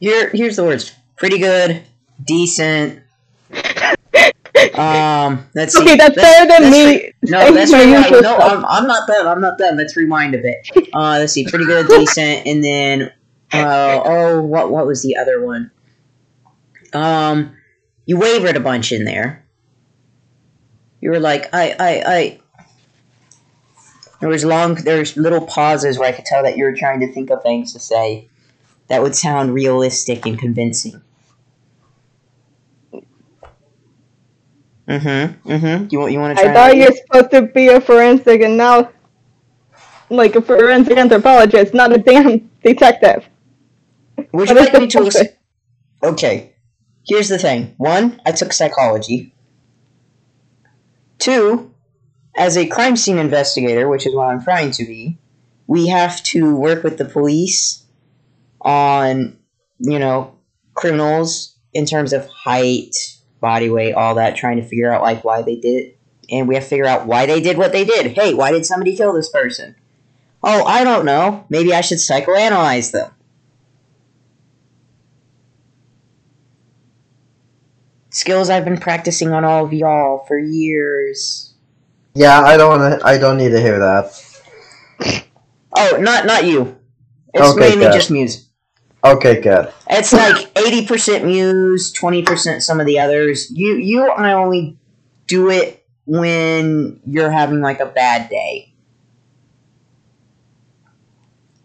Here, 0.01 0.31
here's 0.35 0.57
the 0.57 0.65
words: 0.65 0.93
pretty 1.17 1.39
good, 1.39 1.83
decent. 2.25 3.03
Um, 4.75 5.47
let's 5.55 5.75
see. 5.75 5.83
Okay, 5.83 5.97
that's 5.97 6.17
Let's- 6.17 6.23
better 6.39 6.49
than 6.49 6.63
let's 6.71 6.77
me 6.77 6.87
re- 6.87 7.13
no, 7.25 7.41
saying 7.41 7.55
let's 7.55 7.73
my 7.73 7.85
rewind. 7.85 8.05
usual 8.05 8.23
No, 8.23 8.37
stuff. 8.39 8.53
I'm, 8.53 8.65
I'm 8.65 8.87
not 8.87 9.07
done. 9.07 9.27
I'm 9.27 9.41
not 9.41 9.59
done. 9.59 9.77
Let's 9.77 9.97
rewind 9.97 10.35
a 10.35 10.39
bit. 10.39 10.69
Uh, 10.95 11.19
let's 11.19 11.33
see. 11.35 11.45
Pretty 11.47 11.67
good, 11.67 11.87
decent, 11.89 12.47
and 12.47 12.65
then 12.65 13.13
uh, 13.53 14.01
oh, 14.05 14.41
what 14.41 14.71
what 14.71 14.87
was 14.87 15.03
the 15.03 15.17
other 15.17 15.45
one? 15.45 15.71
Um, 16.93 17.57
you 18.05 18.19
wavered 18.19 18.57
a 18.57 18.61
bunch 18.61 18.93
in 18.93 19.05
there. 19.05 19.45
You 21.01 21.11
were 21.11 21.21
like, 21.21 21.53
I, 21.53 21.75
I, 21.79 22.03
I. 22.07 22.41
There 24.21 24.29
was 24.29 24.45
long. 24.45 24.75
There's 24.75 25.17
little 25.17 25.45
pauses 25.45 25.99
where 25.99 26.09
I 26.09 26.13
could 26.13 26.25
tell 26.25 26.43
that 26.43 26.57
you 26.57 26.65
were 26.65 26.75
trying 26.75 27.01
to 27.01 27.13
think 27.13 27.31
of 27.31 27.43
things 27.43 27.73
to 27.75 27.79
say 27.79 28.29
that 28.89 29.03
would 29.03 29.15
sound 29.15 29.53
realistic 29.53 30.27
and 30.27 30.39
convincing. 30.39 31.03
Mm-hmm. 34.89 35.51
Mm-hmm. 35.51 35.89
You 35.91 35.99
want 35.99 36.13
you 36.13 36.21
want 36.21 36.39
to 36.39 36.43
try? 36.45 36.51
I 36.51 36.55
thought 36.55 36.77
you're 36.77 36.93
supposed 36.93 37.31
to 37.33 37.43
be 37.43 37.69
a 37.69 37.81
forensic 37.81 38.41
and 38.41 38.57
now, 38.57 38.91
like 40.11 40.37
a 40.37 40.41
forensic 40.41 40.97
anthropologist, 40.97 41.75
not 41.75 41.93
a 41.93 41.99
damn 41.99 42.49
detective. 42.63 43.29
Would 44.33 44.49
you 44.49 44.55
like 44.55 44.73
me 44.75 44.87
to? 44.87 45.07
Ex- 45.07 45.23
okay. 46.03 46.56
Here's 47.07 47.29
the 47.29 47.39
thing. 47.39 47.75
One, 47.77 48.21
I 48.27 48.33
took 48.33 48.53
psychology. 48.53 49.33
Two, 51.19 51.73
as 52.37 52.57
a 52.57 52.67
crime 52.67 52.97
scene 52.97 53.19
investigator, 53.19 53.89
which 53.89 54.07
is 54.07 54.15
what 54.15 54.29
I'm 54.29 54.43
trying 54.43 54.73
to 54.73 54.85
be, 54.85 55.19
we 55.67 55.89
have 55.89 56.23
to 56.25 56.55
work 56.55 56.83
with 56.83 56.99
the 56.99 57.05
police 57.05 57.85
on, 58.61 59.39
you 59.79 59.99
know, 59.99 60.37
criminals 60.75 61.57
in 61.73 61.87
terms 61.87 62.13
of 62.13 62.27
height, 62.29 62.95
body 63.41 63.71
weight, 63.71 63.95
all 63.95 64.17
that, 64.17 64.37
trying 64.37 64.57
to 64.57 64.63
figure 64.63 64.93
out 64.93 65.03
like 65.03 65.25
why 65.25 65.43
they 65.43 65.57
did 65.57 65.85
it. 65.85 65.99
And 66.31 66.49
we 66.49 66.57
have 66.57 66.65
to 66.65 66.71
figure 66.71 66.87
out 66.87 67.07
why 67.07 67.27
they 67.27 67.41
did 67.41 67.57
what 67.57 67.73
they 67.73 67.85
did. 67.85 68.13
Hey, 68.13 68.35
why 68.35 68.51
did 68.51 68.67
somebody 68.67 68.97
kill 68.97 69.13
this 69.13 69.31
person? 69.31 69.77
Oh, 70.43 70.65
I 70.65 70.83
don't 70.83 71.05
know. 71.05 71.47
Maybe 71.49 71.73
I 71.73 71.81
should 71.81 71.99
psychoanalyze 71.99 72.91
them. 72.91 73.13
Skills 78.17 78.49
I've 78.49 78.65
been 78.65 78.79
practicing 78.79 79.33
on 79.33 79.45
all 79.45 79.67
of 79.67 79.73
y'all 79.73 80.25
for 80.27 80.39
years. 80.39 81.53
Yeah, 82.15 82.41
I 82.41 82.57
don't 82.57 82.81
want 82.81 83.01
to. 83.01 83.07
I 83.07 83.19
don't 83.19 83.37
need 83.37 83.51
to 83.51 83.61
hear 83.61 83.79
that. 83.79 85.23
Oh, 85.77 85.99
not 86.01 86.25
not 86.25 86.47
you. 86.47 86.77
It's 87.35 87.53
Okay, 87.53 87.61
mainly 87.71 87.85
good. 87.85 87.93
just 87.93 88.11
Muse. 88.11 88.49
Okay, 89.05 89.41
good. 89.43 89.71
It's 89.91 90.15
like 90.15 90.51
eighty 90.57 90.87
percent 90.87 91.27
Muse, 91.27 91.93
twenty 91.93 92.23
percent 92.23 92.63
some 92.63 92.81
of 92.81 92.87
the 92.87 92.99
others. 92.99 93.51
You 93.51 93.75
you 93.75 94.11
I 94.11 94.33
only 94.33 94.79
do 95.27 95.51
it 95.51 95.85
when 96.07 97.01
you're 97.05 97.31
having 97.31 97.61
like 97.61 97.81
a 97.81 97.87
bad 97.87 98.31
day. 98.31 98.73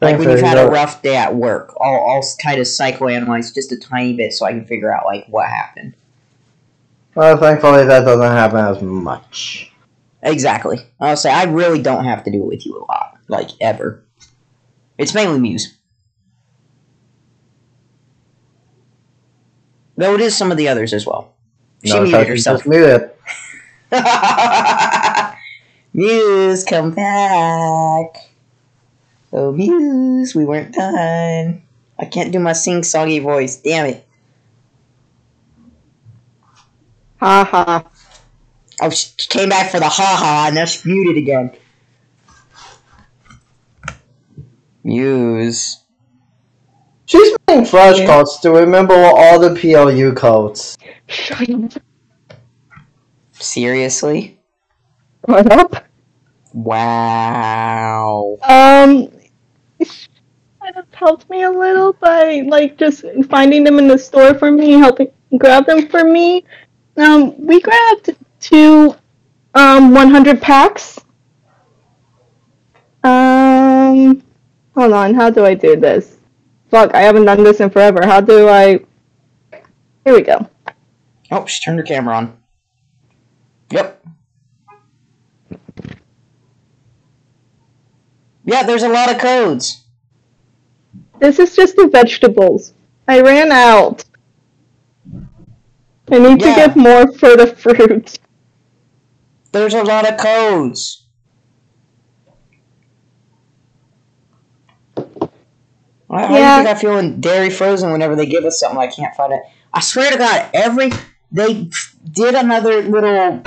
Like 0.01 0.17
when 0.17 0.29
you've 0.29 0.41
had 0.41 0.57
a 0.57 0.67
rough 0.67 1.03
day 1.03 1.15
at 1.15 1.35
work, 1.35 1.75
I'll, 1.79 1.93
I'll 1.93 2.23
kind 2.41 2.59
of 2.59 2.65
psychoanalyze 2.65 3.53
just 3.53 3.71
a 3.71 3.77
tiny 3.77 4.13
bit 4.13 4.33
so 4.33 4.47
I 4.47 4.51
can 4.51 4.65
figure 4.65 4.91
out 4.91 5.05
like 5.05 5.27
what 5.27 5.47
happened. 5.47 5.93
Well, 7.15 7.37
thankfully 7.37 7.85
that 7.85 8.05
doesn't 8.05 8.21
happen 8.31 8.59
as 8.59 8.81
much. 8.81 9.71
Exactly. 10.23 10.79
I'll 10.99 11.17
say 11.17 11.31
I 11.31 11.43
really 11.45 11.81
don't 11.81 12.05
have 12.05 12.23
to 12.25 12.31
do 12.31 12.43
it 12.43 12.47
with 12.47 12.65
you 12.65 12.77
a 12.77 12.85
lot, 12.85 13.17
like 13.27 13.49
ever. 13.59 14.03
It's 14.97 15.13
mainly 15.13 15.39
Muse. 15.39 15.77
Though 19.97 20.13
it 20.15 20.21
is 20.21 20.35
some 20.35 20.51
of 20.51 20.57
the 20.57 20.67
others 20.69 20.93
as 20.93 21.05
well. 21.05 21.33
She 21.83 21.91
No, 21.93 22.03
muted 22.03 22.27
herself. 22.27 22.65
muted. 22.65 23.09
Muse, 25.93 26.63
come 26.63 26.91
back. 26.91 28.05
Oh, 29.33 29.51
Muse, 29.51 30.33
we 30.35 30.45
weren't 30.45 30.73
done. 30.73 31.61
I 31.99 32.05
can't 32.05 32.31
do 32.31 32.39
my 32.39 32.53
sing 32.53 32.83
soggy 32.83 33.19
voice. 33.19 33.57
Damn 33.57 33.87
it. 33.87 34.07
Ha 37.21 37.47
ha. 37.49 37.83
Oh, 38.81 38.89
she 38.89 39.11
came 39.29 39.49
back 39.49 39.69
for 39.69 39.79
the 39.79 39.87
ha 39.87 40.15
ha, 40.19 40.45
and 40.47 40.57
that's 40.57 40.83
muted 40.85 41.17
again. 41.17 41.51
Muse. 44.83 45.83
She's 47.05 47.37
making 47.47 47.65
Yeah. 47.65 47.69
flashcards 47.69 48.41
to 48.41 48.51
remember 48.51 48.95
all 48.95 49.37
the 49.37 49.53
PLU 49.53 50.13
codes. 50.13 50.77
Seriously? 53.33 54.39
What 55.25 55.51
up? 55.51 55.85
Wow. 56.53 58.37
Um, 58.41 59.11
kind 60.59 60.75
of 60.75 60.85
helped 60.93 61.29
me 61.29 61.43
a 61.43 61.51
little 61.51 61.93
by 61.93 62.41
like 62.47 62.77
just 62.77 63.05
finding 63.29 63.63
them 63.63 63.77
in 63.77 63.87
the 63.87 63.97
store 63.97 64.33
for 64.33 64.51
me, 64.51 64.71
helping 64.71 65.11
grab 65.37 65.67
them 65.67 65.87
for 65.87 66.03
me. 66.03 66.43
Um, 67.01 67.33
we 67.47 67.59
grabbed 67.59 68.15
two, 68.39 68.95
um, 69.55 69.91
100 69.91 70.39
packs. 70.39 70.99
Um, 73.03 74.21
hold 74.75 74.93
on, 74.93 75.15
how 75.15 75.31
do 75.31 75.43
I 75.43 75.55
do 75.55 75.75
this? 75.75 76.17
Fuck, 76.69 76.93
I 76.93 77.01
haven't 77.01 77.25
done 77.25 77.43
this 77.43 77.59
in 77.59 77.71
forever. 77.71 78.05
How 78.05 78.21
do 78.21 78.47
I? 78.47 78.79
Here 80.05 80.13
we 80.13 80.21
go. 80.21 80.47
Oh, 81.31 81.47
she 81.47 81.59
turned 81.61 81.79
her 81.79 81.83
camera 81.83 82.17
on. 82.17 82.37
Yep. 83.71 84.05
Yeah, 88.45 88.63
there's 88.63 88.83
a 88.83 88.89
lot 88.89 89.11
of 89.11 89.19
codes. 89.19 89.85
This 91.19 91.39
is 91.39 91.55
just 91.55 91.75
the 91.75 91.87
vegetables. 91.87 92.73
I 93.07 93.21
ran 93.21 93.51
out. 93.51 94.03
I 96.11 96.19
need 96.19 96.41
Yeah. 96.41 96.49
to 96.49 96.55
get 96.55 96.75
more 96.75 97.11
for 97.13 97.35
the 97.37 97.47
fruit. 97.47 98.19
There's 99.53 99.73
a 99.73 99.83
lot 99.83 100.09
of 100.09 100.17
codes. 100.17 101.05
Why, 106.07 106.23
why 106.23 106.27
do 106.27 106.33
you 106.33 106.39
Yeah. 106.39 106.55
think 106.57 106.67
I 106.67 106.73
feel 106.75 106.97
in 106.97 107.21
dairy 107.21 107.49
frozen 107.49 107.91
whenever 107.91 108.15
they 108.15 108.25
give 108.25 108.43
us 108.45 108.59
something 108.59 108.79
I 108.79 108.87
can't 108.87 109.15
find 109.15 109.33
it? 109.33 109.41
I 109.73 109.79
swear 109.79 110.11
to 110.11 110.17
God, 110.17 110.45
every 110.53 110.91
they 111.31 111.69
did 112.11 112.35
another 112.35 112.81
little 112.81 113.41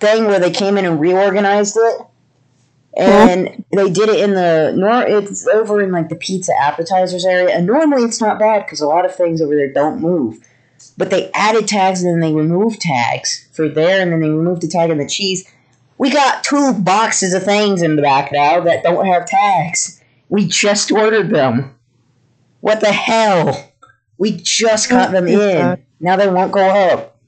thing 0.00 0.26
where 0.26 0.40
they 0.40 0.50
came 0.50 0.76
in 0.76 0.84
and 0.84 0.98
reorganized 0.98 1.76
it, 1.76 2.00
and 2.96 3.64
they 3.72 3.88
did 3.90 4.08
it 4.08 4.18
in 4.18 4.34
the 4.34 4.72
nor 4.76 5.02
it's 5.02 5.46
over 5.46 5.80
in 5.80 5.92
like 5.92 6.08
the 6.08 6.16
pizza 6.16 6.52
appetizers 6.60 7.24
area, 7.24 7.54
and 7.54 7.66
normally 7.66 8.02
it's 8.02 8.20
not 8.20 8.40
bad 8.40 8.64
because 8.66 8.80
a 8.80 8.88
lot 8.88 9.04
of 9.04 9.14
things 9.14 9.40
over 9.40 9.54
there 9.54 9.72
don't 9.72 10.00
move. 10.00 10.38
But 10.96 11.10
they 11.10 11.30
added 11.32 11.68
tags 11.68 12.02
and 12.02 12.12
then 12.12 12.20
they 12.20 12.34
removed 12.34 12.80
tags 12.80 13.48
for 13.52 13.68
there, 13.68 14.00
and 14.00 14.12
then 14.12 14.20
they 14.20 14.28
removed 14.28 14.62
the 14.62 14.68
tag 14.68 14.90
on 14.90 14.98
the 14.98 15.08
cheese. 15.08 15.48
We 15.98 16.10
got 16.10 16.44
two 16.44 16.72
boxes 16.74 17.32
of 17.34 17.44
things 17.44 17.82
in 17.82 17.96
the 17.96 18.02
back 18.02 18.32
now 18.32 18.60
that 18.60 18.82
don't 18.82 19.06
have 19.06 19.26
tags. 19.26 20.02
We 20.28 20.46
just 20.46 20.90
ordered 20.90 21.30
them. 21.30 21.78
What 22.60 22.80
the 22.80 22.92
hell? 22.92 23.72
We 24.18 24.32
just 24.32 24.88
got 24.88 25.12
them 25.12 25.26
oh 25.26 25.28
in. 25.28 25.84
Now 26.00 26.16
they 26.16 26.28
won't 26.28 26.52
go 26.52 26.60
up. 26.60 27.18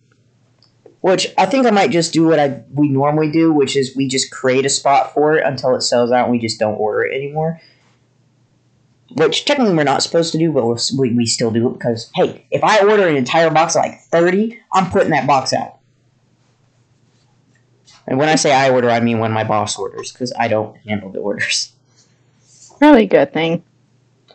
Which 1.00 1.32
I 1.36 1.44
think 1.46 1.66
I 1.66 1.70
might 1.70 1.90
just 1.90 2.12
do 2.12 2.24
what 2.26 2.38
I 2.38 2.62
we 2.72 2.88
normally 2.88 3.30
do, 3.30 3.52
which 3.52 3.76
is 3.76 3.94
we 3.94 4.08
just 4.08 4.30
create 4.30 4.64
a 4.64 4.70
spot 4.70 5.12
for 5.12 5.36
it 5.36 5.44
until 5.44 5.74
it 5.74 5.82
sells 5.82 6.10
out 6.10 6.24
and 6.24 6.32
we 6.32 6.38
just 6.38 6.58
don't 6.58 6.76
order 6.76 7.04
it 7.04 7.14
anymore. 7.14 7.60
Which 9.14 9.44
technically 9.44 9.74
we're 9.74 9.84
not 9.84 10.02
supposed 10.02 10.32
to 10.32 10.38
do, 10.38 10.50
but 10.50 10.66
we, 10.98 11.12
we 11.14 11.26
still 11.26 11.50
do 11.50 11.68
it 11.68 11.74
because, 11.74 12.10
hey, 12.14 12.46
if 12.50 12.64
I 12.64 12.80
order 12.80 13.06
an 13.06 13.16
entire 13.16 13.50
box 13.50 13.76
of 13.76 13.82
like 13.82 14.00
30, 14.00 14.60
I'm 14.72 14.90
putting 14.90 15.10
that 15.10 15.26
box 15.26 15.52
out. 15.52 15.78
And 18.06 18.18
when 18.18 18.28
I 18.28 18.34
say 18.34 18.52
I 18.52 18.70
order, 18.70 18.90
I 18.90 19.00
mean 19.00 19.18
when 19.18 19.32
my 19.32 19.44
boss 19.44 19.78
orders 19.78 20.12
because 20.12 20.32
I 20.38 20.48
don't 20.48 20.76
handle 20.78 21.10
the 21.10 21.20
orders. 21.20 21.72
Really 22.80 23.06
good 23.06 23.32
thing. 23.32 23.62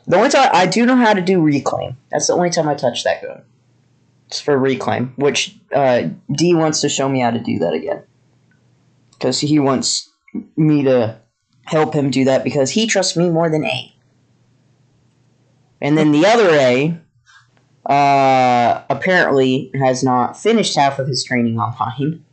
The 0.07 0.17
only 0.17 0.29
time 0.29 0.49
I 0.53 0.65
do 0.65 0.85
know 0.85 0.95
how 0.95 1.13
to 1.13 1.21
do 1.21 1.41
reclaim. 1.41 1.97
That's 2.09 2.27
the 2.27 2.33
only 2.33 2.49
time 2.49 2.67
I 2.67 2.73
touch 2.73 3.03
that 3.03 3.21
gun. 3.21 3.43
It's 4.27 4.39
for 4.39 4.57
reclaim, 4.57 5.13
which 5.17 5.57
uh, 5.73 6.09
D 6.31 6.55
wants 6.55 6.81
to 6.81 6.89
show 6.89 7.09
me 7.09 7.19
how 7.19 7.31
to 7.31 7.39
do 7.39 7.59
that 7.59 7.73
again. 7.73 8.03
Because 9.11 9.39
he 9.39 9.59
wants 9.59 10.09
me 10.55 10.83
to 10.83 11.19
help 11.65 11.93
him 11.93 12.09
do 12.09 12.25
that 12.25 12.43
because 12.43 12.71
he 12.71 12.87
trusts 12.87 13.15
me 13.15 13.29
more 13.29 13.49
than 13.49 13.65
A. 13.65 13.93
And 15.81 15.97
then 15.97 16.11
the 16.11 16.25
other 16.25 16.49
A 16.49 16.99
uh, 17.85 18.83
apparently 18.89 19.71
has 19.75 20.03
not 20.03 20.37
finished 20.37 20.75
half 20.75 20.99
of 20.99 21.07
his 21.07 21.23
training 21.23 21.57
online, 21.59 22.23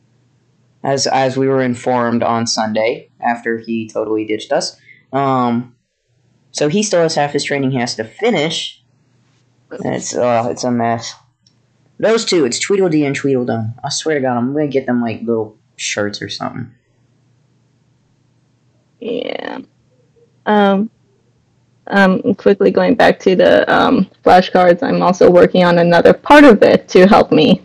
as 0.82 1.06
as 1.06 1.36
we 1.36 1.48
were 1.48 1.62
informed 1.62 2.22
on 2.22 2.46
Sunday 2.46 3.10
after 3.20 3.58
he 3.58 3.88
totally 3.88 4.24
ditched 4.24 4.52
us. 4.52 4.76
Um, 5.12 5.74
so 6.50 6.68
he 6.68 6.82
still 6.82 7.02
has 7.02 7.14
half 7.14 7.32
his 7.32 7.44
training 7.44 7.70
he 7.70 7.78
has 7.78 7.94
to 7.96 8.04
finish. 8.04 8.82
It's 9.70 10.16
uh, 10.16 10.48
it's 10.50 10.64
a 10.64 10.70
mess. 10.70 11.14
Those 11.98 12.24
two, 12.24 12.44
it's 12.44 12.58
Tweedledee 12.58 13.06
and 13.06 13.16
Tweedledum. 13.16 13.74
I 13.82 13.88
swear 13.88 14.16
to 14.16 14.20
God, 14.20 14.36
I'm 14.36 14.52
gonna 14.52 14.68
get 14.68 14.86
them 14.86 15.00
like 15.00 15.22
little 15.22 15.56
shirts 15.76 16.20
or 16.20 16.28
something. 16.28 16.72
Yeah. 19.00 19.60
Um, 20.44 20.90
um, 21.88 22.34
quickly 22.34 22.70
going 22.70 22.94
back 22.94 23.18
to 23.20 23.36
the 23.36 23.72
um, 23.72 24.08
flashcards, 24.24 24.82
I'm 24.82 25.02
also 25.02 25.30
working 25.30 25.64
on 25.64 25.78
another 25.78 26.12
part 26.12 26.44
of 26.44 26.62
it 26.62 26.88
to 26.88 27.06
help 27.06 27.32
me. 27.32 27.62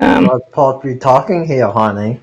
Um, 0.00 0.26
What 0.26 0.50
part 0.52 0.84
we 0.84 0.96
talking 0.96 1.44
here, 1.44 1.68
honey? 1.68 2.20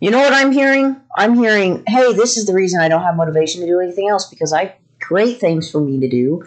You 0.00 0.10
know 0.10 0.18
what 0.18 0.32
I'm 0.32 0.52
hearing? 0.52 0.96
I'm 1.16 1.34
hearing, 1.34 1.84
hey, 1.86 2.12
this 2.12 2.36
is 2.36 2.46
the 2.46 2.54
reason 2.54 2.80
I 2.80 2.88
don't 2.88 3.02
have 3.02 3.16
motivation 3.16 3.60
to 3.60 3.66
do 3.66 3.80
anything 3.80 4.08
else 4.08 4.28
because 4.28 4.52
I 4.52 4.74
create 5.00 5.38
things 5.38 5.70
for 5.70 5.80
me 5.80 6.00
to 6.00 6.08
do 6.08 6.44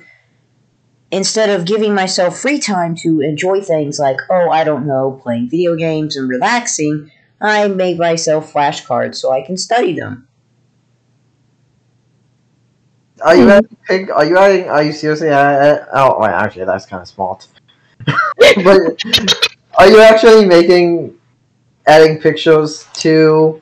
instead 1.11 1.49
of 1.49 1.65
giving 1.65 1.93
myself 1.93 2.37
free 2.37 2.59
time 2.59 2.95
to 2.95 3.21
enjoy 3.21 3.61
things 3.61 3.99
like, 3.99 4.17
oh, 4.29 4.49
I 4.49 4.63
don't 4.63 4.85
know, 4.85 5.19
playing 5.23 5.49
video 5.49 5.75
games 5.75 6.17
and 6.17 6.27
relaxing. 6.27 7.11
I 7.39 7.67
make 7.67 7.97
myself 7.97 8.51
flashcards 8.51 9.15
so 9.15 9.31
I 9.31 9.41
can 9.41 9.55
study 9.55 9.93
them. 9.93 10.27
Are 13.25 13.35
you 13.35 13.49
adding 13.49 13.77
pic- 13.87 14.11
Are 14.11 14.23
you 14.25 14.37
adding? 14.37 14.69
Are 14.69 14.83
you 14.83 14.91
seriously? 14.93 15.29
Uh, 15.29 15.37
uh, 15.39 15.85
oh, 15.93 16.19
wait, 16.21 16.29
actually, 16.29 16.65
that's 16.65 16.85
kind 16.85 17.01
of 17.01 17.07
smart. 17.07 17.47
but 18.05 19.03
are 19.79 19.87
you 19.89 19.99
actually 19.99 20.45
making 20.45 21.15
adding 21.87 22.19
pictures 22.21 22.85
to 22.93 23.61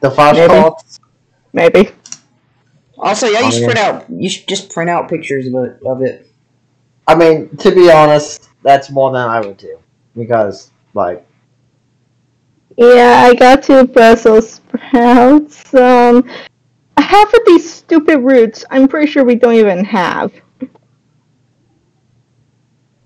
the 0.00 0.10
flashcards? 0.10 0.98
maybe. 1.54 1.90
Also, 2.98 3.26
yeah, 3.26 3.40
you 3.40 3.46
Oh, 3.46 3.50
should 3.50 3.60
yeah. 3.62 3.66
print 3.72 3.78
out. 3.80 4.04
You 4.10 4.28
should 4.28 4.46
just 4.46 4.70
print 4.70 4.90
out 4.90 5.08
pictures 5.08 5.46
of 5.46 5.54
it. 5.64 5.80
Of 5.84 6.02
it. 6.02 6.26
I 7.08 7.14
mean, 7.14 7.56
to 7.58 7.74
be 7.74 7.90
honest, 7.90 8.48
that's 8.62 8.90
more 8.90 9.10
than 9.10 9.26
I 9.28 9.40
would 9.40 9.56
do 9.56 9.78
because, 10.16 10.70
like, 10.94 11.26
Yeah, 12.76 13.24
I 13.26 13.34
got 13.34 13.62
two 13.64 13.84
Brussels 13.86 14.52
sprouts. 14.54 15.74
Um, 15.74 16.28
half 16.98 17.32
of 17.32 17.40
these 17.46 17.70
stupid 17.72 18.18
roots, 18.20 18.64
I'm 18.70 18.88
pretty 18.88 19.10
sure 19.10 19.24
we 19.24 19.34
don't 19.36 19.54
even 19.54 19.84
have. 19.84 20.32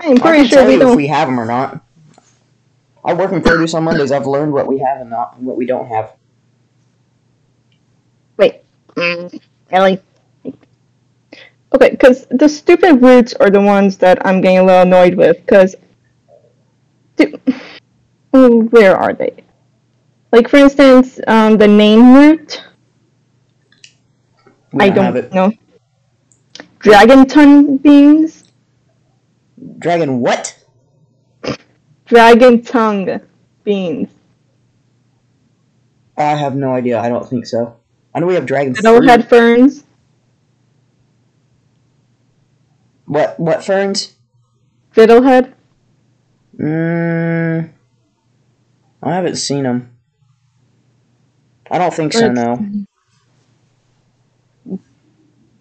I'm 0.01 0.17
I 0.17 0.21
pretty 0.21 0.39
can 0.41 0.49
sure 0.49 0.59
tell 0.59 0.67
we 0.67 0.75
you 0.75 0.79
don't. 0.79 0.97
we 0.97 1.07
have 1.09 1.29
them 1.29 1.41
or 1.41 1.47
not. 1.47 1.83
I 3.05 3.15
work 3.15 3.33
in 3.33 3.43
produce 3.43 3.75
on 3.75 3.85
Mondays. 3.85 4.13
I've 4.13 4.27
learned 4.27 4.53
what 4.53 4.67
we 4.67 4.79
have 4.79 5.01
and 5.01 5.11
not 5.11 5.39
what 5.41 5.57
we 5.57 5.67
don't 5.67 5.87
have. 5.89 6.15
Wait. 8.37 8.63
Mm, 8.97 9.41
Ellie. 9.71 10.01
Okay, 11.75 11.91
because 11.91 12.27
the 12.31 12.49
stupid 12.49 13.03
roots 13.03 13.35
are 13.35 13.51
the 13.51 13.61
ones 13.61 13.97
that 13.99 14.25
I'm 14.27 14.41
getting 14.41 14.59
a 14.59 14.65
little 14.65 14.83
annoyed 14.83 15.15
with. 15.15 15.37
Because, 15.45 15.77
where 18.31 18.97
are 18.97 19.13
they? 19.15 19.45
Like 20.33 20.49
for 20.49 20.57
instance, 20.59 21.21
um, 21.27 21.57
the 21.59 21.69
name 21.69 22.15
root. 22.15 22.63
We 24.73 24.85
I 24.85 24.87
have 24.87 24.95
don't 24.95 25.17
it. 25.17 25.33
know. 25.33 25.53
Dragon 26.79 27.27
tongue 27.27 27.79
beans. 27.79 28.45
Dragon 29.79 30.21
what? 30.21 30.57
Dragon 32.07 32.63
tongue 32.63 33.21
beans. 33.65 34.11
I 36.17 36.35
have 36.35 36.55
no 36.55 36.73
idea. 36.73 37.01
I 37.01 37.09
don't 37.09 37.29
think 37.29 37.47
so. 37.47 37.77
I 38.15 38.21
know 38.21 38.27
we 38.27 38.35
have 38.35 38.47
dragon. 38.47 38.75
Fiddlehead 38.75 39.29
ferns. 39.29 39.85
What 43.07 43.39
what 43.39 43.65
ferns? 43.65 44.15
Fiddlehead. 44.95 45.53
Mm, 46.59 47.71
I 49.03 49.15
haven't 49.15 49.37
seen 49.37 49.65
them. 49.65 49.97
I 51.71 51.79
don't 51.79 51.93
think 51.93 52.13
so. 52.13 52.31
No. 52.31 52.87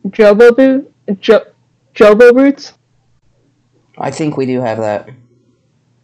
Jobo 0.07 0.55
boot. 0.55 0.93
Jo- 1.21 1.45
Jobo 1.93 2.33
roots. 2.35 2.73
I 3.97 4.11
think 4.11 4.37
we 4.37 4.45
do 4.45 4.61
have 4.61 4.77
that. 4.79 5.09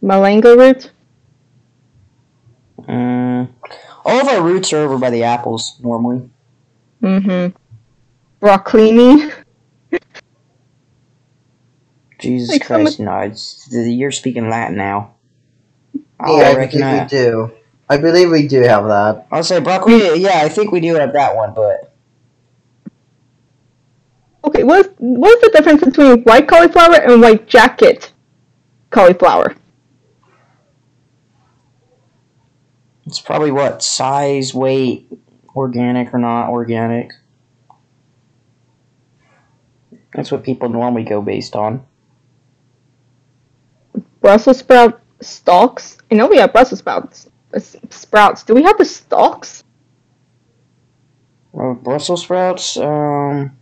Malanga 0.02 0.56
roots. 0.56 0.90
Mm, 2.80 3.48
all 4.04 4.20
of 4.20 4.28
our 4.28 4.42
roots 4.42 4.72
are 4.72 4.78
over 4.78 4.98
by 4.98 5.10
the 5.10 5.22
apples 5.22 5.78
normally. 5.82 6.28
Mm-hmm. 7.02 7.56
Broccolini. 8.44 9.32
Jesus 12.18 12.50
Like 12.50 12.64
some 12.64 12.82
Christ, 12.82 13.00
no! 13.00 13.18
It's, 13.18 13.68
you're 13.70 14.12
speaking 14.12 14.48
Latin 14.48 14.76
now. 14.76 15.14
yeah, 15.94 16.00
I 16.20 16.50
I 16.52 16.54
reckon 16.54 16.80
believe 16.80 17.02
we 17.02 17.08
do. 17.08 17.52
I 17.88 17.96
believe 17.96 18.30
we 18.30 18.46
do 18.46 18.60
have 18.62 18.86
that. 18.86 19.26
I'll 19.32 19.42
say 19.42 19.58
broccoli. 19.60 20.20
Yeah, 20.20 20.40
I 20.42 20.48
think 20.48 20.70
we 20.70 20.80
do 20.80 20.94
have 20.94 21.12
that 21.14 21.34
one, 21.34 21.52
but 21.52 21.91
Okay, 24.44 24.64
what's 24.64 24.88
what's 24.98 25.40
the 25.42 25.50
difference 25.50 25.84
between 25.84 26.22
white 26.22 26.48
cauliflower 26.48 26.96
and 26.96 27.20
white 27.20 27.46
jacket 27.46 28.12
cauliflower? 28.90 29.56
it's 33.12 33.20
probably 33.20 33.50
what 33.50 33.82
size, 33.82 34.54
weight, 34.54 35.06
organic 35.54 36.14
or 36.14 36.18
not 36.18 36.48
organic. 36.48 37.12
That's 40.14 40.30
what 40.32 40.42
people 40.42 40.68
normally 40.70 41.04
go 41.04 41.20
based 41.20 41.54
on. 41.54 41.84
Brussels 44.20 44.58
sprout 44.60 45.00
stalks. 45.20 45.98
I 46.10 46.14
know 46.14 46.26
we 46.26 46.38
have 46.38 46.52
Brussels 46.52 46.78
sprouts. 46.78 47.28
uh, 47.54 47.60
Sprouts. 47.90 48.44
Do 48.44 48.54
we 48.54 48.62
have 48.62 48.78
the 48.78 48.84
stalks? 48.84 49.64
Uh, 51.58 51.74
Brussels 51.74 52.22
sprouts. 52.22 52.76
Um, 52.78 53.56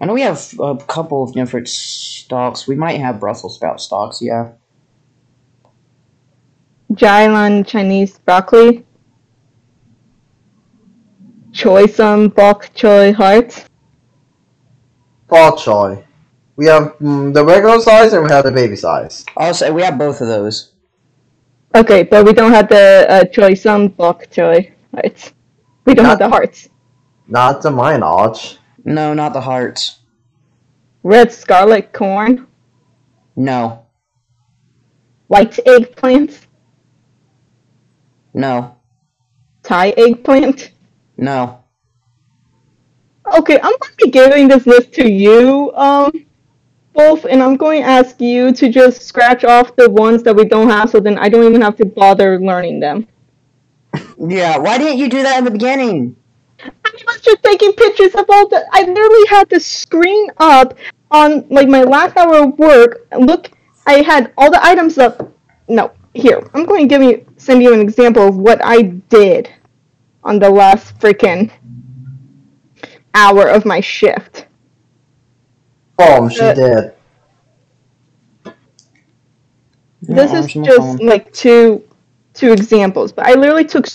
I 0.00 0.06
know 0.06 0.14
we 0.14 0.22
have 0.22 0.42
a 0.58 0.76
couple 0.76 1.22
of 1.22 1.34
different 1.34 1.68
stalks. 1.68 2.66
We 2.66 2.74
might 2.74 2.98
have 3.00 3.20
Brussels 3.20 3.56
sprout 3.56 3.82
stalks. 3.82 4.22
Yeah. 4.22 4.52
Jailan 6.92 7.66
Chinese 7.66 8.18
broccoli. 8.18 8.86
Choi 11.52 11.86
sum 11.86 12.28
bok 12.28 12.70
choy 12.74 13.12
hearts. 13.12 13.66
Bok 15.28 15.58
choy. 15.58 16.02
We 16.56 16.66
have 16.66 16.96
mm, 16.98 17.34
the 17.34 17.44
regular 17.44 17.80
size 17.80 18.12
and 18.14 18.24
we 18.24 18.30
have 18.30 18.44
the 18.44 18.52
baby 18.52 18.76
size. 18.76 19.26
I'll 19.36 19.54
say 19.54 19.70
we 19.70 19.82
have 19.82 19.98
both 19.98 20.20
of 20.20 20.28
those. 20.28 20.72
Okay, 21.74 22.04
but 22.04 22.24
we 22.24 22.32
don't 22.32 22.52
have 22.52 22.68
the 22.68 23.06
uh, 23.08 23.24
choi 23.24 23.54
sum 23.54 23.88
bok 23.88 24.28
choy 24.30 24.72
hearts. 24.94 25.32
We 25.84 25.94
don't 25.94 26.06
have 26.06 26.18
the 26.18 26.28
hearts. 26.28 26.68
Not 27.28 27.60
to 27.62 27.70
my 27.70 27.96
knowledge. 27.96 28.59
No, 28.84 29.14
not 29.14 29.32
the 29.32 29.40
hearts. 29.40 29.98
Red 31.02 31.32
scarlet 31.32 31.92
corn. 31.92 32.46
No, 33.36 33.86
White 35.28 35.58
eggplant. 35.66 36.46
no, 38.34 38.76
Thai 39.62 39.90
eggplant. 39.96 40.72
no. 41.16 41.56
Okay, 43.32 43.54
I'm 43.56 43.62
going 43.62 43.92
to 43.96 44.04
be 44.04 44.10
giving 44.10 44.48
this 44.48 44.66
list 44.66 44.92
to 44.94 45.08
you, 45.08 45.72
um, 45.74 46.10
both, 46.94 47.24
and 47.26 47.40
I'm 47.40 47.56
going 47.56 47.82
to 47.82 47.88
ask 47.88 48.20
you 48.20 48.52
to 48.52 48.68
just 48.68 49.02
scratch 49.02 49.44
off 49.44 49.76
the 49.76 49.88
ones 49.88 50.24
that 50.24 50.34
we 50.34 50.44
don't 50.44 50.68
have, 50.68 50.90
so 50.90 50.98
then 50.98 51.16
I 51.18 51.28
don't 51.28 51.44
even 51.44 51.60
have 51.60 51.76
to 51.76 51.86
bother 51.86 52.40
learning 52.40 52.80
them. 52.80 53.06
Yeah. 54.28 54.58
Why 54.58 54.76
didn't 54.78 54.98
you 54.98 55.08
do 55.08 55.22
that 55.22 55.38
in 55.38 55.44
the 55.44 55.50
beginning? 55.50 56.14
I 56.64 56.90
was 57.06 57.20
just 57.20 57.42
taking 57.42 57.72
pictures 57.72 58.14
of 58.14 58.26
all 58.28 58.48
the. 58.48 58.64
I 58.72 58.82
literally 58.82 59.26
had 59.28 59.48
the 59.48 59.60
screen 59.60 60.28
up 60.38 60.76
on 61.10 61.46
like 61.48 61.68
my 61.68 61.82
last 61.82 62.16
hour 62.16 62.44
of 62.44 62.58
work. 62.58 63.06
Look, 63.18 63.50
I 63.86 64.02
had 64.02 64.32
all 64.36 64.50
the 64.50 64.64
items 64.64 64.98
up. 64.98 65.32
No, 65.68 65.92
here 66.14 66.40
I'm 66.54 66.64
going 66.64 66.88
to 66.88 66.94
give 66.94 67.02
you 67.02 67.24
send 67.36 67.62
you 67.62 67.72
an 67.72 67.80
example 67.80 68.26
of 68.26 68.36
what 68.36 68.60
I 68.64 68.82
did 69.08 69.50
on 70.24 70.38
the 70.38 70.50
last 70.50 70.98
freaking 70.98 71.50
hour 73.14 73.48
of 73.48 73.64
my 73.64 73.80
shift. 73.80 74.46
Oh, 75.98 76.28
she 76.28 76.40
Uh, 76.40 76.54
did. 76.54 76.92
This 80.02 80.32
is 80.32 80.56
arms 80.56 80.56
on 80.56 80.62
my 80.62 80.66
just 80.66 81.02
like 81.02 81.32
two 81.32 81.84
two 82.34 82.52
examples, 82.52 83.12
but 83.12 83.26
I 83.26 83.34
literally 83.34 83.64
took 83.64 83.86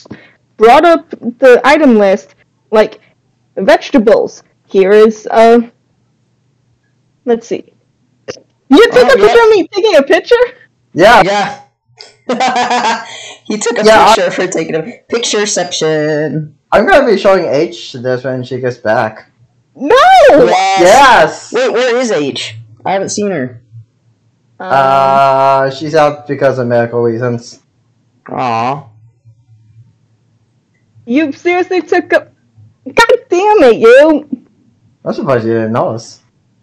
brought 0.58 0.86
up 0.86 1.10
the 1.10 1.62
item 1.66 1.98
list 1.98 2.35
like 2.72 3.00
vegetables. 3.58 4.44
Here 4.68 4.92
is 4.92 5.28
uh 5.30 5.60
let's 7.26 7.48
see. 7.48 7.72
You 8.70 8.84
took 8.92 9.06
Oh, 9.10 9.14
a 9.14 9.18
picture 9.18 9.44
of 9.44 9.50
me 9.50 9.68
taking 9.68 9.96
a 9.96 10.04
picture? 10.04 10.44
Yeah. 10.94 11.22
Yeah. 11.24 11.62
he 13.46 13.58
took 13.58 13.78
a 13.78 13.84
Yeah, 13.86 14.06
I- 14.10 14.16
picture 14.16 14.32
for 14.32 14.48
taking 14.48 14.76
a 14.76 14.82
picture 15.08 15.46
section. 15.46 16.58
I'm 16.72 16.86
gonna 16.88 17.06
be 17.06 17.18
showing 17.18 17.46
H 17.46 17.94
this 17.94 18.24
when 18.24 18.44
she 18.44 18.60
gets 18.60 18.78
back. 18.78 19.30
No. 19.76 19.96
Yes. 20.30 20.80
Yes. 20.82 21.54
Wait, 21.54 21.72
where 21.72 21.96
is 21.98 22.12
H? 22.12 22.56
I 22.86 22.94
haven't 22.94 23.10
seen 23.10 23.32
her. 23.32 23.62
Um, 24.60 24.72
Uh, 24.72 25.70
she's 25.70 25.96
out 25.96 26.28
because 26.28 26.58
of 26.60 26.68
medical 26.68 27.02
reasons. 27.02 27.60
Aw. 28.30 28.88
you 31.06 31.32
seriously 31.32 31.82
took 31.82 32.12
a 32.14 32.32
God 32.86 33.20
damn 33.30 33.64
it, 33.64 33.78
you! 33.78 34.46
I'm 35.04 35.14
surprised 35.14 35.46
you 35.46 35.54
didn't 35.54 35.74
notice. 35.74 36.22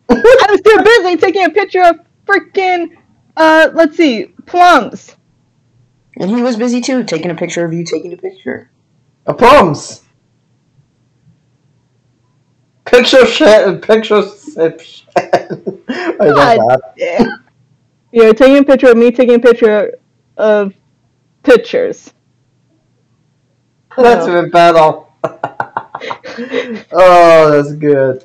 I 0.09 0.47
was 0.51 0.61
too 0.61 0.83
busy 0.85 1.17
taking 1.17 1.45
a 1.45 1.51
picture 1.51 1.83
of 1.83 1.97
freaking 2.27 2.97
uh 3.37 3.71
let's 3.75 3.97
see, 3.97 4.27
plums. 4.47 5.17
And 6.19 6.31
he 6.31 6.43
was 6.43 6.57
busy 6.57 6.81
too, 6.81 7.05
taking 7.05 7.31
a 7.31 7.35
picture 7.35 7.65
of 7.65 7.73
you 7.73 7.85
taking 7.85 8.13
a 8.13 8.17
picture. 8.17 8.71
A 9.27 9.35
plums. 9.35 10.03
Picture 12.85 13.25
shit. 13.27 13.67
and 13.67 13.83
Picture 13.83 14.23
sip 14.23 14.81
shit. 14.81 15.09
I 15.17 16.17
God. 16.19 16.81
that. 16.99 17.39
You're 18.13 18.35
taking 18.35 18.59
a 18.59 18.65
picture 18.65 18.91
of 18.91 18.97
me 18.99 19.11
taking 19.11 19.37
a 19.37 19.39
picture 19.39 19.95
of 20.37 20.75
pictures. 21.43 22.13
That's 23.97 24.27
Oh. 24.27 24.45
a 24.45 24.49
battle. 24.49 25.09
Oh, 26.93 27.51
that's 27.51 27.75
good. 27.75 28.25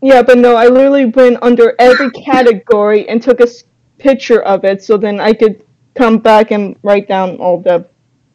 Yeah, 0.00 0.22
but 0.22 0.38
no, 0.38 0.54
I 0.54 0.68
literally 0.68 1.06
went 1.06 1.38
under 1.42 1.74
every 1.78 2.10
category 2.24 3.08
and 3.08 3.20
took 3.20 3.40
a 3.40 3.48
picture 3.98 4.40
of 4.42 4.64
it 4.64 4.82
so 4.82 4.96
then 4.96 5.20
I 5.20 5.32
could 5.32 5.64
come 5.94 6.18
back 6.18 6.52
and 6.52 6.76
write 6.82 7.08
down 7.08 7.36
all 7.38 7.60
the 7.60 7.86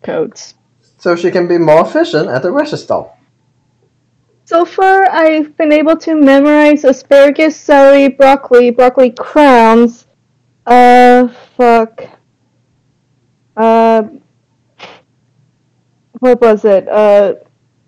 codes. 0.03 0.55
So 0.97 1.15
she 1.15 1.31
can 1.31 1.47
be 1.47 1.57
more 1.57 1.81
efficient 1.81 2.29
at 2.29 2.43
the 2.43 2.51
register. 2.51 3.05
So 4.45 4.65
far, 4.65 5.09
I've 5.09 5.55
been 5.55 5.71
able 5.71 5.95
to 5.97 6.15
memorize 6.15 6.83
asparagus, 6.83 7.55
celery, 7.55 8.09
broccoli, 8.09 8.71
broccoli 8.71 9.11
crowns. 9.11 10.05
Uh, 10.65 11.29
fuck. 11.55 12.03
Uh, 13.55 14.03
what 16.23 16.39
was 16.39 16.63
it? 16.63 16.87
Uh, 16.87 17.35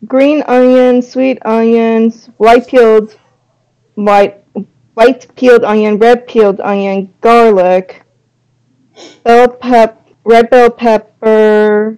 green 0.05 0.43
onions, 0.47 1.09
sweet 1.09 1.39
onions, 1.45 2.29
white 2.35 2.67
peeled, 2.67 3.17
white, 3.95 4.43
white 4.93 5.33
peeled 5.37 5.63
onion, 5.63 5.97
red 5.97 6.27
peeled 6.27 6.59
onion, 6.59 7.13
garlic, 7.21 8.03
bell 9.23 9.47
pep, 9.47 10.09
red 10.25 10.49
bell 10.49 10.69
pepper. 10.69 11.97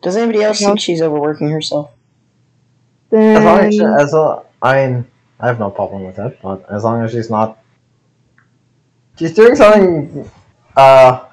Does 0.00 0.16
anybody 0.16 0.44
else 0.44 0.60
think 0.60 0.78
she's 0.78 1.02
overworking 1.02 1.50
herself? 1.50 1.90
As 3.10 3.44
long 3.44 3.58
as, 3.58 3.74
she, 3.74 3.82
as 3.82 4.14
a, 4.14 4.42
I 4.62 4.86
mean, 4.86 5.06
I 5.40 5.46
have 5.48 5.58
no 5.58 5.70
problem 5.70 6.04
with 6.04 6.20
it, 6.20 6.38
but 6.40 6.64
as 6.70 6.84
long 6.84 7.02
as 7.02 7.10
she's 7.10 7.28
not, 7.28 7.58
she's 9.18 9.34
doing 9.34 9.56
something. 9.56 10.30
Uh, 10.76 11.24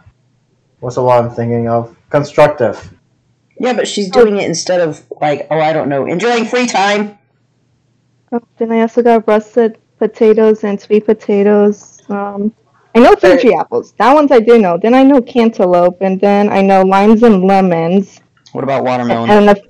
what's 0.79 0.95
the 0.95 1.03
one 1.03 1.25
I'm 1.25 1.31
thinking 1.31 1.69
of? 1.69 1.95
Constructive. 2.09 2.93
Yeah, 3.59 3.73
but 3.73 3.87
she's 3.87 4.09
doing 4.09 4.37
it 4.37 4.47
instead 4.47 4.81
of 4.81 5.03
like, 5.21 5.47
oh, 5.51 5.59
I 5.59 5.73
don't 5.73 5.89
know, 5.89 6.05
enjoying 6.05 6.45
free 6.45 6.65
time. 6.65 7.17
Oh, 8.31 8.41
then 8.57 8.71
I 8.71 8.81
also 8.81 9.03
got 9.03 9.27
russet 9.27 9.79
potatoes 9.97 10.63
and 10.63 10.79
sweet 10.79 11.05
potatoes. 11.05 12.01
Um, 12.09 12.53
I 12.95 12.99
know 12.99 13.15
Fuji 13.15 13.53
apples. 13.53 13.93
That 13.93 14.13
ones 14.13 14.31
I 14.31 14.39
do 14.39 14.57
know. 14.57 14.77
Then 14.81 14.93
I 14.93 15.03
know 15.03 15.21
cantaloupe, 15.21 15.97
and 16.01 16.19
then 16.19 16.49
I 16.49 16.61
know 16.61 16.83
limes 16.83 17.23
and 17.23 17.43
lemons. 17.43 18.21
What 18.53 18.63
about 18.63 18.83
watermelon? 18.83 19.29
And 19.29 19.49
the 19.49 19.69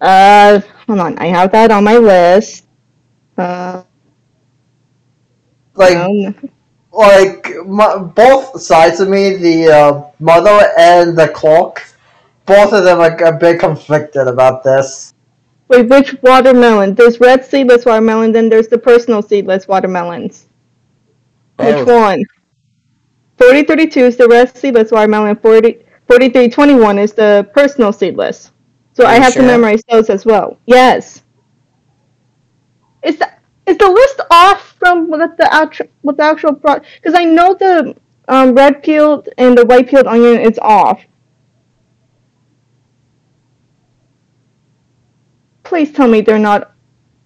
uh, 0.00 0.60
hold 0.86 1.00
on, 1.00 1.18
I 1.18 1.26
have 1.26 1.52
that 1.52 1.70
on 1.70 1.84
my 1.84 1.96
list. 1.96 2.66
Uh, 3.38 3.82
Like, 5.74 5.96
um, 5.96 6.34
like 6.96 7.48
my, 7.66 7.98
both 7.98 8.60
sides 8.60 9.00
of 9.00 9.08
me, 9.08 9.36
the 9.36 9.68
uh, 9.68 10.10
mother 10.18 10.70
and 10.78 11.16
the 11.16 11.28
clock, 11.28 11.82
both 12.46 12.72
of 12.72 12.84
them 12.84 13.00
are 13.00 13.16
a 13.24 13.36
bit 13.36 13.60
conflicted 13.60 14.28
about 14.28 14.62
this. 14.62 15.14
wait, 15.68 15.88
which 15.88 16.14
watermelon? 16.22 16.94
There's 16.94 17.20
red 17.20 17.44
seedless 17.44 17.84
watermelon. 17.84 18.32
Then 18.32 18.48
there's 18.48 18.68
the 18.68 18.78
personal 18.78 19.22
seedless 19.22 19.68
watermelons. 19.68 20.46
Which 21.56 21.86
one? 21.86 22.24
4032 23.38 24.00
is 24.00 24.16
the 24.16 24.28
red 24.28 24.56
seedless 24.56 24.90
watermelon. 24.90 25.36
40, 25.36 25.72
4321 26.06 26.98
is 26.98 27.12
the 27.12 27.48
personal 27.54 27.92
seedless. 27.92 28.52
So 28.92 29.04
I 29.04 29.14
have 29.16 29.34
sure? 29.34 29.42
to 29.42 29.48
memorize 29.48 29.82
those 29.90 30.08
as 30.08 30.24
well. 30.24 30.58
Yes. 30.66 31.22
Is 33.02 33.18
the, 33.18 33.30
is 33.66 33.76
the 33.78 33.88
list 33.88 34.20
off 34.30 34.76
from 34.78 35.10
what 35.10 35.36
the 35.36 35.52
actual 35.52 35.86
what 36.02 36.16
the 36.16 36.22
actual 36.22 36.54
pro? 36.54 36.80
Because 36.96 37.14
I 37.14 37.24
know 37.24 37.54
the 37.54 37.96
um, 38.28 38.54
red 38.54 38.82
peeled 38.82 39.28
and 39.38 39.56
the 39.56 39.66
white 39.66 39.88
peeled 39.88 40.06
onion 40.06 40.40
is 40.40 40.58
off. 40.60 41.02
Please 45.64 45.92
tell 45.92 46.08
me 46.08 46.20
they're 46.20 46.38
not. 46.38 46.72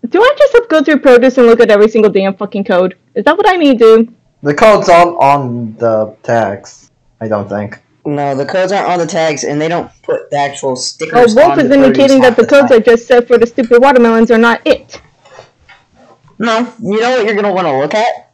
Do 0.09 0.23
I 0.23 0.35
just 0.39 0.55
have 0.55 0.63
to 0.63 0.69
go 0.69 0.83
through 0.83 1.01
produce 1.01 1.37
and 1.37 1.47
look 1.47 1.61
at 1.61 1.71
every 1.71 1.89
single 1.89 2.11
damn 2.11 2.35
fucking 2.35 2.65
code? 2.65 2.97
Is 3.15 3.25
that 3.25 3.37
what 3.37 3.49
I 3.49 3.57
need 3.57 3.79
to 3.79 4.05
do? 4.05 4.15
The 4.43 4.55
code's 4.55 4.89
on 4.89 5.09
on 5.09 5.77
the 5.77 6.17
tags. 6.23 6.91
I 7.21 7.29
don't 7.29 7.49
think. 7.49 7.79
No, 8.07 8.35
the 8.35 8.47
codes 8.47 8.73
aren't 8.73 8.89
on 8.89 8.99
the 8.99 9.07
tags, 9.07 9.45
and 9.45 9.61
they 9.61 9.69
don't 9.69 9.91
put 10.03 10.31
the 10.31 10.39
actual 10.39 10.75
stickers. 10.75 11.37
Oh, 11.37 11.37
Wolf 11.37 11.53
on 11.53 11.61
is 11.61 11.69
the 11.69 11.75
indicating 11.75 12.23
that 12.23 12.35
the 12.35 12.47
codes 12.47 12.73
I 12.73 12.79
just 12.79 13.07
said 13.07 13.29
for 13.29 13.37
the 13.37 13.47
stupid 13.47 13.83
watermelons 13.83 14.31
are 14.31 14.39
not 14.39 14.63
it. 14.67 15.03
No, 16.41 16.73
you 16.81 16.99
know 16.99 17.11
what 17.11 17.27
you're 17.27 17.35
gonna 17.35 17.53
want 17.53 17.67
to 17.67 17.79
look 17.79 17.93
at? 17.93 18.33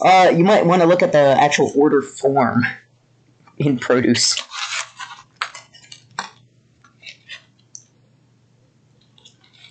Uh, 0.00 0.30
you 0.30 0.44
might 0.44 0.64
want 0.64 0.80
to 0.80 0.86
look 0.86 1.02
at 1.02 1.10
the 1.10 1.18
actual 1.18 1.72
order 1.74 2.00
form 2.00 2.64
in 3.58 3.80
produce. 3.80 4.40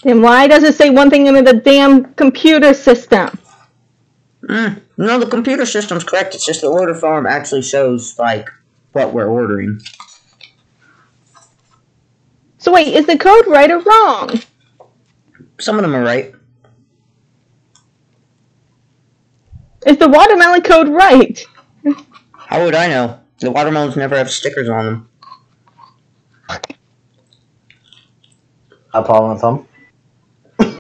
Then 0.03 0.21
why 0.21 0.47
does 0.47 0.63
it 0.63 0.75
say 0.75 0.89
one 0.89 1.09
thing 1.09 1.27
in 1.27 1.41
the 1.45 1.53
damn 1.53 2.13
computer 2.15 2.73
system? 2.73 3.39
Mm. 4.43 4.81
No, 4.97 5.17
the 5.17 5.27
computer 5.27 5.65
system's 5.65 6.03
correct. 6.03 6.35
It's 6.35 6.45
just 6.45 6.59
the 6.59 6.67
order 6.67 6.93
form 6.93 7.25
actually 7.25 7.61
shows 7.61 8.19
like 8.19 8.49
what 8.91 9.13
we're 9.13 9.27
ordering. 9.27 9.79
So 12.57 12.73
wait, 12.73 12.93
is 12.93 13.05
the 13.05 13.17
code 13.17 13.47
right 13.47 13.71
or 13.71 13.79
wrong? 13.79 14.41
Some 15.57 15.77
of 15.77 15.83
them 15.83 15.95
are 15.95 16.03
right. 16.03 16.35
Is 19.85 19.97
the 19.97 20.07
watermelon 20.07 20.61
code 20.61 20.89
right? 20.89 21.45
How 22.33 22.63
would 22.63 22.75
I 22.75 22.87
know? 22.87 23.19
The 23.39 23.51
watermelons 23.51 23.95
never 23.95 24.17
have 24.17 24.29
stickers 24.29 24.67
on 24.67 24.85
them. 24.85 25.09
A 28.93 29.03
problem 29.03 29.33
with 29.33 29.41
them. 29.41 30.75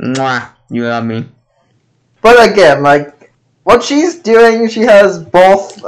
Mwah, 0.00 0.50
you 0.70 0.82
got 0.82 1.04
me. 1.04 1.26
But 2.22 2.50
again, 2.50 2.82
like 2.82 3.32
what 3.64 3.82
she's 3.82 4.18
doing, 4.20 4.68
she 4.68 4.80
has 4.80 5.22
both 5.22 5.84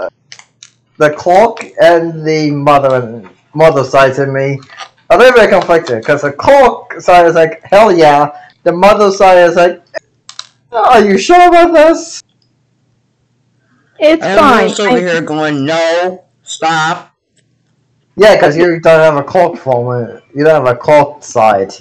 the 0.98 1.10
clock 1.10 1.64
and 1.80 2.24
the 2.26 2.50
mother 2.50 2.94
and 2.94 3.30
mother 3.54 3.84
side 3.84 4.14
to 4.16 4.26
me. 4.26 4.60
are 5.08 5.18
very 5.18 5.32
very 5.32 5.48
conflicted 5.48 6.02
because 6.02 6.22
the 6.22 6.32
clock 6.32 6.92
side 7.00 7.26
is 7.26 7.34
like 7.34 7.62
hell 7.64 7.90
yeah, 7.92 8.30
the 8.62 8.72
mother 8.72 9.10
side 9.10 9.38
is 9.48 9.56
like, 9.56 9.82
are 10.72 11.04
you 11.04 11.18
sure 11.18 11.48
about 11.48 11.72
this? 11.72 12.22
It's 13.98 14.24
I'm 14.24 14.38
fine. 14.38 14.68
just 14.68 14.80
over 14.80 14.96
I- 14.96 15.00
here 15.00 15.20
going, 15.22 15.64
no, 15.64 16.24
stop. 16.42 17.14
Yeah, 18.16 18.34
because 18.34 18.56
you 18.56 18.80
don't 18.80 19.00
have 19.00 19.16
a 19.16 19.22
clock 19.22 19.56
form. 19.56 20.04
It. 20.04 20.24
You 20.34 20.44
don't 20.44 20.64
have 20.64 20.74
a 20.74 20.76
clock 20.76 21.22
side. 21.22 21.72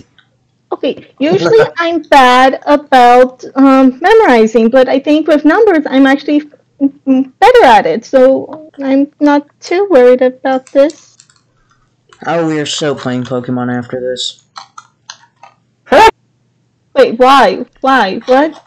Okay, 0.72 1.08
usually 1.20 1.60
I'm 1.78 2.02
bad 2.04 2.62
about 2.66 3.44
um, 3.56 4.00
memorizing, 4.00 4.70
but 4.70 4.88
I 4.88 5.00
think 5.00 5.28
with 5.28 5.44
numbers 5.44 5.86
I'm 5.90 6.06
actually 6.06 6.42
mm, 6.82 7.32
better 7.40 7.64
at 7.66 7.86
it, 7.86 8.06
so 8.06 8.72
I'm 8.82 9.12
not 9.20 9.48
too 9.60 9.88
worried 9.90 10.22
about 10.22 10.72
this. 10.72 11.18
Oh, 12.26 12.48
we 12.48 12.60
are 12.60 12.66
so 12.66 12.96
playing 12.96 13.24
Pokemon 13.24 13.74
after 13.76 14.00
this. 14.00 14.44
Wait, 16.96 17.18
Why? 17.18 17.66
Why? 17.82 18.20
Why? 18.20 18.20
What? 18.26 18.66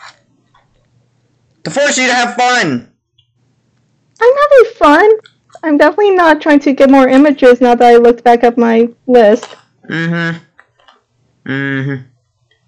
To 1.64 1.70
force 1.70 1.96
you 1.98 2.06
to 2.06 2.14
have 2.14 2.34
fun. 2.34 2.92
I'm 4.20 4.34
having 4.36 4.74
fun. 4.74 5.10
I'm 5.62 5.78
definitely 5.78 6.10
not 6.10 6.40
trying 6.40 6.60
to 6.60 6.72
get 6.72 6.90
more 6.90 7.08
images 7.08 7.60
now 7.60 7.74
that 7.74 7.94
I 7.94 7.96
looked 7.96 8.24
back 8.24 8.42
at 8.42 8.58
my 8.58 8.88
list. 9.06 9.56
Mm-hmm. 9.88 10.38
Mm-hmm. 11.50 12.06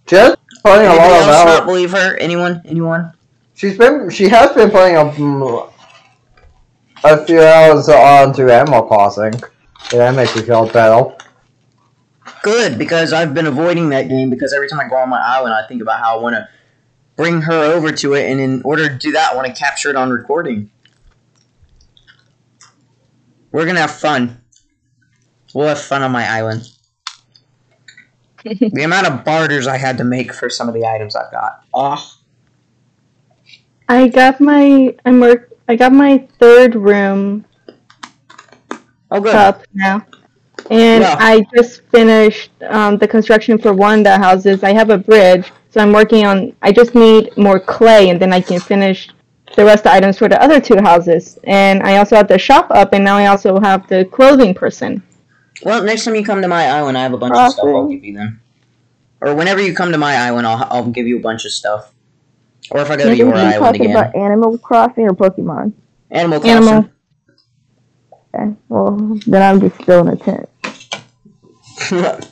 Just 0.07 0.37
playing 0.63 0.87
a 0.87 0.91
Anybody 0.91 1.11
lot 1.11 1.29
else 1.29 1.59
not 1.59 1.67
believe 1.67 1.91
her? 1.91 2.17
Anyone? 2.19 2.61
Anyone? 2.65 3.13
She's 3.55 3.79
been. 3.79 4.11
She 4.11 4.29
has 4.29 4.53
been 4.53 4.71
playing 4.71 4.97
a, 4.97 5.05
a 7.05 7.25
few 7.25 7.41
hours 7.41 7.89
onto 7.89 8.49
Animal 8.51 8.83
Crossing. 8.83 9.33
Yeah, 9.93 9.99
that 9.99 10.15
makes 10.15 10.35
me 10.37 10.43
feel 10.43 10.69
better. 10.69 11.17
Good, 12.43 12.79
because 12.79 13.13
I've 13.13 13.33
been 13.33 13.47
avoiding 13.47 13.89
that 13.91 14.09
game 14.09 14.29
because 14.29 14.53
every 14.53 14.69
time 14.69 14.81
I 14.81 14.89
go 14.89 14.97
on 14.97 15.09
my 15.09 15.21
island, 15.21 15.55
I 15.55 15.67
think 15.67 15.83
about 15.83 15.99
how 15.99 16.19
I 16.19 16.23
want 16.23 16.35
to 16.35 16.49
bring 17.17 17.43
her 17.43 17.73
over 17.73 17.93
to 17.93 18.15
it, 18.15 18.31
and 18.31 18.41
in 18.41 18.63
order 18.63 18.89
to 18.89 18.97
do 18.97 19.13
that, 19.13 19.33
I 19.33 19.37
want 19.37 19.47
to 19.47 19.55
capture 19.55 19.91
it 19.91 19.97
on 19.97 20.11
recording. 20.11 20.71
We're 23.53 23.67
gonna 23.67 23.81
have 23.81 23.95
fun. 23.95 24.41
We'll 25.55 25.69
have 25.69 25.81
fun 25.81 26.03
on 26.03 26.11
my 26.11 26.27
island. 26.29 26.69
the 28.45 28.83
amount 28.83 29.07
of 29.07 29.25
barters 29.25 29.67
I 29.67 29.77
had 29.79 29.97
to 29.99 30.05
make 30.05 30.35
for 30.35 30.51
some 30.51 30.69
of 30.69 30.75
the 30.75 30.85
items 30.85 31.15
I've 31.17 31.31
got. 31.31 31.65
Oh, 31.73 32.15
I 33.89 34.09
got 34.09 34.41
my 34.41 34.95
I'm 35.05 35.21
work 35.21 35.53
I 35.69 35.77
got 35.77 35.93
my 35.93 36.27
third 36.39 36.75
room 36.75 37.45
oh 39.11 39.21
good. 39.21 39.35
up 39.35 39.63
now. 39.73 40.05
And 40.71 41.03
Yeah. 41.03 41.17
I 41.19 41.45
just 41.55 41.83
finished 41.91 42.51
um, 42.69 42.97
the 42.99 43.07
construction 43.09 43.59
for 43.59 43.73
one 43.73 43.99
of 44.01 44.05
the 44.05 44.19
houses. 44.19 44.63
I 44.65 44.73
have 44.73 44.91
a 44.91 44.99
bridge, 44.99 45.53
so 45.75 45.81
I'm 45.81 45.93
working 45.93 46.25
on. 46.25 46.55
I 46.63 46.71
just 46.71 46.95
need 46.95 47.37
more 47.37 47.59
clay, 47.59 48.09
and 48.09 48.23
then 48.23 48.33
I 48.33 48.41
can 48.41 48.61
finish 48.61 49.09
the 49.57 49.65
rest 49.65 49.79
of 49.79 49.85
the 49.85 49.95
items 49.95 50.19
for 50.19 50.29
the 50.29 50.41
other 50.41 50.61
two 50.61 50.77
houses. 50.77 51.37
And 51.45 51.83
I 51.83 51.97
also 51.97 52.15
have 52.15 52.29
the 52.29 52.39
shop 52.39 52.69
up, 52.71 52.93
and 52.93 53.05
now 53.05 53.17
I 53.17 53.27
also 53.27 53.59
have 53.59 53.89
the 53.89 54.05
clothing 54.05 54.55
person. 54.55 55.03
Well, 55.65 55.83
next 55.83 56.05
time 56.05 56.15
you 56.15 56.25
come 56.25 56.41
to 56.43 56.47
my 56.47 56.69
island, 56.69 56.97
I 56.97 57.03
have 57.03 57.13
a 57.13 57.19
bunch 57.19 57.35
of 57.35 57.51
stuff. 57.51 57.65
I'll 57.65 57.89
give 57.89 58.05
you 58.05 58.17
them. 58.17 58.41
Or 59.21 59.35
whenever 59.35 59.61
you 59.61 59.75
come 59.75 59.91
to 59.91 59.99
my 59.99 60.15
island, 60.15 60.47
I'll 60.47 60.65
I'll 60.71 60.87
give 60.87 61.09
you 61.09 61.19
a 61.19 61.21
bunch 61.21 61.45
of 61.45 61.51
stuff. 61.51 61.93
Or 62.71 62.81
if 62.81 62.89
I 62.89 62.97
go 62.97 63.07
to 63.07 63.17
your 63.17 63.35
island 63.35 63.55
talking 63.59 63.81
again, 63.81 63.97
about 63.97 64.15
Animal 64.15 64.59
Crossing 64.59 65.09
or 65.09 65.13
Pokemon. 65.13 65.73
Animal 66.13 66.39
Crossing. 66.39 66.69
Animal. 66.69 66.91
Okay. 68.33 68.55
Well, 68.69 69.19
then 69.27 69.43
I'm 69.43 69.61
just 69.61 69.75
still 69.83 70.07
in 70.07 70.09
a 70.09 70.17
tent. 70.17 70.49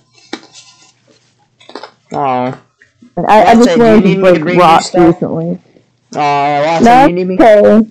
Aw. 2.13 2.61
And 3.17 3.27
I, 3.27 3.43
I 3.51 3.55
just 3.55 3.65
so 3.65 3.75
you 3.75 3.83
learned 3.83 4.05
need 4.05 4.15
to 4.17 4.21
me 4.21 4.27
to 4.27 4.33
break 4.33 4.43
bring 4.43 4.55
you 4.57 4.61
rocks 4.61 4.87
stuff? 4.87 5.15
recently. 5.15 5.59
Aw, 6.17 6.63
Watson, 6.65 6.85
No, 6.85 7.07
you 7.07 7.13
need 7.13 7.27
me? 7.29 7.35
okay. 7.35 7.91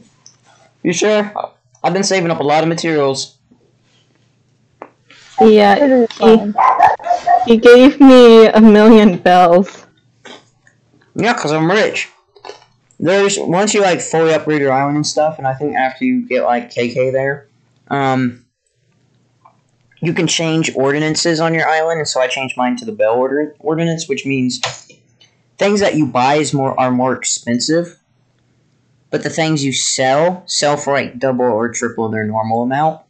You 0.83 0.93
sure? 0.93 1.33
I've 1.83 1.93
been 1.93 2.03
saving 2.03 2.31
up 2.31 2.39
a 2.39 2.43
lot 2.43 2.63
of 2.63 2.69
materials. 2.69 3.37
Yeah, 5.39 5.75
It 5.75 5.91
is 5.91 6.17
he, 6.17 6.53
he 7.53 7.57
gave 7.57 7.99
me 7.99 8.45
a 8.45 8.61
million 8.61 9.17
bells. 9.17 9.85
Yeah, 11.15 11.33
cause 11.33 11.51
I'm 11.51 11.69
rich. 11.69 12.09
There's 12.99 13.37
once 13.39 13.73
you 13.73 13.81
like 13.81 14.01
fully 14.01 14.33
upgrade 14.33 14.61
your 14.61 14.71
island 14.71 14.97
and 14.97 15.05
stuff, 15.07 15.39
and 15.39 15.47
I 15.47 15.53
think 15.55 15.75
after 15.75 16.05
you 16.05 16.27
get 16.27 16.43
like 16.43 16.71
KK 16.71 17.11
there, 17.11 17.47
um, 17.89 18.45
you 19.99 20.13
can 20.13 20.27
change 20.27 20.71
ordinances 20.75 21.39
on 21.39 21.55
your 21.55 21.67
island, 21.67 21.97
and 21.99 22.07
so 22.07 22.21
I 22.21 22.27
changed 22.27 22.55
mine 22.55 22.75
to 22.77 22.85
the 22.85 22.91
bell 22.91 23.15
order 23.15 23.55
ordinance, 23.59 24.07
which 24.07 24.23
means 24.25 24.61
things 25.61 25.79
that 25.79 25.93
you 25.93 26.07
buy 26.07 26.35
is 26.35 26.55
more 26.55 26.77
are 26.79 26.89
more 26.89 27.13
expensive, 27.13 27.99
but 29.11 29.21
the 29.21 29.29
things 29.29 29.63
you 29.63 29.71
sell 29.71 30.41
sell 30.47 30.75
for 30.75 30.93
like 30.93 31.19
double 31.19 31.45
or 31.45 31.69
triple 31.69 32.09
their 32.09 32.25
normal 32.25 32.63
amount. 32.63 33.01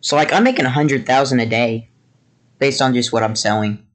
So 0.00 0.16
like 0.16 0.32
I'm 0.32 0.42
making 0.42 0.64
a 0.64 0.70
hundred 0.70 1.04
thousand 1.06 1.40
a 1.40 1.46
day, 1.46 1.90
based 2.58 2.80
on 2.80 2.94
just 2.94 3.12
what 3.12 3.22
I'm 3.22 3.36
selling. 3.36 3.86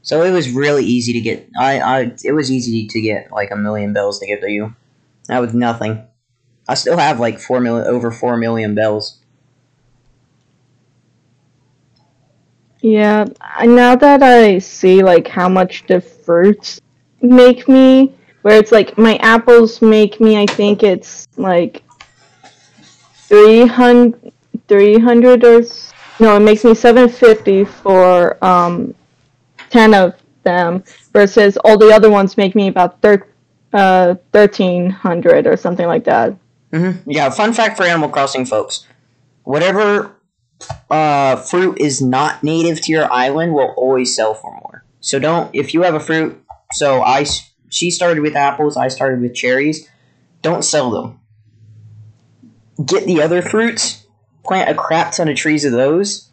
So 0.00 0.22
it 0.22 0.30
was 0.30 0.50
really 0.50 0.84
easy 0.86 1.12
to 1.12 1.20
get. 1.20 1.46
I, 1.60 1.80
I 1.80 2.12
it 2.24 2.32
was 2.32 2.50
easy 2.50 2.86
to 2.86 3.00
get 3.02 3.30
like 3.30 3.50
a 3.50 3.56
million 3.56 3.92
bells 3.92 4.18
to 4.20 4.26
give 4.26 4.40
to 4.40 4.50
you. 4.50 4.74
That 5.28 5.40
was 5.40 5.52
nothing. 5.52 6.06
I 6.66 6.74
still 6.74 6.96
have 6.96 7.20
like 7.20 7.38
four 7.38 7.60
million, 7.60 7.86
over 7.86 8.10
four 8.10 8.38
million 8.38 8.74
bells. 8.74 9.20
Yeah, 12.80 13.26
now 13.62 13.94
that 13.96 14.22
I 14.22 14.58
see 14.58 15.02
like 15.02 15.28
how 15.28 15.50
much 15.50 15.86
the 15.86 16.00
fruits 16.00 16.80
make 17.30 17.68
me, 17.68 18.14
where 18.42 18.58
it's 18.58 18.72
like 18.72 18.96
my 18.96 19.16
apples 19.16 19.82
make 19.82 20.20
me, 20.20 20.38
I 20.40 20.46
think 20.46 20.82
it's 20.82 21.26
like 21.36 21.82
300, 23.28 24.32
300 24.68 25.44
or 25.44 25.62
no, 26.18 26.36
it 26.36 26.40
makes 26.40 26.64
me 26.64 26.74
750 26.74 27.64
for 27.64 28.42
um 28.44 28.94
10 29.70 29.94
of 29.94 30.14
them 30.44 30.82
versus 31.12 31.56
all 31.58 31.76
the 31.76 31.92
other 31.92 32.08
ones 32.08 32.36
make 32.36 32.54
me 32.54 32.68
about 32.68 33.02
thir- 33.02 33.28
uh 33.72 34.14
1300 34.30 35.46
or 35.46 35.56
something 35.56 35.86
like 35.86 36.04
that. 36.04 36.36
Mm-hmm. 36.72 37.10
Yeah. 37.10 37.30
Fun 37.30 37.52
fact 37.52 37.76
for 37.76 37.84
Animal 37.84 38.08
Crossing 38.08 38.46
folks: 38.46 38.86
whatever 39.44 40.16
uh, 40.90 41.36
fruit 41.36 41.78
is 41.78 42.00
not 42.00 42.42
native 42.42 42.80
to 42.82 42.92
your 42.92 43.10
island 43.12 43.52
will 43.54 43.74
always 43.76 44.14
sell 44.14 44.34
for 44.34 44.52
more. 44.52 44.84
So 45.00 45.18
don't 45.18 45.54
if 45.54 45.74
you 45.74 45.82
have 45.82 45.94
a 45.94 46.00
fruit. 46.00 46.42
So 46.72 47.02
I 47.02 47.26
she 47.68 47.90
started 47.90 48.20
with 48.20 48.36
apples. 48.36 48.76
I 48.76 48.88
started 48.88 49.20
with 49.20 49.34
cherries. 49.34 49.88
Don't 50.42 50.64
sell 50.64 50.90
them. 50.90 51.20
Get 52.84 53.06
the 53.06 53.22
other 53.22 53.42
fruits. 53.42 54.06
Plant 54.44 54.70
a 54.70 54.74
crap 54.74 55.12
ton 55.12 55.28
of 55.28 55.36
trees 55.36 55.64
of 55.64 55.72
those. 55.72 56.30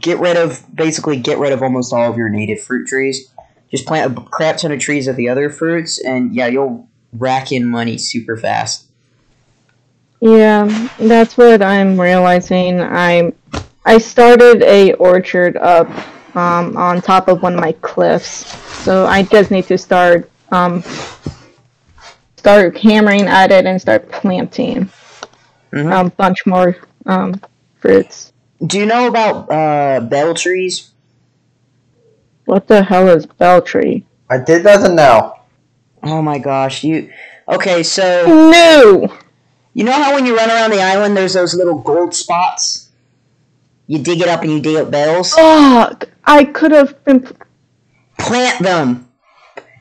Get 0.00 0.18
rid 0.18 0.36
of 0.36 0.64
basically 0.74 1.18
get 1.18 1.38
rid 1.38 1.52
of 1.52 1.62
almost 1.62 1.92
all 1.92 2.10
of 2.10 2.16
your 2.16 2.28
native 2.28 2.62
fruit 2.62 2.86
trees. 2.86 3.30
Just 3.70 3.86
plant 3.86 4.16
a 4.16 4.20
crap 4.22 4.56
ton 4.56 4.72
of 4.72 4.80
trees 4.80 5.08
of 5.08 5.16
the 5.16 5.28
other 5.28 5.50
fruits, 5.50 6.02
and 6.02 6.34
yeah, 6.34 6.46
you'll 6.46 6.88
rack 7.12 7.52
in 7.52 7.66
money 7.66 7.98
super 7.98 8.36
fast. 8.36 8.86
Yeah, 10.20 10.88
that's 10.98 11.36
what 11.36 11.62
I'm 11.62 12.00
realizing. 12.00 12.80
I'm 12.80 13.34
I 13.84 13.98
started 13.98 14.62
a 14.62 14.94
orchard 14.94 15.56
up 15.56 15.88
um, 16.38 16.76
on 16.76 17.02
top 17.02 17.28
of 17.28 17.42
one 17.42 17.54
of 17.54 17.60
my 17.60 17.72
cliffs, 17.72 18.46
so 18.84 19.06
I 19.06 19.22
just 19.22 19.50
need 19.50 19.66
to 19.66 19.76
start 19.78 20.30
um, 20.52 20.82
start 22.36 22.76
hammering 22.78 23.26
at 23.26 23.50
it 23.50 23.66
and 23.66 23.80
start 23.80 24.10
planting 24.10 24.88
Mhm. 25.72 26.06
a 26.06 26.10
bunch 26.10 26.46
more 26.46 26.76
um, 27.06 27.40
fruits. 27.80 28.32
Do 28.66 28.78
you 28.78 28.86
know 28.86 29.08
about 29.08 29.50
uh, 29.50 30.00
bell 30.00 30.34
trees? 30.34 30.90
What 32.46 32.66
the 32.66 32.82
hell 32.82 33.08
is 33.08 33.26
bell 33.26 33.60
tree? 33.60 34.06
I 34.30 34.38
did 34.38 34.62
doesn't 34.62 34.94
know. 34.96 35.34
Oh 36.02 36.22
my 36.22 36.38
gosh, 36.38 36.84
you. 36.84 37.10
Okay, 37.48 37.82
so 37.82 38.24
No. 38.50 39.12
you 39.74 39.84
know 39.84 39.92
how 39.92 40.14
when 40.14 40.24
you 40.26 40.36
run 40.36 40.48
around 40.50 40.70
the 40.70 40.80
island, 40.82 41.16
there's 41.16 41.34
those 41.34 41.54
little 41.54 41.78
gold 41.78 42.14
spots. 42.14 42.88
You 43.86 43.98
dig 43.98 44.20
it 44.20 44.28
up 44.28 44.42
and 44.42 44.50
you 44.52 44.60
dig 44.60 44.76
up 44.76 44.90
bells. 44.90 45.32
Fuck! 45.32 46.08
I 46.28 46.44
could 46.44 46.72
have 46.72 47.02
been. 47.04 47.26
Plant 48.18 48.62
them. 48.62 49.08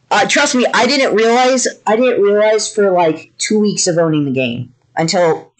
Uh, 0.10 0.26
trust 0.28 0.56
me, 0.56 0.66
I 0.74 0.88
didn't 0.88 1.14
realize. 1.14 1.68
I 1.86 1.98
didn't 1.98 2.22
realize 2.24 2.74
for 2.74 2.90
like 2.92 3.34
two 3.38 3.60
weeks 3.60 3.88
of 3.88 3.98
owning 3.98 4.24
the 4.24 4.32
game 4.32 4.74
until 4.96 5.54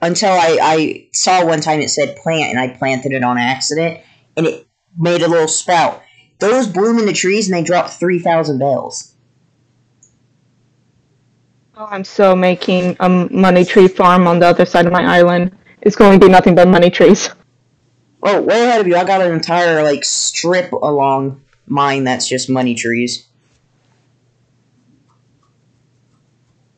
until 0.00 0.32
I, 0.32 0.58
I 0.62 1.08
saw 1.12 1.44
one 1.44 1.60
time 1.60 1.80
it 1.80 1.90
said 1.90 2.16
plant 2.16 2.50
and 2.50 2.58
I 2.58 2.68
planted 2.68 3.12
it 3.12 3.22
on 3.22 3.36
accident 3.36 4.00
and 4.36 4.46
it 4.46 4.66
made 4.98 5.20
a 5.20 5.28
little 5.28 5.46
sprout. 5.46 6.02
Those 6.38 6.66
bloom 6.66 6.98
in 6.98 7.04
the 7.04 7.12
trees 7.12 7.50
and 7.50 7.54
they 7.54 7.62
drop 7.62 7.90
three 7.90 8.18
thousand 8.18 8.58
bells. 8.58 9.14
Oh, 11.76 11.86
I'm 11.90 12.04
so 12.04 12.34
making 12.34 12.96
a 13.00 13.08
money 13.08 13.66
tree 13.66 13.88
farm 13.88 14.26
on 14.26 14.38
the 14.38 14.46
other 14.46 14.64
side 14.64 14.86
of 14.86 14.92
my 14.92 15.04
island. 15.04 15.54
It's 15.82 15.96
going 15.96 16.18
to 16.18 16.26
be 16.26 16.32
nothing 16.32 16.54
but 16.54 16.68
money 16.68 16.88
trees. 16.88 17.28
Oh, 18.22 18.42
way 18.42 18.64
ahead 18.64 18.80
of 18.80 18.86
you. 18.86 18.96
I 18.96 19.04
got 19.04 19.22
an 19.22 19.32
entire 19.32 19.82
like 19.82 20.04
strip 20.04 20.72
along 20.72 21.42
mine 21.66 22.04
that's 22.04 22.28
just 22.28 22.50
money 22.50 22.74
trees. 22.74 23.26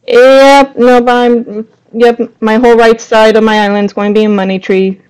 Yep, 0.06 0.76
no, 0.76 1.00
but 1.00 1.14
I'm. 1.14 1.68
Yep, 1.94 2.40
my 2.40 2.56
whole 2.56 2.76
right 2.76 2.98
side 3.00 3.36
of 3.36 3.44
my 3.44 3.60
island's 3.60 3.92
going 3.92 4.14
to 4.14 4.18
be 4.18 4.24
a 4.24 4.28
money 4.28 4.58
tree. 4.58 5.00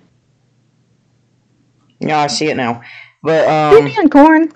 Yeah, 1.99 2.19
I 2.19 2.27
see 2.27 2.49
it 2.49 2.57
now. 2.57 2.81
But 3.21 3.71
Give 3.71 3.79
um, 3.79 3.85
me 3.85 4.09
corn. 4.09 4.51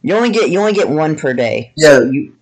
you 0.00 0.14
only 0.14 0.30
get 0.30 0.48
you 0.48 0.60
only 0.60 0.72
get 0.72 0.88
one 0.88 1.16
per 1.16 1.34
day. 1.34 1.72
Yeah. 1.76 1.88
So 1.88 2.10
you, 2.10 2.36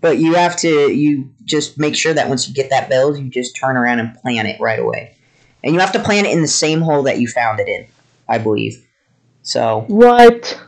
but 0.00 0.18
you 0.18 0.34
have 0.34 0.56
to 0.58 0.92
you 0.92 1.32
just 1.44 1.78
make 1.78 1.96
sure 1.96 2.14
that 2.14 2.28
once 2.28 2.46
you 2.48 2.54
get 2.54 2.70
that 2.70 2.88
bells, 2.88 3.18
you 3.18 3.28
just 3.28 3.56
turn 3.56 3.76
around 3.76 3.98
and 3.98 4.14
plant 4.14 4.46
it 4.46 4.60
right 4.60 4.78
away, 4.78 5.16
and 5.64 5.74
you 5.74 5.80
have 5.80 5.92
to 5.92 5.98
plant 5.98 6.28
it 6.28 6.32
in 6.32 6.42
the 6.42 6.48
same 6.48 6.80
hole 6.80 7.02
that 7.02 7.18
you 7.18 7.26
found 7.26 7.58
it 7.58 7.66
in, 7.66 7.86
I 8.28 8.38
believe. 8.38 8.86
So 9.42 9.84
What? 9.88 10.58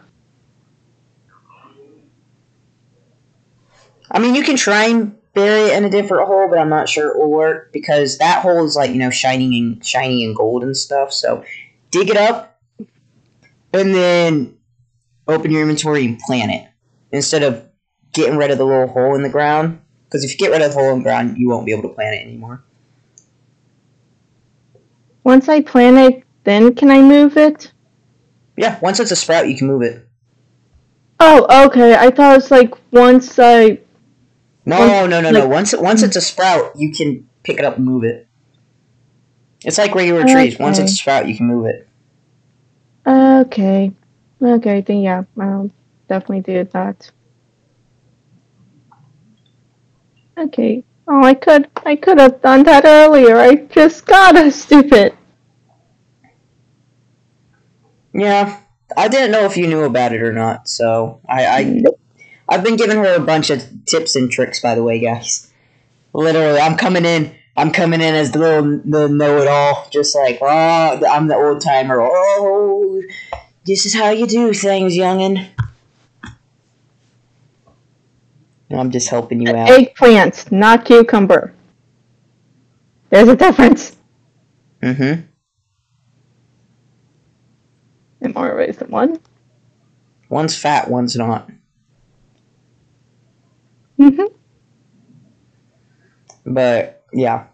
I 4.11 4.19
mean, 4.19 4.35
you 4.35 4.43
can 4.43 4.57
try 4.57 4.87
and 4.87 5.17
bury 5.35 5.71
it 5.71 5.77
in 5.77 5.85
a 5.85 5.91
different 5.91 6.27
hole, 6.27 6.49
but 6.49 6.59
I'm 6.59 6.69
not 6.69 6.89
sure 6.89 7.09
it 7.09 7.19
will 7.19 7.31
work 7.31 7.73
because 7.73 8.19
that 8.19 8.43
hole 8.43 8.65
is 8.65 8.77
like 8.77 8.91
you 8.91 8.99
know 8.99 9.11
shining 9.11 9.55
and 9.55 9.85
shiny 9.85 10.25
and 10.25 10.35
gold 10.35 10.63
and 10.63 10.77
stuff. 10.77 11.13
So 11.13 11.45
dig 11.91 12.11
it 12.11 12.17
up, 12.17 12.61
and 13.73 13.95
then 13.95 14.57
open 15.29 15.51
your 15.51 15.63
inventory 15.63 16.05
and 16.07 16.19
plant 16.21 16.53
it 16.53 16.69
instead 17.13 17.43
of 17.43 17.69
getting 18.13 18.37
rid 18.37 18.51
of 18.51 18.59
the 18.59 18.65
little 18.65 18.87
hole 18.87 19.15
in 19.15 19.23
the 19.23 19.29
ground. 19.29 19.81
Because 20.05 20.25
if 20.25 20.31
you 20.31 20.39
get 20.39 20.53
rid 20.53 20.63
of 20.63 20.73
the 20.73 20.79
hole 20.79 20.93
in 20.93 20.99
the 20.99 21.05
ground, 21.05 21.37
you 21.37 21.49
won't 21.49 21.67
be 21.67 21.73
able 21.73 21.89
to 21.89 21.95
plant 21.95 22.15
it 22.15 22.23
anymore. 22.23 22.65
Once 25.25 25.49
I 25.49 25.61
plant 25.61 25.99
it, 25.99 26.26
then 26.47 26.75
can 26.75 26.91
I 26.91 27.03
move 27.03 27.37
it? 27.37 27.73
Yeah, 28.57 28.79
once 28.81 29.01
it's 29.01 29.11
a 29.11 29.17
sprout, 29.17 29.49
you 29.49 29.57
can 29.57 29.67
move 29.67 29.83
it. 29.83 30.09
Oh, 31.21 31.67
okay. 31.67 31.95
I 31.97 32.11
thought 32.11 32.37
it's 32.39 32.51
like 32.51 32.73
once 32.93 33.39
I. 33.39 33.81
No, 34.65 34.79
Once- 34.79 35.11
no, 35.11 35.21
no, 35.21 35.31
no. 35.31 35.41
like- 35.41 35.51
Once 35.51 35.75
once 35.77 36.03
it's 36.03 36.17
a 36.17 36.21
sprout, 36.21 36.73
you 36.77 36.91
can 36.93 37.29
pick 37.43 37.59
it 37.59 37.65
up 37.65 37.77
and 37.77 37.85
move 37.85 38.05
it. 38.05 38.27
It's 39.65 39.77
like 39.79 39.95
regular 39.95 40.25
trees. 40.25 40.59
Once 40.59 40.79
it's 40.79 40.93
a 40.93 40.95
sprout, 40.95 41.29
you 41.29 41.37
can 41.37 41.47
move 41.47 41.67
it. 41.67 41.89
Okay. 43.07 43.93
Okay, 44.41 44.81
then 44.83 45.01
yeah, 45.01 45.25
I'll 45.41 45.71
definitely 46.09 46.41
do 46.43 46.65
that. 46.73 47.11
Okay. 50.39 50.85
Oh, 51.09 51.23
I 51.25 51.35
could, 51.35 51.69
I 51.87 51.97
could 51.97 52.19
have 52.19 52.43
done 52.43 52.65
that 52.65 52.85
earlier. 52.85 53.37
I 53.39 53.55
just 53.57 54.07
got 54.07 54.37
a 54.37 54.51
stupid. 54.65 55.15
Yeah, 58.17 58.59
I 58.97 59.09
didn't 59.09 59.33
know 59.33 59.45
if 59.45 59.59
you 59.59 59.67
knew 59.67 59.85
about 59.85 60.15
it 60.15 60.23
or 60.23 60.33
not, 60.33 60.69
so 60.69 61.21
I, 61.29 61.45
I 61.47 61.83
I've 62.49 62.65
been 62.65 62.77
giving 62.77 62.97
her 62.97 63.15
a 63.15 63.21
bunch 63.21 63.51
of 63.51 63.63
tips 63.85 64.17
and 64.17 64.31
tricks. 64.31 64.61
By 64.61 64.75
the 64.75 64.83
way, 64.83 65.01
guys, 65.01 65.53
literally, 66.15 66.59
I'm 66.59 66.77
coming 66.77 67.05
in. 67.05 67.35
I'm 67.59 67.73
coming 67.73 68.01
in 68.01 68.15
as 68.15 68.33
the 68.33 68.39
little 68.39 68.81
the 68.85 69.09
know-it-all, 69.09 69.89
just 69.91 70.15
like 70.15 70.39
oh, 70.41 70.47
I'm 70.47 71.29
the 71.29 71.37
old 71.37 71.61
timer. 71.61 72.01
Oh, 72.01 73.03
this 73.67 73.85
is 73.85 73.95
how 73.95 74.11
you 74.11 74.27
do 74.27 74.55
things, 74.55 74.97
youngin. 74.97 75.49
I'm 78.71 78.91
just 78.91 79.11
helping 79.11 79.43
you 79.43 79.55
out. 79.55 79.69
Eggplant, 79.69 80.51
not 80.51 80.87
cucumber. 80.87 81.53
There's 83.11 83.29
a 83.29 83.37
difference. 83.37 83.95
Mm-hmm. 84.83 85.23
In 88.21 88.33
more 88.33 88.57
ways 88.57 88.77
than 88.79 88.91
one. 88.91 89.21
One's 90.29 90.57
fat, 90.57 90.91
one's 90.91 91.15
not. 91.17 91.49
hmm 93.97 94.23
But 96.45 97.05
yeah, 97.13 97.47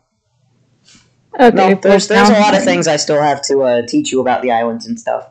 Okay. 1.38 1.56
no, 1.56 1.74
there's 1.74 2.08
there's 2.08 2.28
a 2.28 2.38
lot 2.38 2.54
of 2.54 2.62
things 2.64 2.86
I 2.86 2.96
still 2.96 3.20
have 3.20 3.42
to 3.42 3.62
uh, 3.62 3.82
teach 3.86 4.12
you 4.12 4.20
about 4.20 4.42
the 4.42 4.50
islands 4.52 4.86
and 4.86 4.98
stuff. 4.98 5.28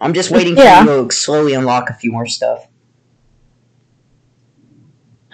I'm 0.00 0.12
just 0.14 0.30
waiting 0.30 0.54
for 0.56 0.62
you 0.62 1.08
to 1.08 1.14
slowly 1.14 1.54
unlock 1.54 1.88
a 1.90 1.94
few 1.94 2.12
more 2.12 2.26
stuff, 2.26 2.66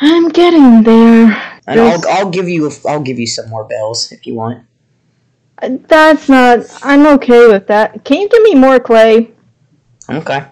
I'm 0.00 0.28
getting 0.30 0.82
there. 0.82 1.60
and 1.66 1.80
I'll 1.80 2.02
I'll 2.08 2.30
give 2.30 2.48
you 2.48 2.70
I'll 2.86 3.02
give 3.02 3.18
you 3.18 3.26
some 3.26 3.48
more 3.48 3.64
bells 3.64 4.10
if 4.12 4.26
you 4.26 4.34
want. 4.34 4.64
That's 5.62 6.28
not. 6.28 6.66
I'm 6.82 7.06
okay 7.06 7.46
with 7.48 7.66
that. 7.68 8.04
Can 8.04 8.20
you 8.22 8.28
give 8.28 8.42
me 8.42 8.54
more 8.54 8.80
clay? 8.80 9.32
Okay. 10.10 10.44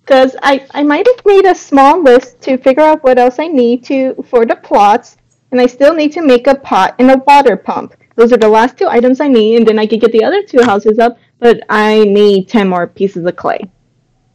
Because 0.00 0.36
I, 0.42 0.66
I 0.72 0.82
might 0.82 1.06
have 1.06 1.24
made 1.24 1.46
a 1.46 1.54
small 1.54 2.02
list 2.02 2.40
to 2.42 2.58
figure 2.58 2.82
out 2.82 3.04
what 3.04 3.18
else 3.18 3.38
I 3.38 3.46
need 3.46 3.84
to 3.84 4.14
for 4.28 4.44
the 4.44 4.56
plots, 4.56 5.16
and 5.50 5.60
I 5.60 5.66
still 5.66 5.94
need 5.94 6.12
to 6.12 6.22
make 6.22 6.46
a 6.46 6.54
pot 6.54 6.94
and 6.98 7.10
a 7.10 7.18
water 7.26 7.56
pump. 7.56 7.94
Those 8.16 8.32
are 8.32 8.36
the 8.36 8.48
last 8.48 8.76
two 8.76 8.88
items 8.88 9.20
I 9.20 9.28
need, 9.28 9.56
and 9.56 9.66
then 9.66 9.78
I 9.78 9.86
could 9.86 10.00
get 10.00 10.12
the 10.12 10.24
other 10.24 10.42
two 10.42 10.62
houses 10.62 10.98
up, 10.98 11.16
but 11.38 11.62
I 11.68 12.04
need 12.04 12.48
10 12.48 12.68
more 12.68 12.86
pieces 12.86 13.24
of 13.24 13.36
clay. 13.36 13.60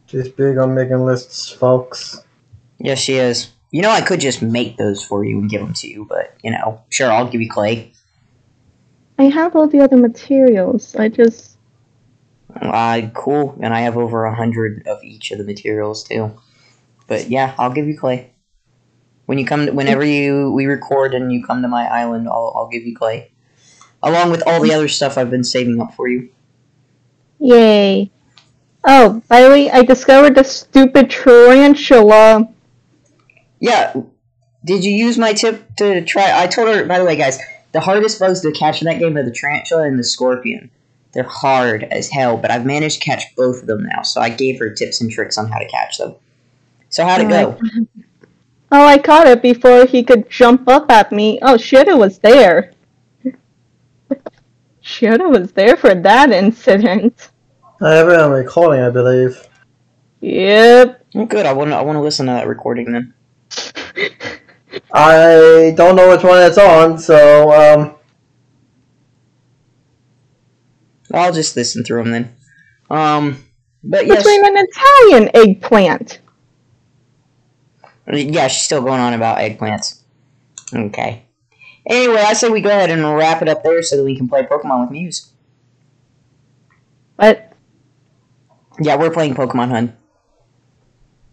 She's 0.06 0.28
big 0.28 0.58
on 0.58 0.74
making 0.74 1.04
lists, 1.04 1.50
folks. 1.50 2.22
Yes, 2.78 2.98
she 2.98 3.14
is. 3.14 3.50
You 3.70 3.82
know, 3.82 3.90
I 3.90 4.00
could 4.00 4.20
just 4.20 4.42
make 4.42 4.76
those 4.76 5.04
for 5.04 5.24
you 5.24 5.38
and 5.38 5.48
give 5.48 5.60
them 5.60 5.74
to 5.74 5.88
you, 5.88 6.04
but 6.08 6.34
you 6.42 6.50
know, 6.50 6.82
sure, 6.88 7.12
I'll 7.12 7.28
give 7.28 7.40
you 7.40 7.48
clay. 7.48 7.92
I 9.20 9.24
have 9.24 9.54
all 9.54 9.68
the 9.68 9.80
other 9.80 9.98
materials. 9.98 10.96
I 10.96 11.08
just. 11.08 11.58
Uh, 12.58 13.02
cool, 13.12 13.54
and 13.60 13.74
I 13.74 13.80
have 13.80 13.98
over 13.98 14.24
a 14.24 14.34
hundred 14.34 14.86
of 14.86 15.04
each 15.04 15.30
of 15.30 15.36
the 15.36 15.44
materials 15.44 16.02
too. 16.04 16.32
But 17.06 17.28
yeah, 17.28 17.54
I'll 17.58 17.70
give 17.70 17.86
you 17.86 17.98
clay. 17.98 18.32
When 19.26 19.38
you 19.38 19.44
come, 19.44 19.66
whenever 19.76 20.02
you 20.02 20.50
we 20.52 20.64
record 20.64 21.12
and 21.12 21.30
you 21.30 21.44
come 21.44 21.60
to 21.60 21.68
my 21.68 21.84
island, 21.84 22.28
I'll 22.28 22.54
I'll 22.56 22.68
give 22.68 22.84
you 22.84 22.96
clay, 22.96 23.30
along 24.02 24.30
with 24.30 24.42
all 24.46 24.62
the 24.62 24.72
other 24.72 24.88
stuff 24.88 25.18
I've 25.18 25.30
been 25.30 25.44
saving 25.44 25.82
up 25.82 25.92
for 25.92 26.08
you. 26.08 26.30
Yay. 27.38 28.10
Oh, 28.86 29.22
by 29.28 29.42
the 29.42 29.50
way, 29.50 29.70
I 29.70 29.82
discovered 29.82 30.34
the 30.34 30.44
stupid 30.44 31.10
tarantula. 31.10 32.48
Yeah, 33.60 33.92
did 34.64 34.82
you 34.82 34.92
use 34.92 35.18
my 35.18 35.34
tip 35.34 35.76
to 35.76 36.02
try? 36.06 36.42
I 36.42 36.46
told 36.46 36.74
her. 36.74 36.86
By 36.86 36.98
the 36.98 37.04
way, 37.04 37.16
guys, 37.16 37.38
the 37.72 37.80
hardest 37.80 38.18
bugs 38.18 38.40
to 38.40 38.52
catch 38.52 38.82
in 38.82 38.86
that 38.86 38.98
game 38.98 39.16
are 39.16 39.22
the 39.22 39.30
tarantula 39.30 39.86
and 39.86 39.98
the 39.98 40.04
scorpion. 40.04 40.70
They're 41.12 41.24
hard 41.24 41.84
as 41.84 42.08
hell, 42.08 42.36
but 42.36 42.50
I've 42.50 42.66
managed 42.66 43.00
to 43.00 43.04
catch 43.04 43.34
both 43.36 43.60
of 43.62 43.66
them 43.66 43.82
now. 43.82 44.02
So 44.02 44.20
I 44.20 44.30
gave 44.30 44.58
her 44.60 44.70
tips 44.70 45.00
and 45.00 45.10
tricks 45.10 45.38
on 45.38 45.50
how 45.50 45.58
to 45.58 45.68
catch 45.68 45.98
them. 45.98 46.14
So 46.88 47.04
how'd 47.04 47.22
it 47.22 47.28
go? 47.28 47.58
Oh, 48.72 48.86
I 48.86 48.98
caught 48.98 49.26
it 49.26 49.42
before 49.42 49.84
he 49.86 50.04
could 50.04 50.30
jump 50.30 50.68
up 50.68 50.92
at 50.92 51.10
me. 51.10 51.40
Oh, 51.42 51.56
shit, 51.56 51.88
it 51.88 51.98
was 51.98 52.20
there. 52.20 52.72
Shida 54.84 55.28
was 55.28 55.50
there 55.52 55.76
for 55.76 55.92
that 55.92 56.30
incident. 56.30 57.30
I 57.80 57.94
have 57.94 58.08
it 58.08 58.20
on 58.20 58.30
recording, 58.30 58.84
I 58.84 58.90
believe. 58.90 59.48
Yep. 60.20 61.04
Oh, 61.16 61.26
good. 61.26 61.46
I 61.46 61.52
want 61.52 61.70
to. 61.70 61.76
I 61.76 61.82
want 61.82 61.96
to 61.96 62.00
listen 62.00 62.26
to 62.26 62.32
that 62.32 62.46
recording 62.46 62.92
then. 62.92 63.14
I 64.92 65.72
don't 65.76 65.96
know 65.96 66.10
which 66.10 66.22
one 66.22 66.42
it's 66.42 66.58
on, 66.58 66.98
so 66.98 67.50
um, 67.52 67.94
I'll 71.12 71.32
just 71.32 71.56
listen 71.56 71.84
through 71.84 72.04
them 72.04 72.12
then. 72.12 72.36
Um, 72.90 73.44
but 73.82 74.06
yes, 74.06 74.22
Between 74.22 74.44
an 74.46 74.66
Italian 74.68 75.30
eggplant. 75.34 76.20
yeah, 78.12 78.48
she's 78.48 78.62
still 78.62 78.82
going 78.82 79.00
on 79.00 79.12
about 79.14 79.38
eggplants. 79.38 80.00
Okay. 80.74 81.24
Anyway, 81.86 82.16
I 82.20 82.34
say 82.34 82.48
we 82.48 82.60
go 82.60 82.68
ahead 82.68 82.90
and 82.90 83.02
wrap 83.16 83.42
it 83.42 83.48
up 83.48 83.62
there 83.64 83.82
so 83.82 83.96
that 83.96 84.04
we 84.04 84.16
can 84.16 84.28
play 84.28 84.42
Pokemon 84.44 84.82
with 84.82 84.90
Muse. 84.90 85.32
But 87.16 87.52
Yeah, 88.80 88.96
we're 88.96 89.10
playing 89.10 89.34
Pokemon 89.34 89.68
Hunt. 89.70 89.92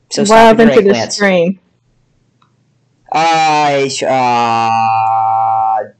So 0.09 0.21
what 0.21 0.27
stop 0.27 0.57
with 0.57 0.67
happened 0.69 0.69
your 0.69 0.81
to 0.81 0.87
the 0.87 0.93
eggplants. 1.05 1.11
stream? 1.11 1.59
I 3.11 3.87
sh- 3.89 4.03
uh, 4.03 5.93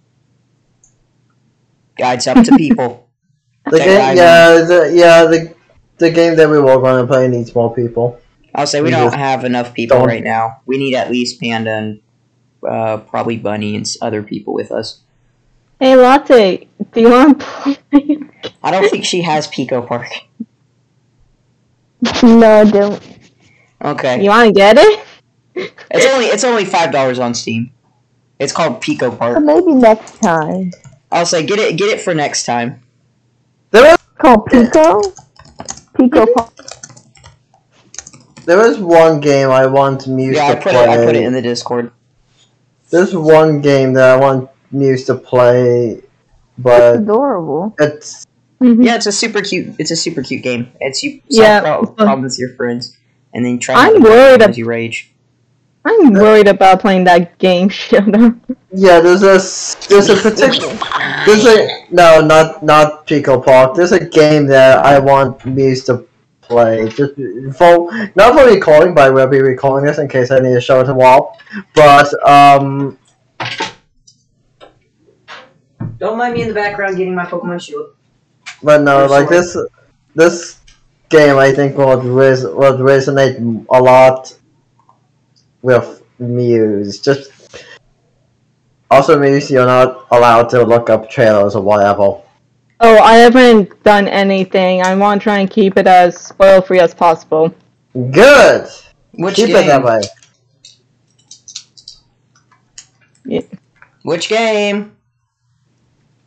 it's 1.98 2.28
up 2.28 2.44
to 2.46 2.56
people. 2.58 3.10
the 3.66 3.76
Okay, 3.78 3.86
game, 3.86 4.18
yeah, 4.18 4.52
the, 4.62 4.92
yeah, 4.94 5.24
the 5.26 5.56
the 5.98 6.12
game 6.12 6.36
that 6.36 6.50
we 6.50 6.60
were 6.60 6.78
going 6.80 7.02
to 7.02 7.08
play 7.12 7.28
needs 7.28 7.54
more 7.56 7.74
people. 7.74 8.20
I'll 8.54 8.68
say 8.68 8.82
we 8.82 8.86
We 8.86 8.92
don't 8.92 9.14
have 9.14 9.44
enough 9.46 9.74
people 9.74 9.98
don't- 10.00 10.08
right 10.08 10.24
now. 10.24 10.62
We 10.66 10.78
need 10.78 10.96
at 10.96 11.10
least 11.12 11.40
Panda 11.42 11.72
and 11.72 12.00
uh, 12.68 12.98
probably 12.98 13.38
Bunny 13.38 13.76
and 13.76 13.86
other 14.02 14.22
people 14.24 14.54
with 14.54 14.72
us. 14.72 15.02
Hey, 15.80 15.96
Latte, 15.96 16.68
do 16.92 17.02
you 17.02 17.10
want 17.12 17.40
to 17.40 17.46
play? 17.92 18.20
I 18.64 18.72
don't 18.72 18.90
think 18.90 19.06
she 19.06 19.22
has 19.22 19.48
Pico 19.48 19.82
Park. 19.82 20.08
No, 22.22 22.62
I 22.62 22.64
don't. 22.64 23.02
Okay, 23.84 24.24
You 24.24 24.30
want 24.30 24.48
to 24.48 24.54
get 24.54 24.78
it? 24.78 25.00
It's 25.92 26.06
only 26.06 26.26
it's 26.26 26.44
only 26.44 26.66
five 26.66 26.92
dollars 26.92 27.20
on 27.20 27.34
Steam. 27.34 27.72
It's 28.40 28.54
called 28.54 28.82
Pico 28.82 29.10
But 29.10 29.20
Park. 29.20 29.44
maybe 29.44 29.74
next 29.74 30.22
time. 30.22 30.72
I'll 31.12 31.26
say 31.26 31.46
get 31.46 31.60
it 31.60 31.78
get 31.78 31.90
it 31.90 32.02
for 32.02 32.14
next 32.14 32.46
time. 32.46 32.82
There 33.72 33.86
is 33.94 33.98
Called 34.18 34.46
Pico. 34.48 35.02
Pico. 35.98 36.26
Park. 36.34 36.54
there 38.46 38.66
is 38.66 38.78
one 38.80 39.20
game 39.20 39.50
I 39.50 39.66
want 39.66 40.08
Muse 40.08 40.36
Yeah, 40.38 40.48
I 40.48 40.56
to 40.56 40.62
put 40.62 40.72
play. 40.72 40.84
it 40.84 40.90
I 40.90 41.06
put 41.06 41.16
it 41.16 41.24
in 41.24 41.34
the 41.34 41.42
Discord. 41.42 41.92
There's 42.90 43.14
one 43.16 43.62
game 43.62 43.94
that 43.94 44.10
I 44.10 44.18
want 44.18 44.50
Muse 44.72 45.04
to 45.06 45.16
play, 45.16 45.96
That's 45.96 46.04
but 46.58 46.96
adorable. 46.98 47.76
it's 47.80 48.26
Mhm. 48.62 48.84
Yeah, 48.86 48.96
it's 48.96 49.06
a 49.06 49.12
super 49.12 49.42
cute. 49.42 49.76
It's 49.78 49.92
a 49.92 49.96
super 49.96 50.24
cute 50.24 50.42
game. 50.42 50.70
It's 50.80 51.04
you 51.04 51.22
solve 51.30 51.30
Yeah, 51.30 51.80
a- 51.80 51.86
problems 51.88 52.34
with 52.34 52.40
your 52.40 52.56
friends, 52.56 52.98
and 53.34 53.46
then 53.46 53.60
try. 53.60 53.76
I'm 53.76 53.96
to 53.96 54.00
worried 54.10 54.42
as 54.42 54.50
ab- 54.50 54.58
you 54.58 54.66
rage. 54.66 55.14
I'm 55.90 56.14
worried 56.14 56.48
about 56.50 56.82
playing 56.82 57.06
that 57.06 57.38
game, 57.38 57.70
Shida. 57.78 58.38
yeah. 58.74 59.00
There's 59.00 59.22
a 59.24 59.40
there's 59.88 60.10
a 60.10 60.16
particular 60.18 60.74
there's 61.26 61.46
a 61.46 61.86
no 61.92 62.20
not 62.22 62.62
not 62.64 63.08
Pico 63.08 63.40
Park. 63.42 63.76
There's 63.76 63.94
a 63.94 64.04
game 64.06 64.48
that 64.48 64.86
I 64.86 65.00
want 65.00 65.46
Muse 65.46 65.86
to 65.86 66.06
play. 66.42 66.90
Just 66.90 67.14
for 67.58 67.90
not 68.16 68.34
for 68.38 68.46
recording, 68.46 68.94
but 68.94 69.06
I 69.06 69.10
will 69.10 69.28
be 69.28 69.40
recalling 69.42 69.86
this 69.86 69.98
in 69.98 70.08
case 70.10 70.30
I 70.32 70.40
need 70.40 70.54
to 70.56 70.62
show 70.62 70.82
it 70.82 70.86
to 70.86 70.94
Wall. 70.94 71.40
But 71.74 72.12
um, 72.28 72.98
Don't 76.00 76.18
mind 76.18 76.34
me 76.34 76.42
in 76.44 76.48
the 76.50 76.54
background 76.54 76.98
getting 76.98 77.16
my 77.16 77.26
Pokemon 77.26 77.62
Shield. 77.62 77.94
but 78.62 78.82
no, 78.82 79.04
Or 79.06 79.08
like 79.08 79.30
sword. 79.30 79.44
this 79.44 79.58
this 80.16 80.60
game 81.10 81.38
I 81.38 81.52
think 81.54 81.78
would 81.78 82.04
res- 82.04 82.44
would 82.44 82.80
resonate 82.82 83.66
a 83.70 83.82
lot 83.82 84.38
with 85.62 86.04
Muse. 86.20 87.00
Just 87.00 87.32
also 88.90 89.20
Muse, 89.20 89.52
you're 89.52 89.66
not 89.66 90.08
allowed 90.12 90.50
to 90.50 90.64
look 90.64 90.90
up 90.90 91.10
trailers 91.10 91.56
or 91.56 91.62
whatever. 91.62 92.22
Oh, 92.80 92.98
I 93.00 93.16
haven't 93.16 93.84
done 93.84 94.08
anything. 94.08 94.82
I 94.84 94.94
want 94.96 95.22
to 95.22 95.24
try 95.24 95.40
and 95.40 95.50
keep 95.50 95.78
it 95.78 95.88
as 95.88 96.20
spoil 96.20 96.62
free 96.62 96.80
as 96.80 96.94
possible. 96.94 97.54
Good. 98.12 98.70
Which 99.14 99.36
Keep 99.36 99.48
game? 99.48 99.56
it 99.56 99.66
that 99.68 99.84
way. 99.84 100.02
Yeah. 103.26 103.42
Which 104.04 104.30
game? 104.30 104.96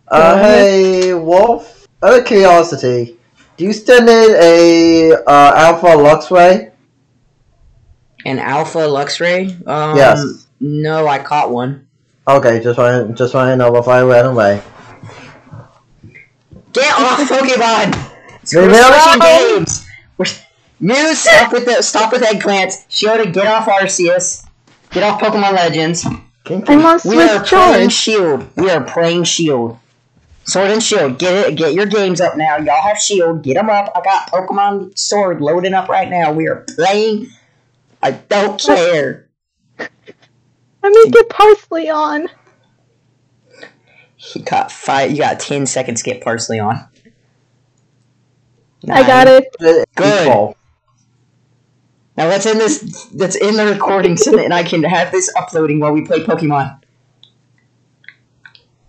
Uh, 0.08 0.38
hey, 0.38 1.14
Wolf. 1.14 1.86
Out 2.02 2.18
of 2.18 2.24
curiosity, 2.24 3.16
do 3.56 3.64
you 3.64 3.72
still 3.72 4.02
need 4.02 4.34
a 4.36 5.12
uh, 5.26 5.52
Alpha 5.54 5.86
Luxray? 5.86 6.69
An 8.24 8.38
Alpha 8.38 8.78
Luxray? 8.78 9.66
Um, 9.66 9.96
Yes. 9.96 10.46
No, 10.60 11.06
I 11.06 11.18
caught 11.18 11.50
one. 11.50 11.86
Okay, 12.28 12.60
just 12.62 12.78
want 12.78 13.16
just 13.16 13.34
want 13.34 13.48
to 13.50 13.56
know 13.56 13.74
if 13.76 13.88
I 13.88 14.02
ran 14.02 14.26
away. 14.26 14.62
Get 16.72 16.92
off 16.94 17.18
Pokemon! 17.18 17.92
Leave 18.52 18.62
We're 18.62 18.68
me 18.68 18.76
switching 18.78 19.20
games. 19.20 19.86
We're 20.18 20.26
Muse, 20.80 21.18
stop 21.18 21.52
with 21.52 21.64
the 21.66 21.82
stop 21.82 22.12
with 22.12 22.22
eggplants. 22.22 22.86
Shiota, 22.88 23.32
get 23.32 23.46
off 23.46 23.66
Arceus. 23.66 24.46
Get 24.90 25.02
off 25.02 25.20
Pokemon 25.20 25.52
Legends. 25.54 26.04
I'm 26.06 26.22
on 26.84 27.00
We 27.04 27.20
are 27.20 27.38
Switch 27.38 27.50
playing 27.50 27.88
Shield. 27.90 28.48
We 28.56 28.70
are 28.70 28.82
playing 28.82 29.24
Shield. 29.24 29.78
Sword 30.44 30.70
and 30.70 30.82
Shield. 30.82 31.18
Get 31.18 31.48
it. 31.48 31.56
Get 31.56 31.74
your 31.74 31.86
games 31.86 32.20
up 32.20 32.36
now. 32.36 32.56
Y'all 32.56 32.82
have 32.82 32.98
Shield. 32.98 33.42
Get 33.42 33.54
them 33.54 33.68
up. 33.70 33.92
I 33.94 34.00
got 34.00 34.30
Pokemon 34.30 34.98
Sword 34.98 35.40
loading 35.40 35.74
up 35.74 35.88
right 35.88 36.08
now. 36.08 36.32
We 36.32 36.48
are 36.48 36.64
playing. 36.76 37.28
I 38.02 38.12
don't 38.12 38.60
care. 38.60 39.28
Let 39.78 40.92
me 40.92 41.10
get 41.10 41.28
Parsley 41.28 41.90
on. 41.90 42.28
You 44.34 44.42
got 44.42 44.70
five. 44.72 45.10
You 45.10 45.18
got 45.18 45.40
ten 45.40 45.66
seconds. 45.66 46.02
to 46.02 46.10
Get 46.10 46.22
Parsley 46.22 46.58
on. 46.58 46.86
I 48.88 49.02
got 49.06 49.26
it. 49.28 49.44
Good. 49.96 50.26
Equal. 50.26 50.56
Now 52.16 52.28
let's 52.28 52.46
end 52.46 52.60
this. 52.60 53.08
Let's 53.14 53.36
end 53.40 53.58
the 53.58 53.66
recording 53.66 54.16
so 54.16 54.32
that 54.32 54.52
I 54.52 54.62
can 54.62 54.82
have 54.82 55.10
this 55.12 55.30
uploading 55.36 55.80
while 55.80 55.92
we 55.92 56.02
play 56.04 56.20
Pokemon. 56.20 56.78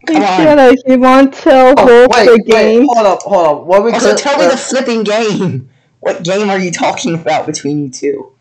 You 0.07 0.15
Come 0.15 0.23
on. 0.23 0.38
should 0.38 0.57
have. 0.57 0.75
You 0.88 0.99
want 0.99 1.33
to 1.35 1.75
Oh, 1.77 2.07
hold 2.07 2.11
wait, 2.15 2.45
the 2.45 2.53
wait, 2.53 2.85
hold 2.85 3.05
up, 3.05 3.19
hold 3.21 3.47
up. 3.47 3.65
What 3.67 3.83
we 3.83 3.91
Also, 3.91 4.09
could, 4.09 4.17
tell 4.17 4.38
me 4.38 4.45
uh, 4.45 4.51
the 4.51 4.57
flipping 4.57 5.03
game. 5.03 5.69
What 5.99 6.23
game 6.23 6.49
are 6.49 6.57
you 6.57 6.71
talking 6.71 7.13
about 7.13 7.45
between 7.45 7.83
you 7.83 7.89
two? 7.91 8.31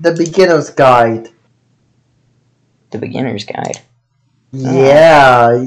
The 0.00 0.12
beginner's 0.14 0.70
guide. 0.70 1.28
The 2.90 2.98
beginner's 2.98 3.44
guide. 3.44 3.80
Yeah, 4.52 5.64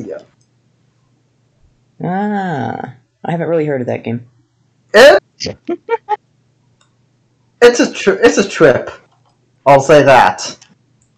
Ah, 2.03 2.95
I 3.23 3.31
haven't 3.31 3.47
really 3.47 3.65
heard 3.65 3.79
of 3.81 3.87
that 3.87 4.03
game. 4.03 4.27
it, 4.93 5.21
it's 7.61 7.79
a 7.79 7.93
tri- 7.93 8.17
it's 8.21 8.37
a 8.37 8.47
trip. 8.47 8.91
I'll 9.65 9.79
say 9.79 10.03
that. 10.03 10.57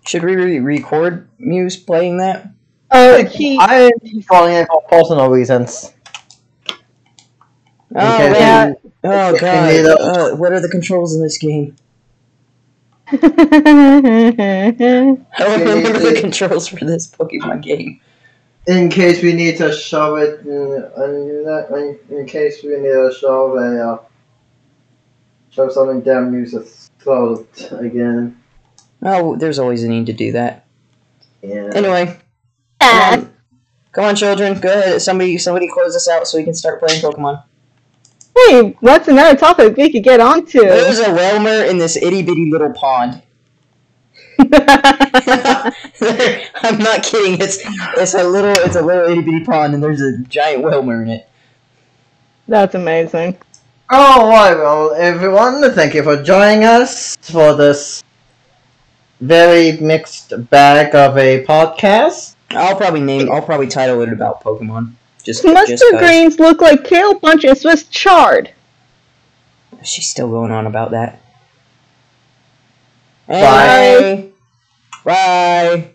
Should 0.06 0.24
we 0.24 0.36
re- 0.36 0.60
record 0.60 1.28
Muse 1.40 1.76
playing 1.78 2.18
that? 2.18 2.48
Oh, 2.92 3.24
he. 3.26 3.58
I 3.60 3.90
am 4.06 4.22
calling 4.30 4.54
it 4.54 4.68
for 4.68 4.84
personal 4.84 5.30
reasons. 5.30 5.92
Oh, 7.96 8.14
Okay, 8.16 8.30
man. 8.32 8.76
yeah. 9.04 9.30
oh 9.32 9.38
god. 9.40 9.86
Uh, 9.86 10.36
what 10.36 10.52
are 10.54 10.60
the 10.60 10.70
controls 10.70 11.16
in 11.16 11.22
this 11.24 11.38
game? 11.40 11.76
That's 13.11 13.23
I 13.23 14.72
don't 15.40 15.60
remember 15.60 15.99
the 15.99 16.18
controls 16.19 16.68
for 16.68 16.84
this 16.86 17.07
Pokemon 17.07 17.61
game. 17.61 18.02
In 18.68 18.90
case 18.90 19.22
we 19.22 19.34
need 19.34 19.57
to 19.57 19.72
show 19.72 20.15
it, 20.15 20.40
in, 20.41 20.90
in, 20.98 21.99
in 22.18 22.26
case 22.26 22.64
we 22.64 22.77
need 22.77 22.90
to 22.90 23.14
show 23.19 23.56
a 23.57 23.94
uh, 23.94 23.99
show 25.52 25.69
something 25.69 26.02
damn 26.02 26.34
useless 26.34 26.90
closed 26.99 27.72
again. 27.73 28.41
Oh, 29.03 29.36
there's 29.36 29.60
always 29.60 29.84
a 29.84 29.88
need 29.88 30.07
to 30.07 30.14
do 30.14 30.32
that. 30.32 30.65
Yeah. 31.44 31.69
Anyway, 31.76 32.18
come 32.80 33.14
on, 33.19 33.34
come 33.91 34.06
on, 34.06 34.15
children. 34.15 34.60
Go 34.60 34.72
ahead. 34.72 35.02
Somebody, 35.02 35.38
somebody, 35.38 35.69
close 35.69 35.94
this 35.94 36.07
out 36.07 36.27
so 36.27 36.40
we 36.40 36.44
can 36.44 36.56
start 36.56 36.80
playing 36.80 37.02
Pokemon. 37.02 37.44
Hey, 38.36 38.76
what's 38.82 39.07
another 39.07 39.38
topic 39.38 39.78
we 39.78 39.91
could 39.91 40.03
get 40.03 40.20
onto? 40.20 40.60
There's 40.60 40.99
a 40.99 41.14
Wailmer 41.14 41.64
in 41.64 41.78
this 41.78 41.95
itty 41.95 42.22
bitty 42.22 42.52
little 42.52 42.74
pond. 42.74 43.22
I'm 44.40 44.49
not 46.78 47.03
kidding. 47.03 47.40
It's 47.40 47.60
it's 47.98 48.14
a 48.14 48.24
little 48.24 48.52
it's 48.66 48.76
a 48.76 48.82
little 48.82 49.10
itty 49.10 49.22
bitty 49.22 49.45
pond, 49.45 49.74
and 49.74 49.82
there's 49.82 50.02
a 50.02 50.18
giant 50.24 50.64
Wailmer 50.64 51.03
in 51.03 51.10
it. 51.10 51.30
That's 52.48 52.76
amazing. 52.76 53.38
Oh, 53.90 54.28
right, 54.30 54.56
well, 54.56 54.94
everyone, 54.95 55.72
thank 55.74 55.94
you 55.94 56.02
for 56.03 56.22
joining 56.22 56.64
us 56.64 57.16
for 57.22 57.53
this 57.56 58.03
very 59.22 59.78
mixed 59.78 60.34
bag 60.49 60.94
of 60.95 61.18
a 61.18 61.45
podcast. 61.45 62.36
I'll 62.49 62.76
probably 62.76 63.02
name. 63.02 63.32
I'll 63.32 63.44
probably 63.44 63.68
title 63.68 64.02
it 64.02 64.12
about 64.12 64.44
Pokemon. 64.44 64.94
Just 65.26 65.43
Mustard 65.43 65.68
just 65.68 65.84
'cause. 65.91 65.99
greens 65.99 66.39
look 66.39 66.61
like 66.61 66.84
kale 66.84 67.19
punch 67.19 67.43
and 67.43 67.57
Swiss 67.57 67.84
chard. 67.84 68.52
She's 69.84 70.07
still 70.07 70.30
going 70.30 70.52
on 70.52 70.68
about 70.68 70.91
that. 70.91 71.19
Bye. 73.27 73.41
Bye. 73.41 74.26
Bye. 75.03 75.89